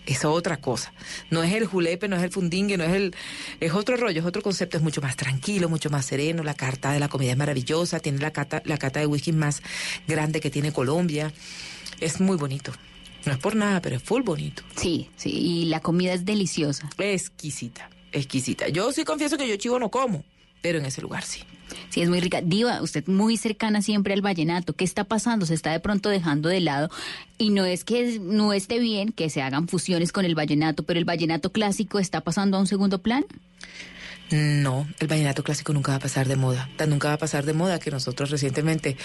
Es 0.08 0.24
otra 0.24 0.58
cosa. 0.58 0.93
No 1.30 1.43
es 1.43 1.53
el 1.53 1.66
julepe, 1.66 2.08
no 2.08 2.16
es 2.16 2.24
el 2.24 2.32
fundingue, 2.32 2.78
no 2.78 2.86
es 2.86 2.93
el... 2.93 3.14
Es 3.60 3.74
otro 3.74 3.97
rollo, 3.97 4.22
es 4.22 4.26
otro 4.26 4.41
concepto, 4.41 4.78
es 4.78 4.84
mucho 4.84 5.01
más 5.01 5.18
tranquilo, 5.18 5.68
mucho 5.68 5.89
más 5.89 6.05
sereno. 6.05 6.43
La 6.43 6.53
carta 6.53 6.93
de 6.93 6.99
la 6.99 7.10
comida 7.10 7.32
es 7.32 7.38
maravillosa, 7.38 7.99
tiene 7.99 8.20
la 8.20 8.32
cata, 8.32 8.62
la 8.66 8.78
cata 8.78 9.01
de 9.01 9.05
whisky 9.05 9.34
más 9.34 9.62
grande 10.08 10.39
que 10.39 10.49
tiene 10.49 10.72
Colombia. 10.72 11.34
Es 11.99 12.22
muy 12.22 12.38
bonito. 12.38 12.72
No 13.26 13.34
es 13.34 13.39
por 13.39 13.55
nada, 13.55 13.82
pero 13.82 13.97
es 13.97 14.01
full 14.01 14.22
bonito. 14.22 14.64
Sí, 14.78 15.10
sí, 15.18 15.30
y 15.30 15.66
la 15.66 15.82
comida 15.82 16.14
es 16.14 16.24
deliciosa. 16.24 16.89
Exquisita, 16.97 17.89
exquisita. 18.14 18.70
Yo 18.70 18.93
sí 18.93 19.03
confieso 19.03 19.38
que 19.38 19.47
yo 19.47 19.58
chivo 19.58 19.78
no 19.78 19.91
como, 19.91 20.24
pero 20.62 20.80
en 20.80 20.86
ese 20.86 21.01
lugar 21.01 21.24
sí. 21.24 21.41
Sí, 21.89 22.01
es 22.01 22.10
muy 22.10 22.20
rica. 22.20 22.41
Diva, 22.41 22.82
usted 22.82 23.05
muy 23.08 23.38
cercana 23.38 23.82
siempre 23.82 24.14
al 24.14 24.22
vallenato. 24.22 24.74
¿Qué 24.74 24.84
está 24.84 25.03
pasando? 25.03 25.45
Se 25.45 25.53
está 25.53 25.72
de 25.72 25.80
pronto 25.80 26.10
dejando 26.10 26.49
de 26.49 26.62
lado. 26.62 26.89
Y 27.38 27.49
no 27.49 27.66
es 27.66 27.84
que 27.84 28.20
no 28.20 28.53
esté 28.53 28.80
bien 28.80 29.12
que 29.12 29.30
se 29.30 29.41
hagan 29.41 29.68
fusiones 29.68 30.12
con 30.12 30.26
el 30.26 30.36
vallenato, 30.36 30.84
pero 30.84 30.99
el 30.99 31.05
vallenato 31.05 31.51
clásico 31.51 31.99
está 31.99 32.22
pasando 32.22 32.58
a 32.58 32.60
un 32.60 32.68
segundo 32.68 32.99
plan. 32.99 33.26
No, 34.30 34.86
el 34.99 35.08
vallenato 35.08 35.43
clásico 35.43 35.72
nunca 35.72 35.93
va 35.93 35.97
a 35.97 36.01
pasar 36.01 36.28
de 36.28 36.36
moda. 36.36 36.70
Tan 36.76 36.89
nunca 36.89 37.08
va 37.08 37.14
a 37.14 37.18
pasar 37.18 37.45
de 37.45 37.53
moda 37.53 37.80
que 37.80 37.91
nosotros 37.91 38.30
recientemente 38.30 38.97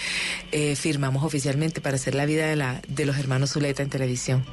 eh, 0.51 0.75
firmamos 0.75 1.23
oficialmente 1.23 1.79
para 1.79 1.95
hacer 1.95 2.13
la 2.13 2.25
vida 2.25 2.47
de, 2.47 2.57
la, 2.57 2.81
de 2.89 3.05
los 3.05 3.17
hermanos 3.17 3.51
Zuleta 3.51 3.83
en 3.83 3.89
televisión. 3.89 4.45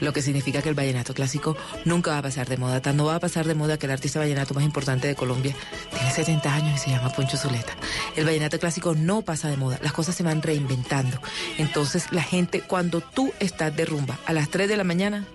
Lo 0.00 0.12
que 0.12 0.22
significa 0.22 0.62
que 0.62 0.68
el 0.68 0.74
vallenato 0.74 1.14
clásico 1.14 1.56
nunca 1.84 2.12
va 2.12 2.18
a 2.18 2.22
pasar 2.22 2.48
de 2.48 2.56
moda. 2.56 2.80
Tan 2.80 2.96
no 2.96 3.06
va 3.06 3.16
a 3.16 3.20
pasar 3.20 3.46
de 3.46 3.54
moda 3.54 3.78
que 3.78 3.86
el 3.86 3.92
artista 3.92 4.18
vallenato 4.18 4.54
más 4.54 4.64
importante 4.64 5.08
de 5.08 5.14
Colombia 5.14 5.54
tiene 5.90 6.10
70 6.10 6.54
años 6.54 6.74
y 6.76 6.78
se 6.78 6.90
llama 6.90 7.10
Poncho 7.10 7.36
Zuleta. 7.36 7.72
El 8.16 8.24
vallenato 8.24 8.58
clásico 8.58 8.94
no 8.94 9.22
pasa 9.22 9.48
de 9.48 9.56
moda. 9.56 9.78
Las 9.82 9.92
cosas 9.92 10.14
se 10.14 10.22
van 10.22 10.42
reinventando. 10.42 11.20
Entonces 11.58 12.12
la 12.12 12.22
gente, 12.22 12.60
cuando 12.60 13.00
tú 13.00 13.32
estás 13.40 13.74
de 13.74 13.84
rumba 13.84 14.18
a 14.26 14.32
las 14.32 14.48
3 14.50 14.68
de 14.68 14.76
la 14.76 14.84
mañana, 14.84 15.26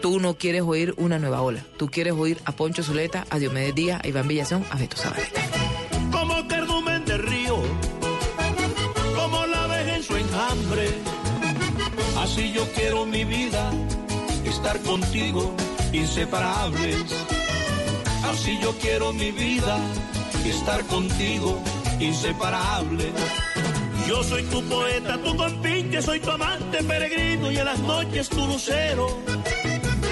tú 0.00 0.20
no 0.20 0.34
quieres 0.34 0.62
oír 0.62 0.94
una 0.96 1.18
nueva 1.18 1.42
ola. 1.42 1.64
Tú 1.76 1.90
quieres 1.90 2.14
oír 2.14 2.40
a 2.44 2.52
Poncho 2.52 2.82
Zuleta, 2.82 3.26
a 3.30 3.38
Diomedes 3.38 3.74
Díaz, 3.74 4.00
a 4.02 4.08
Iván 4.08 4.28
Villazón, 4.28 4.64
a 4.70 4.76
Beto 4.76 4.96
Zabaleta. 4.96 5.69
Así 12.30 12.52
yo 12.52 12.64
quiero 12.76 13.04
mi 13.06 13.24
vida, 13.24 13.72
estar 14.44 14.78
contigo, 14.82 15.52
inseparables. 15.92 17.04
Así 18.22 18.56
yo 18.62 18.72
quiero 18.78 19.12
mi 19.12 19.32
vida, 19.32 19.76
estar 20.44 20.84
contigo, 20.84 21.60
inseparable. 21.98 23.10
Yo 24.06 24.22
soy 24.22 24.44
tu 24.44 24.62
poeta, 24.62 25.18
tu 25.18 25.36
compinche, 25.36 26.00
soy 26.00 26.20
tu 26.20 26.30
amante 26.30 26.84
peregrino 26.84 27.50
y 27.50 27.58
en 27.58 27.64
las 27.64 27.80
noches 27.80 28.28
tu 28.28 28.46
lucero. 28.46 29.08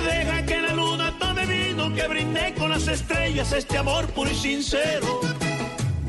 Deja 0.05 0.45
que 0.45 0.61
la 0.61 0.73
luna 0.75 1.17
tome 1.21 1.47
vino, 1.47 1.95
que 1.95 2.09
brinde 2.09 2.53
con 2.59 2.71
las 2.71 2.89
estrellas 2.89 3.53
este 3.53 3.79
amor 3.79 4.09
puro 4.09 4.29
y 4.29 4.35
sincero. 4.35 5.21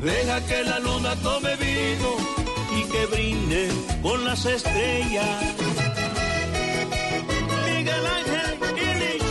Deja 0.02 0.44
que 0.44 0.64
la 0.64 0.80
luna 0.80 1.14
tome 1.22 1.54
vino 1.54 2.40
y 2.76 2.82
que 2.90 3.06
brinde 3.06 3.68
con 4.02 4.24
las 4.24 4.44
estrellas. 4.44 5.69
Miguel 7.80 8.06
Ángel 8.06 8.58
Illich. 8.76 9.22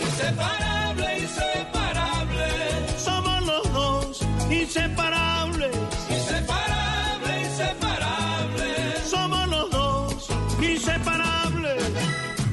Inseparable, 0.00 1.18
inseparable. 1.18 2.48
Somos 2.96 3.42
los 3.44 3.72
dos, 3.74 4.22
inseparables. 4.50 5.76
Inseparable, 6.08 7.32
inseparable. 7.44 8.68
Somos 9.10 9.48
los 9.48 9.70
dos, 9.70 10.28
inseparables. 10.62 11.82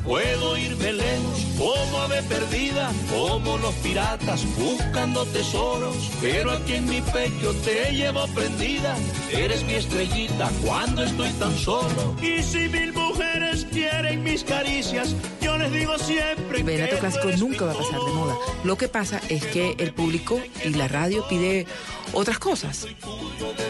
Puedo 0.04 0.58
irme 0.58 0.92
lejos 0.92 1.40
como 1.58 1.98
ave 2.00 2.22
perdida, 2.24 2.92
como 3.10 3.58
los 3.60 3.74
piratas 3.76 4.46
buscando 4.58 5.26
tesoros. 5.28 6.12
Pero 6.20 6.52
aquí 6.52 6.74
en 6.74 6.90
mi 6.90 7.00
pecho 7.00 7.54
te 7.64 7.94
llevo 7.94 8.28
prendida. 8.36 8.98
Eres 9.32 9.64
mi 9.64 9.76
estrellita 9.76 10.52
cuando 10.66 11.04
estoy 11.04 11.30
tan 11.40 11.58
solo. 11.58 12.14
Y 12.22 12.44
si 12.44 12.68
mil 12.68 12.92
mujeres 13.14 13.68
quieren 13.72 14.24
mis 14.24 14.44
caricias, 14.44 15.16
yo 15.42 15.58
les 15.58 15.72
digo 15.72 15.98
siempre 16.00 16.60
El 16.60 16.64
vallenato 16.64 16.98
clásico 16.98 17.30
nunca 17.38 17.66
va 17.66 17.74
a 17.74 17.78
pasar 17.78 18.00
de 18.00 18.12
moda. 18.12 18.36
Lo 18.64 18.76
que 18.78 18.88
pasa 18.88 19.22
es 19.30 19.46
que 19.46 19.76
el 19.78 19.94
público 19.94 20.42
y 20.66 20.70
la 20.70 20.88
radio 20.88 21.26
pide 21.28 21.68
otras 22.14 22.40
cosas. 22.40 22.88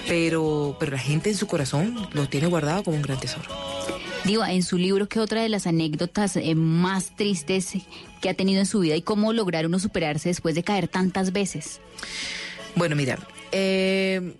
Pero, 0.08 0.78
pero 0.80 0.94
la 0.94 0.98
gente 0.98 1.30
en 1.30 1.36
su 1.36 1.48
corazón 1.48 2.08
lo 2.14 2.30
tiene 2.30 2.48
guardado 2.48 2.84
como 2.84 2.98
un 2.98 3.04
gran 3.04 3.20
tesoro. 3.20 3.50
Diva, 4.24 4.54
en 4.54 4.64
su 4.64 4.78
libro, 4.78 5.10
¿qué 5.10 5.20
otra 5.20 5.42
de 5.42 5.50
las 5.50 5.68
anécdotas 5.68 6.38
eh, 6.38 6.56
más 6.56 7.16
tristes 7.16 7.74
que 8.22 8.30
ha 8.30 8.34
tenido 8.34 8.62
en 8.62 8.66
su 8.66 8.80
vida 8.80 8.96
y 8.96 9.02
cómo 9.02 9.34
lograr 9.34 9.66
uno 9.66 9.80
superarse 9.80 10.30
después 10.30 10.56
de 10.56 10.64
caer 10.64 10.88
tantas 10.88 11.34
veces? 11.34 11.82
Bueno, 12.76 12.96
mira, 12.96 13.20
eh, 13.52 14.34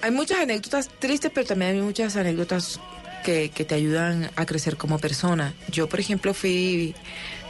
hay 0.00 0.10
muchas 0.10 0.38
anécdotas 0.38 0.88
tristes, 0.98 1.30
pero 1.34 1.46
también 1.46 1.76
hay 1.76 1.82
muchas 1.82 2.16
anécdotas 2.16 2.80
que, 3.24 3.50
que 3.50 3.64
te 3.64 3.74
ayudan 3.74 4.30
a 4.36 4.46
crecer 4.46 4.76
como 4.76 4.98
persona. 4.98 5.54
Yo, 5.70 5.88
por 5.88 6.00
ejemplo, 6.00 6.34
fui 6.34 6.94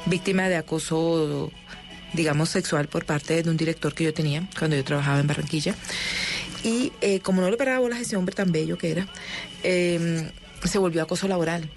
víctima 0.06 0.48
de 0.48 0.56
acoso, 0.56 1.50
digamos, 2.12 2.48
sexual 2.50 2.88
por 2.88 3.04
parte 3.04 3.42
de 3.42 3.50
un 3.50 3.56
director 3.56 3.94
que 3.94 4.04
yo 4.04 4.14
tenía 4.14 4.48
cuando 4.58 4.76
yo 4.76 4.84
trabajaba 4.84 5.20
en 5.20 5.26
Barranquilla. 5.26 5.74
Y 6.64 6.92
eh, 7.00 7.20
como 7.20 7.40
no 7.40 7.50
le 7.50 7.56
paraba 7.56 7.78
bolas 7.78 7.98
a 7.98 8.02
ese 8.02 8.16
hombre 8.16 8.34
tan 8.34 8.50
bello 8.50 8.78
que 8.78 8.90
era, 8.90 9.06
eh, 9.62 10.30
se 10.64 10.78
volvió 10.78 11.02
acoso 11.02 11.28
laboral 11.28 11.70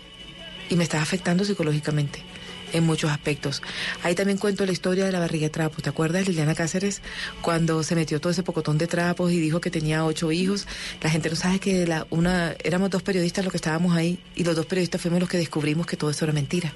y 0.69 0.75
me 0.75 0.83
estaba 0.83 1.03
afectando 1.03 1.45
psicológicamente 1.45 2.30
en 2.73 2.85
muchos 2.85 3.11
aspectos. 3.11 3.61
Ahí 4.03 4.15
también 4.15 4.37
cuento 4.37 4.65
la 4.65 4.71
historia 4.71 5.05
de 5.05 5.11
la 5.11 5.19
barriga 5.19 5.45
de 5.45 5.49
trapos. 5.49 5.83
¿Te 5.83 5.89
acuerdas, 5.89 6.27
Liliana 6.27 6.55
Cáceres, 6.55 7.01
cuando 7.41 7.83
se 7.83 7.95
metió 7.95 8.19
todo 8.19 8.31
ese 8.31 8.43
pocotón 8.43 8.77
de 8.77 8.87
trapos 8.87 9.31
y 9.31 9.39
dijo 9.39 9.61
que 9.61 9.71
tenía 9.71 10.05
ocho 10.05 10.31
hijos? 10.31 10.67
La 11.01 11.09
gente 11.09 11.29
no 11.29 11.35
sabe 11.35 11.59
que 11.59 11.85
la, 11.87 12.07
una, 12.09 12.55
éramos 12.63 12.89
dos 12.89 13.03
periodistas 13.03 13.43
los 13.45 13.51
que 13.51 13.57
estábamos 13.57 13.95
ahí 13.95 14.19
y 14.35 14.43
los 14.43 14.55
dos 14.55 14.65
periodistas 14.65 15.01
fuimos 15.01 15.19
los 15.19 15.29
que 15.29 15.37
descubrimos 15.37 15.85
que 15.85 15.97
todo 15.97 16.09
eso 16.09 16.25
era 16.25 16.33
mentira. 16.33 16.73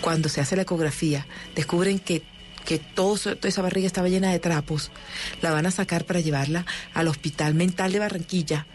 Cuando 0.00 0.28
se 0.28 0.40
hace 0.40 0.56
la 0.56 0.62
ecografía, 0.62 1.26
descubren 1.54 1.98
que 1.98 2.22
que 2.66 2.78
todo, 2.80 3.16
toda 3.16 3.48
esa 3.48 3.62
barriga 3.62 3.86
estaba 3.86 4.08
llena 4.08 4.32
de 4.32 4.40
trapos, 4.40 4.90
la 5.40 5.52
van 5.52 5.66
a 5.66 5.70
sacar 5.70 6.04
para 6.04 6.18
llevarla 6.18 6.66
al 6.94 7.06
Hospital 7.06 7.54
Mental 7.54 7.92
de 7.92 8.00
Barranquilla 8.00 8.66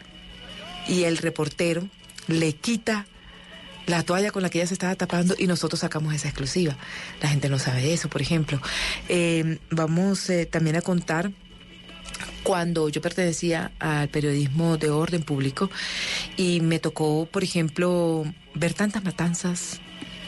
y 0.88 1.04
el 1.04 1.18
reportero 1.18 1.88
le 2.28 2.54
quita 2.54 3.06
la 3.88 4.04
toalla 4.04 4.32
con 4.32 4.42
la 4.44 4.50
que 4.50 4.60
ella 4.60 4.68
se 4.68 4.74
estaba 4.74 4.96
tapando 4.96 5.36
y 5.38 5.48
nosotros 5.48 5.80
sacamos 5.80 6.14
esa 6.14 6.28
exclusiva. 6.28 6.78
La 7.22 7.30
gente 7.30 7.50
no 7.50 7.60
sabe 7.60 7.94
eso, 7.94 8.10
por 8.10 8.22
ejemplo. 8.22 8.62
Eh, 9.10 9.60
vamos 9.70 10.30
eh, 10.30 10.46
también 10.46 10.76
a 10.76 10.82
contar 10.82 11.32
cuando 12.44 12.90
yo 12.90 13.02
pertenecía 13.02 13.72
al 13.80 14.10
periodismo 14.10 14.78
de 14.78 14.90
orden 14.90 15.24
público 15.24 15.70
y 16.38 16.62
me 16.62 16.80
tocó, 16.80 17.26
por 17.26 17.44
ejemplo, 17.44 18.26
ver 18.56 18.74
tantas 18.74 19.04
matanzas, 19.04 19.80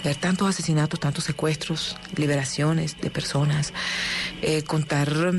ver 0.04 0.16
tantos 0.16 0.48
asesinatos, 0.48 1.00
tantos 1.00 1.24
secuestros, 1.24 1.98
liberaciones 2.16 3.00
de 3.02 3.10
personas, 3.10 3.74
eh, 4.42 4.64
contar 4.64 5.34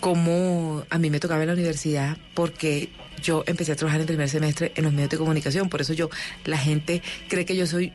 cómo 0.00 0.84
a 0.90 0.98
mí 0.98 1.10
me 1.10 1.20
tocaba 1.20 1.42
en 1.42 1.48
la 1.48 1.54
universidad 1.54 2.16
porque 2.34 2.90
yo 3.22 3.44
empecé 3.46 3.72
a 3.72 3.76
trabajar 3.76 4.00
en 4.00 4.06
primer 4.06 4.28
semestre 4.28 4.72
en 4.74 4.84
los 4.84 4.92
medios 4.92 5.10
de 5.10 5.18
comunicación, 5.18 5.68
por 5.68 5.80
eso 5.80 5.92
yo, 5.92 6.10
la 6.44 6.58
gente 6.58 7.02
cree 7.28 7.44
que 7.44 7.56
yo 7.56 7.66
soy 7.66 7.92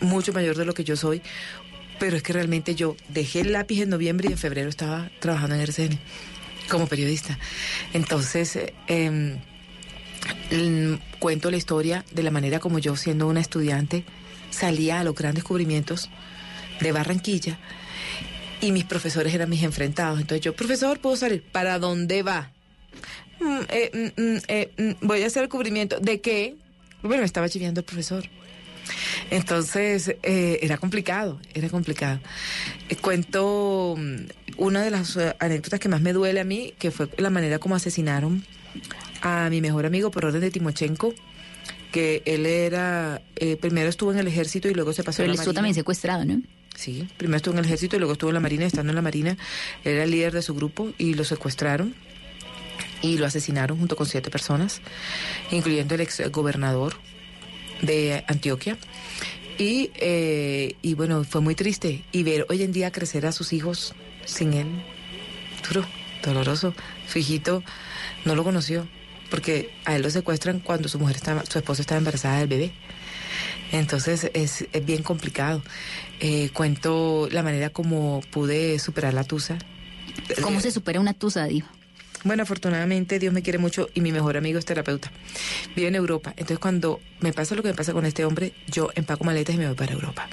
mucho 0.00 0.32
mayor 0.32 0.56
de 0.56 0.64
lo 0.64 0.74
que 0.74 0.84
yo 0.84 0.96
soy, 0.96 1.22
pero 1.98 2.16
es 2.16 2.22
que 2.22 2.32
realmente 2.32 2.74
yo 2.74 2.96
dejé 3.08 3.40
el 3.40 3.52
lápiz 3.52 3.82
en 3.82 3.90
noviembre 3.90 4.28
y 4.28 4.32
en 4.32 4.38
febrero 4.38 4.68
estaba 4.68 5.10
trabajando 5.20 5.54
en 5.54 5.62
RCN 5.62 5.98
como 6.68 6.86
periodista. 6.86 7.38
Entonces, 7.92 8.58
eh, 8.88 9.38
cuento 11.18 11.50
la 11.50 11.56
historia 11.56 12.04
de 12.10 12.22
la 12.22 12.30
manera 12.30 12.58
como 12.58 12.78
yo, 12.78 12.96
siendo 12.96 13.28
una 13.28 13.40
estudiante, 13.40 14.04
salía 14.50 15.00
a 15.00 15.04
los 15.04 15.14
grandes 15.14 15.44
cubrimientos 15.44 16.10
de 16.80 16.92
Barranquilla 16.92 17.58
y 18.64 18.72
mis 18.72 18.84
profesores 18.84 19.34
eran 19.34 19.48
mis 19.50 19.62
enfrentados. 19.62 20.20
Entonces 20.20 20.42
yo, 20.44 20.54
profesor, 20.54 20.98
¿puedo 21.00 21.16
salir? 21.16 21.42
¿Para 21.42 21.78
dónde 21.78 22.22
va? 22.22 22.50
Mm, 23.40 23.58
eh, 23.68 24.12
mm, 24.16 24.22
mm, 24.22 24.38
eh, 24.48 24.96
voy 25.02 25.22
a 25.22 25.26
hacer 25.26 25.42
el 25.42 25.48
cubrimiento. 25.48 26.00
¿De 26.00 26.20
qué? 26.20 26.56
Bueno, 27.02 27.20
me 27.20 27.26
estaba 27.26 27.48
chiviando 27.48 27.80
el 27.80 27.84
profesor. 27.84 28.24
Entonces, 29.30 30.14
eh, 30.22 30.58
era 30.62 30.76
complicado, 30.78 31.40
era 31.54 31.68
complicado. 31.68 32.20
Eh, 32.88 32.96
cuento 32.96 33.96
una 34.56 34.82
de 34.82 34.90
las 34.90 35.16
anécdotas 35.38 35.80
que 35.80 35.88
más 35.88 36.00
me 36.00 36.12
duele 36.12 36.40
a 36.40 36.44
mí, 36.44 36.74
que 36.78 36.90
fue 36.90 37.08
la 37.18 37.30
manera 37.30 37.58
como 37.58 37.74
asesinaron 37.74 38.44
a 39.22 39.48
mi 39.50 39.60
mejor 39.60 39.86
amigo 39.86 40.10
por 40.10 40.26
orden 40.26 40.40
de 40.40 40.50
Timochenko, 40.50 41.14
que 41.92 42.22
él 42.26 42.44
era, 42.46 43.22
eh, 43.36 43.56
primero 43.56 43.88
estuvo 43.88 44.12
en 44.12 44.18
el 44.18 44.26
ejército 44.28 44.68
y 44.68 44.74
luego 44.74 44.92
se 44.92 45.02
pasó 45.02 45.18
Pero 45.18 45.30
a 45.30 45.32
él 45.32 45.36
la 45.36 45.42
estuvo 45.42 45.52
marina. 45.52 45.58
también 45.60 45.74
secuestrado, 45.74 46.24
¿no? 46.24 46.42
Sí, 46.74 47.08
primero 47.16 47.36
estuvo 47.36 47.54
en 47.54 47.60
el 47.60 47.64
ejército 47.66 47.96
y 47.96 47.98
luego 47.98 48.12
estuvo 48.14 48.30
en 48.30 48.34
la 48.34 48.40
marina. 48.40 48.66
Estando 48.66 48.90
en 48.90 48.96
la 48.96 49.02
marina, 49.02 49.36
era 49.84 50.04
el 50.04 50.10
líder 50.10 50.32
de 50.32 50.42
su 50.42 50.54
grupo 50.54 50.92
y 50.98 51.14
lo 51.14 51.24
secuestraron 51.24 51.94
y 53.00 53.18
lo 53.18 53.26
asesinaron 53.26 53.78
junto 53.78 53.96
con 53.96 54.06
siete 54.06 54.30
personas, 54.30 54.80
incluyendo 55.50 55.94
el 55.94 56.00
ex 56.00 56.30
gobernador 56.30 56.94
de 57.82 58.24
Antioquia. 58.28 58.78
Y, 59.58 59.90
eh, 59.96 60.74
y 60.82 60.94
bueno, 60.94 61.22
fue 61.24 61.40
muy 61.40 61.54
triste. 61.54 62.02
Y 62.12 62.22
ver 62.22 62.46
hoy 62.48 62.62
en 62.62 62.72
día 62.72 62.90
crecer 62.90 63.26
a 63.26 63.32
sus 63.32 63.52
hijos 63.52 63.94
sin 64.24 64.54
él, 64.54 64.66
duro, 65.68 65.86
doloroso. 66.24 66.74
Su 67.06 67.18
hijito 67.18 67.62
no 68.24 68.34
lo 68.34 68.42
conoció, 68.42 68.88
porque 69.30 69.70
a 69.84 69.96
él 69.96 70.02
lo 70.02 70.10
secuestran 70.10 70.60
cuando 70.60 70.88
su 70.88 70.98
mujer 70.98 71.16
estaba, 71.16 71.44
su 71.44 71.58
esposa 71.58 71.82
estaba 71.82 71.98
embarazada 71.98 72.38
del 72.38 72.48
bebé. 72.48 72.72
Entonces 73.74 74.30
es, 74.34 74.66
es 74.72 74.86
bien 74.86 75.02
complicado. 75.02 75.60
Eh, 76.20 76.50
cuento 76.52 77.28
la 77.32 77.42
manera 77.42 77.70
como 77.70 78.20
pude 78.30 78.78
superar 78.78 79.14
la 79.14 79.24
tusa. 79.24 79.58
¿Cómo 80.42 80.60
se 80.60 80.70
supera 80.70 81.00
una 81.00 81.12
tusa, 81.12 81.44
Diva? 81.46 81.66
Bueno, 82.22 82.44
afortunadamente 82.44 83.18
Dios 83.18 83.34
me 83.34 83.42
quiere 83.42 83.58
mucho 83.58 83.88
y 83.92 84.00
mi 84.00 84.12
mejor 84.12 84.36
amigo 84.36 84.60
es 84.60 84.64
terapeuta. 84.64 85.10
Vive 85.74 85.88
en 85.88 85.96
Europa. 85.96 86.30
Entonces 86.36 86.60
cuando 86.60 87.00
me 87.18 87.32
pasa 87.32 87.56
lo 87.56 87.62
que 87.62 87.70
me 87.70 87.74
pasa 87.74 87.92
con 87.92 88.06
este 88.06 88.24
hombre, 88.24 88.54
yo 88.68 88.90
empaco 88.94 89.24
maletas 89.24 89.56
y 89.56 89.58
me 89.58 89.66
voy 89.66 89.74
para 89.74 89.92
Europa. 89.92 90.28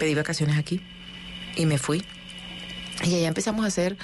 Pedí 0.00 0.16
vacaciones 0.16 0.58
aquí 0.58 0.80
y 1.54 1.66
me 1.66 1.78
fui. 1.78 2.02
Y 3.04 3.14
allá 3.14 3.28
empezamos 3.28 3.64
a 3.64 3.68
hacer 3.68 3.96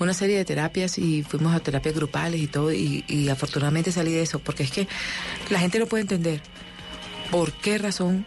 una 0.00 0.12
serie 0.12 0.36
de 0.36 0.44
terapias 0.44 0.98
y 0.98 1.22
fuimos 1.22 1.54
a 1.54 1.60
terapias 1.60 1.94
grupales 1.94 2.42
y 2.42 2.46
todo. 2.46 2.74
Y, 2.74 3.06
y 3.08 3.30
afortunadamente 3.30 3.90
salí 3.90 4.12
de 4.12 4.20
eso, 4.20 4.38
porque 4.38 4.64
es 4.64 4.70
que 4.70 4.86
la 5.48 5.58
gente 5.58 5.78
no 5.78 5.86
puede 5.86 6.02
entender 6.02 6.42
por 7.32 7.50
qué 7.50 7.78
razón 7.78 8.26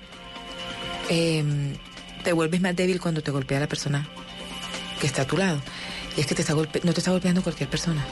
eh, 1.09 1.77
te 2.23 2.33
vuelves 2.33 2.59
más 2.59 2.75
débil 2.75 2.99
cuando 2.99 3.21
te 3.21 3.29
golpea 3.29 3.59
la 3.59 3.67
persona 3.67 4.09
que 4.99 5.05
está 5.05 5.21
a 5.21 5.27
tu 5.27 5.37
lado. 5.37 5.61
Y 6.17 6.21
es 6.21 6.25
que 6.25 6.33
te 6.33 6.41
está 6.41 6.53
golpe 6.53 6.81
no 6.83 6.91
te 6.91 7.01
está 7.01 7.11
golpeando 7.11 7.43
cualquier 7.43 7.69
persona. 7.69 8.03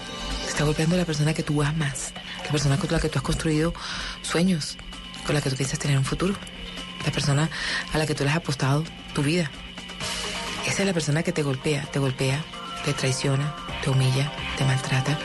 Te 0.44 0.50
está 0.50 0.64
golpeando 0.64 0.96
la 0.96 1.04
persona 1.04 1.34
que 1.34 1.42
tú 1.42 1.64
amas. 1.64 2.14
La 2.46 2.52
persona 2.52 2.78
con 2.78 2.92
la 2.92 3.00
que 3.00 3.10
tú 3.10 3.18
has 3.18 3.24
construido 3.24 3.74
sueños. 4.22 4.78
Con 5.26 5.34
la 5.34 5.42
que 5.42 5.50
tú 5.50 5.56
piensas 5.56 5.80
tener 5.80 5.98
un 5.98 6.06
futuro. 6.06 6.36
La 7.04 7.12
persona 7.12 7.50
a 7.92 7.98
la 7.98 8.06
que 8.06 8.14
tú 8.14 8.24
le 8.24 8.30
has 8.30 8.36
apostado 8.36 8.84
tu 9.16 9.24
vida. 9.24 9.50
Esa 10.68 10.84
es 10.84 10.86
la 10.86 10.94
persona 10.94 11.24
que 11.24 11.32
te 11.32 11.42
golpea. 11.42 11.90
Te 11.92 11.98
golpea, 11.98 12.46
te 12.86 12.94
traiciona, 12.94 13.56
te 13.84 13.90
humilla, 13.90 14.32
te 14.60 14.64
maltrata. 14.64 15.18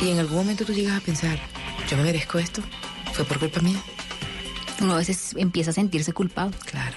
Y 0.00 0.10
en 0.10 0.20
algún 0.20 0.38
momento 0.38 0.64
tú 0.64 0.72
llegas 0.72 0.96
a 0.96 1.04
pensar, 1.04 1.38
yo 1.90 1.98
me 1.98 2.04
merezco 2.04 2.38
esto. 2.38 2.62
Fue 3.12 3.26
por 3.26 3.38
culpa 3.38 3.60
mía. 3.60 3.78
Uno 4.80 4.94
a 4.94 4.98
veces 4.98 5.34
empieza 5.36 5.70
a 5.70 5.74
sentirse 5.74 6.12
culpado. 6.12 6.50
Claro, 6.66 6.96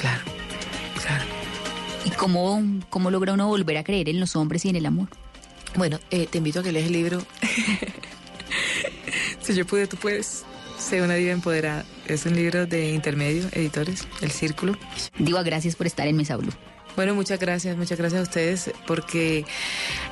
claro, 0.00 0.22
claro. 1.02 1.24
¿Y 2.04 2.10
cómo, 2.10 2.62
cómo 2.88 3.10
logra 3.10 3.32
uno 3.32 3.48
volver 3.48 3.76
a 3.76 3.84
creer 3.84 4.08
en 4.08 4.20
los 4.20 4.36
hombres 4.36 4.64
y 4.64 4.70
en 4.70 4.76
el 4.76 4.86
amor? 4.86 5.08
Bueno, 5.76 5.98
eh, 6.10 6.26
te 6.26 6.38
invito 6.38 6.60
a 6.60 6.62
que 6.62 6.72
leas 6.72 6.86
el 6.86 6.92
libro. 6.92 7.22
si 9.42 9.54
yo 9.54 9.66
pude, 9.66 9.86
tú 9.86 9.96
puedes. 9.96 10.44
Sé 10.78 11.02
una 11.02 11.14
diva 11.14 11.32
empoderada. 11.32 11.84
Es 12.06 12.24
un 12.24 12.34
libro 12.34 12.66
de 12.66 12.92
intermedio, 12.92 13.48
editores, 13.52 14.06
El 14.22 14.30
Círculo. 14.30 14.76
Diva, 15.18 15.42
gracias 15.42 15.76
por 15.76 15.86
estar 15.86 16.08
en 16.08 16.16
Mesa 16.16 16.36
Blue. 16.36 16.52
Bueno, 16.96 17.14
muchas 17.14 17.38
gracias, 17.38 17.76
muchas 17.76 17.98
gracias 17.98 18.20
a 18.20 18.22
ustedes 18.22 18.70
porque 18.86 19.44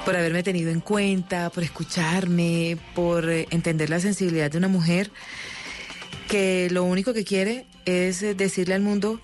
por 0.05 0.15
haberme 0.17 0.43
tenido 0.43 0.71
en 0.71 0.81
cuenta, 0.81 1.51
por 1.51 1.65
escucharme, 1.65 2.77
por 2.95 3.29
eh, 3.29 3.49
entender 3.51 3.91
la 3.91 3.99
sensibilidad 3.99 4.51
de 4.51 4.59
una 4.59 4.69
mujer 4.69 5.11
que 6.29 6.69
lo 6.71 6.85
único 6.85 7.13
que 7.13 7.25
quiere 7.25 7.67
es 7.85 8.23
eh, 8.23 8.35
decirle 8.35 8.75
al 8.75 8.83
mundo 8.83 9.21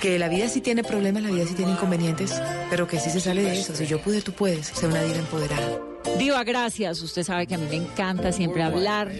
que 0.00 0.18
la 0.18 0.28
vida 0.28 0.48
sí 0.48 0.60
tiene 0.60 0.84
problemas, 0.84 1.22
la 1.22 1.30
vida 1.30 1.46
sí 1.46 1.54
tiene 1.54 1.72
inconvenientes, 1.72 2.34
pero 2.68 2.86
que 2.86 3.00
sí 3.00 3.08
se 3.08 3.20
sale 3.20 3.42
de 3.42 3.58
eso. 3.58 3.74
Si 3.74 3.86
yo 3.86 4.00
pude, 4.02 4.20
tú 4.20 4.32
puedes. 4.32 4.66
Ser 4.66 4.90
una 4.90 5.02
diva 5.02 5.18
empoderada. 5.18 5.80
Diva, 6.18 6.44
gracias. 6.44 7.00
Usted 7.00 7.22
sabe 7.22 7.46
que 7.46 7.54
a 7.54 7.58
mí 7.58 7.66
me 7.70 7.76
encanta 7.76 8.30
siempre 8.32 8.62
hablar, 8.62 9.10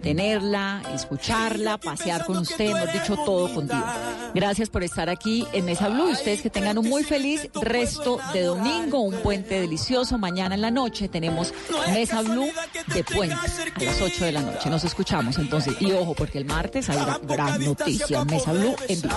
tenerla, 0.00 0.82
escucharla, 0.94 1.78
pasear 1.78 2.24
con 2.24 2.38
usted, 2.38 2.70
hemos 2.70 2.92
dicho 2.92 3.16
todo 3.24 3.52
contigo. 3.52 3.84
Gracias 4.34 4.68
por 4.68 4.82
estar 4.82 5.08
aquí 5.08 5.46
en 5.52 5.64
Mesa 5.64 5.88
Blue 5.88 6.08
y 6.08 6.12
ustedes 6.12 6.42
que 6.42 6.50
tengan 6.50 6.78
un 6.78 6.88
muy 6.88 7.04
feliz 7.04 7.48
resto 7.54 8.18
de 8.32 8.42
domingo, 8.42 9.00
un 9.00 9.16
puente 9.16 9.60
delicioso. 9.60 10.18
Mañana 10.18 10.54
en 10.54 10.60
la 10.60 10.70
noche 10.70 11.08
tenemos 11.08 11.52
Mesa 11.92 12.22
Blue 12.22 12.48
de 12.94 13.04
puentes 13.04 13.58
a 13.74 13.82
las 13.82 14.00
8 14.00 14.24
de 14.24 14.32
la 14.32 14.42
noche. 14.42 14.70
Nos 14.70 14.84
escuchamos 14.84 15.38
entonces. 15.38 15.76
Y 15.80 15.92
ojo, 15.92 16.14
porque 16.14 16.38
el 16.38 16.44
martes 16.44 16.88
hay 16.90 16.98
una 16.98 17.18
gran 17.18 17.64
noticia. 17.64 18.24
Mesa 18.24 18.52
Blue 18.52 18.74
en 18.88 19.00
vivo. 19.02 19.14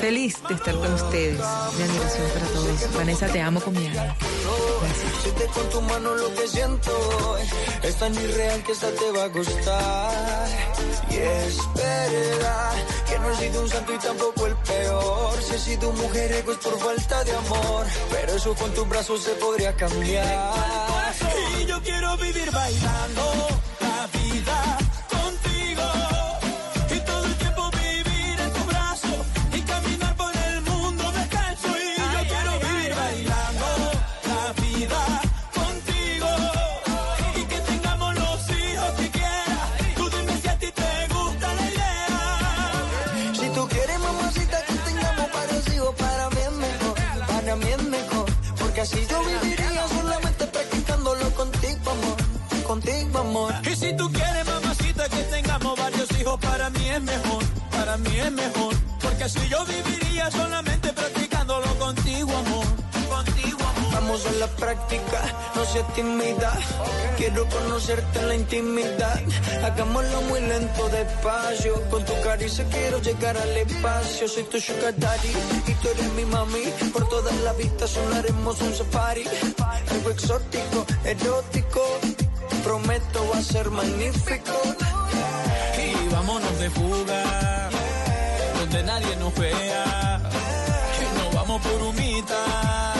Feliz 0.00 0.36
de 0.48 0.54
estar 0.54 0.74
con 0.74 0.92
ustedes. 0.92 1.38
Mi 1.38 1.82
admiración 1.82 2.28
para 2.34 2.46
todos. 2.46 2.96
Vanessa, 2.96 3.26
te 3.28 3.40
amo 3.40 3.60
con 3.60 3.74
mi 3.74 3.86
alma. 3.86 4.16
Siente 5.22 5.46
con 5.46 5.68
tu 5.70 5.80
mano 5.82 6.14
lo 6.14 6.34
que 6.34 6.48
siento. 6.48 7.36
Es 7.82 7.96
tan 7.96 8.14
irreal 8.14 8.62
que 8.62 8.72
esta 8.72 8.90
te 8.90 9.10
va 9.12 9.24
a 9.24 9.28
gustar. 9.28 10.48
Y 11.10 11.14
es 11.16 11.58
verdad 11.74 12.72
que 13.08 13.18
no 13.18 13.30
he 13.30 13.36
sido 13.36 13.62
un 13.62 13.68
santo 13.68 13.94
y 13.94 13.98
tampoco 13.98 14.46
el 14.46 14.56
peor. 14.56 15.42
Si 15.42 15.54
he 15.54 15.58
sido 15.58 15.92
mujer 15.92 16.32
ego 16.32 16.52
es 16.52 16.58
por 16.58 16.78
falta 16.78 17.24
de 17.24 17.32
amor. 17.32 17.86
Pero 18.10 18.32
eso 18.34 18.54
con 18.54 18.72
tus 18.74 18.88
brazos 18.88 19.22
se 19.22 19.32
podría 19.32 19.74
cambiar. 19.76 21.14
Y 21.60 21.66
yo 21.66 21.80
quiero 21.82 22.16
vivir 22.16 22.50
bailando 22.50 23.55
así 48.86 49.06
yo 49.10 49.20
viviría 49.24 49.88
solamente 49.88 50.46
practicándolo 50.46 51.30
contigo, 51.34 51.90
amor. 51.90 52.16
Contigo, 52.66 53.18
amor. 53.18 53.54
Y 53.70 53.76
si 53.76 53.96
tú 53.96 54.10
quieres, 54.12 54.46
mamacita, 54.46 55.08
que 55.08 55.22
tengamos 55.24 55.78
varios 55.78 56.08
hijos, 56.20 56.38
para 56.40 56.70
mí 56.70 56.88
es 56.88 57.02
mejor. 57.02 57.42
Para 57.70 57.96
mí 57.96 58.16
es 58.16 58.32
mejor. 58.32 58.74
Porque 59.00 59.24
así 59.24 59.40
yo 59.48 59.64
viviría 59.66 60.30
solamente 60.30 60.85
Vamos 64.16 64.32
a 64.34 64.38
la 64.38 64.48
no 65.54 65.64
seas 65.66 65.94
tímida. 65.94 66.50
Quiero 67.18 67.46
conocerte 67.50 68.18
en 68.18 68.28
la 68.28 68.34
intimidad. 68.34 69.20
Hagámoslo 69.62 70.22
muy 70.22 70.40
lento, 70.40 70.88
despacio. 70.88 71.74
Con 71.90 72.02
tu 72.02 72.18
caricia 72.22 72.64
quiero 72.70 72.98
llegar 73.02 73.36
al 73.36 73.54
espacio. 73.58 74.26
Soy 74.26 74.44
tu 74.44 74.58
sugar 74.58 74.96
daddy 74.96 75.32
y 75.66 75.72
tú 75.74 75.88
eres 75.88 76.12
mi 76.14 76.24
mami. 76.24 76.64
Por 76.94 77.06
todas 77.10 77.34
las 77.40 77.58
vistas 77.58 77.90
sonaremos 77.90 78.58
un 78.62 78.74
safari. 78.74 79.24
Algo 79.90 80.10
exótico, 80.10 80.86
erótico. 81.04 81.82
Prometo 82.64 83.28
va 83.28 83.38
a 83.38 83.42
ser 83.42 83.70
magnífico. 83.70 84.62
Y 85.76 86.08
vámonos 86.08 86.58
de 86.58 86.70
fuga, 86.70 87.68
donde 88.60 88.82
nadie 88.82 89.14
nos 89.16 89.34
vea. 89.34 90.22
Nos 91.18 91.34
vamos 91.34 91.60
por 91.60 91.82
humita 91.82 92.95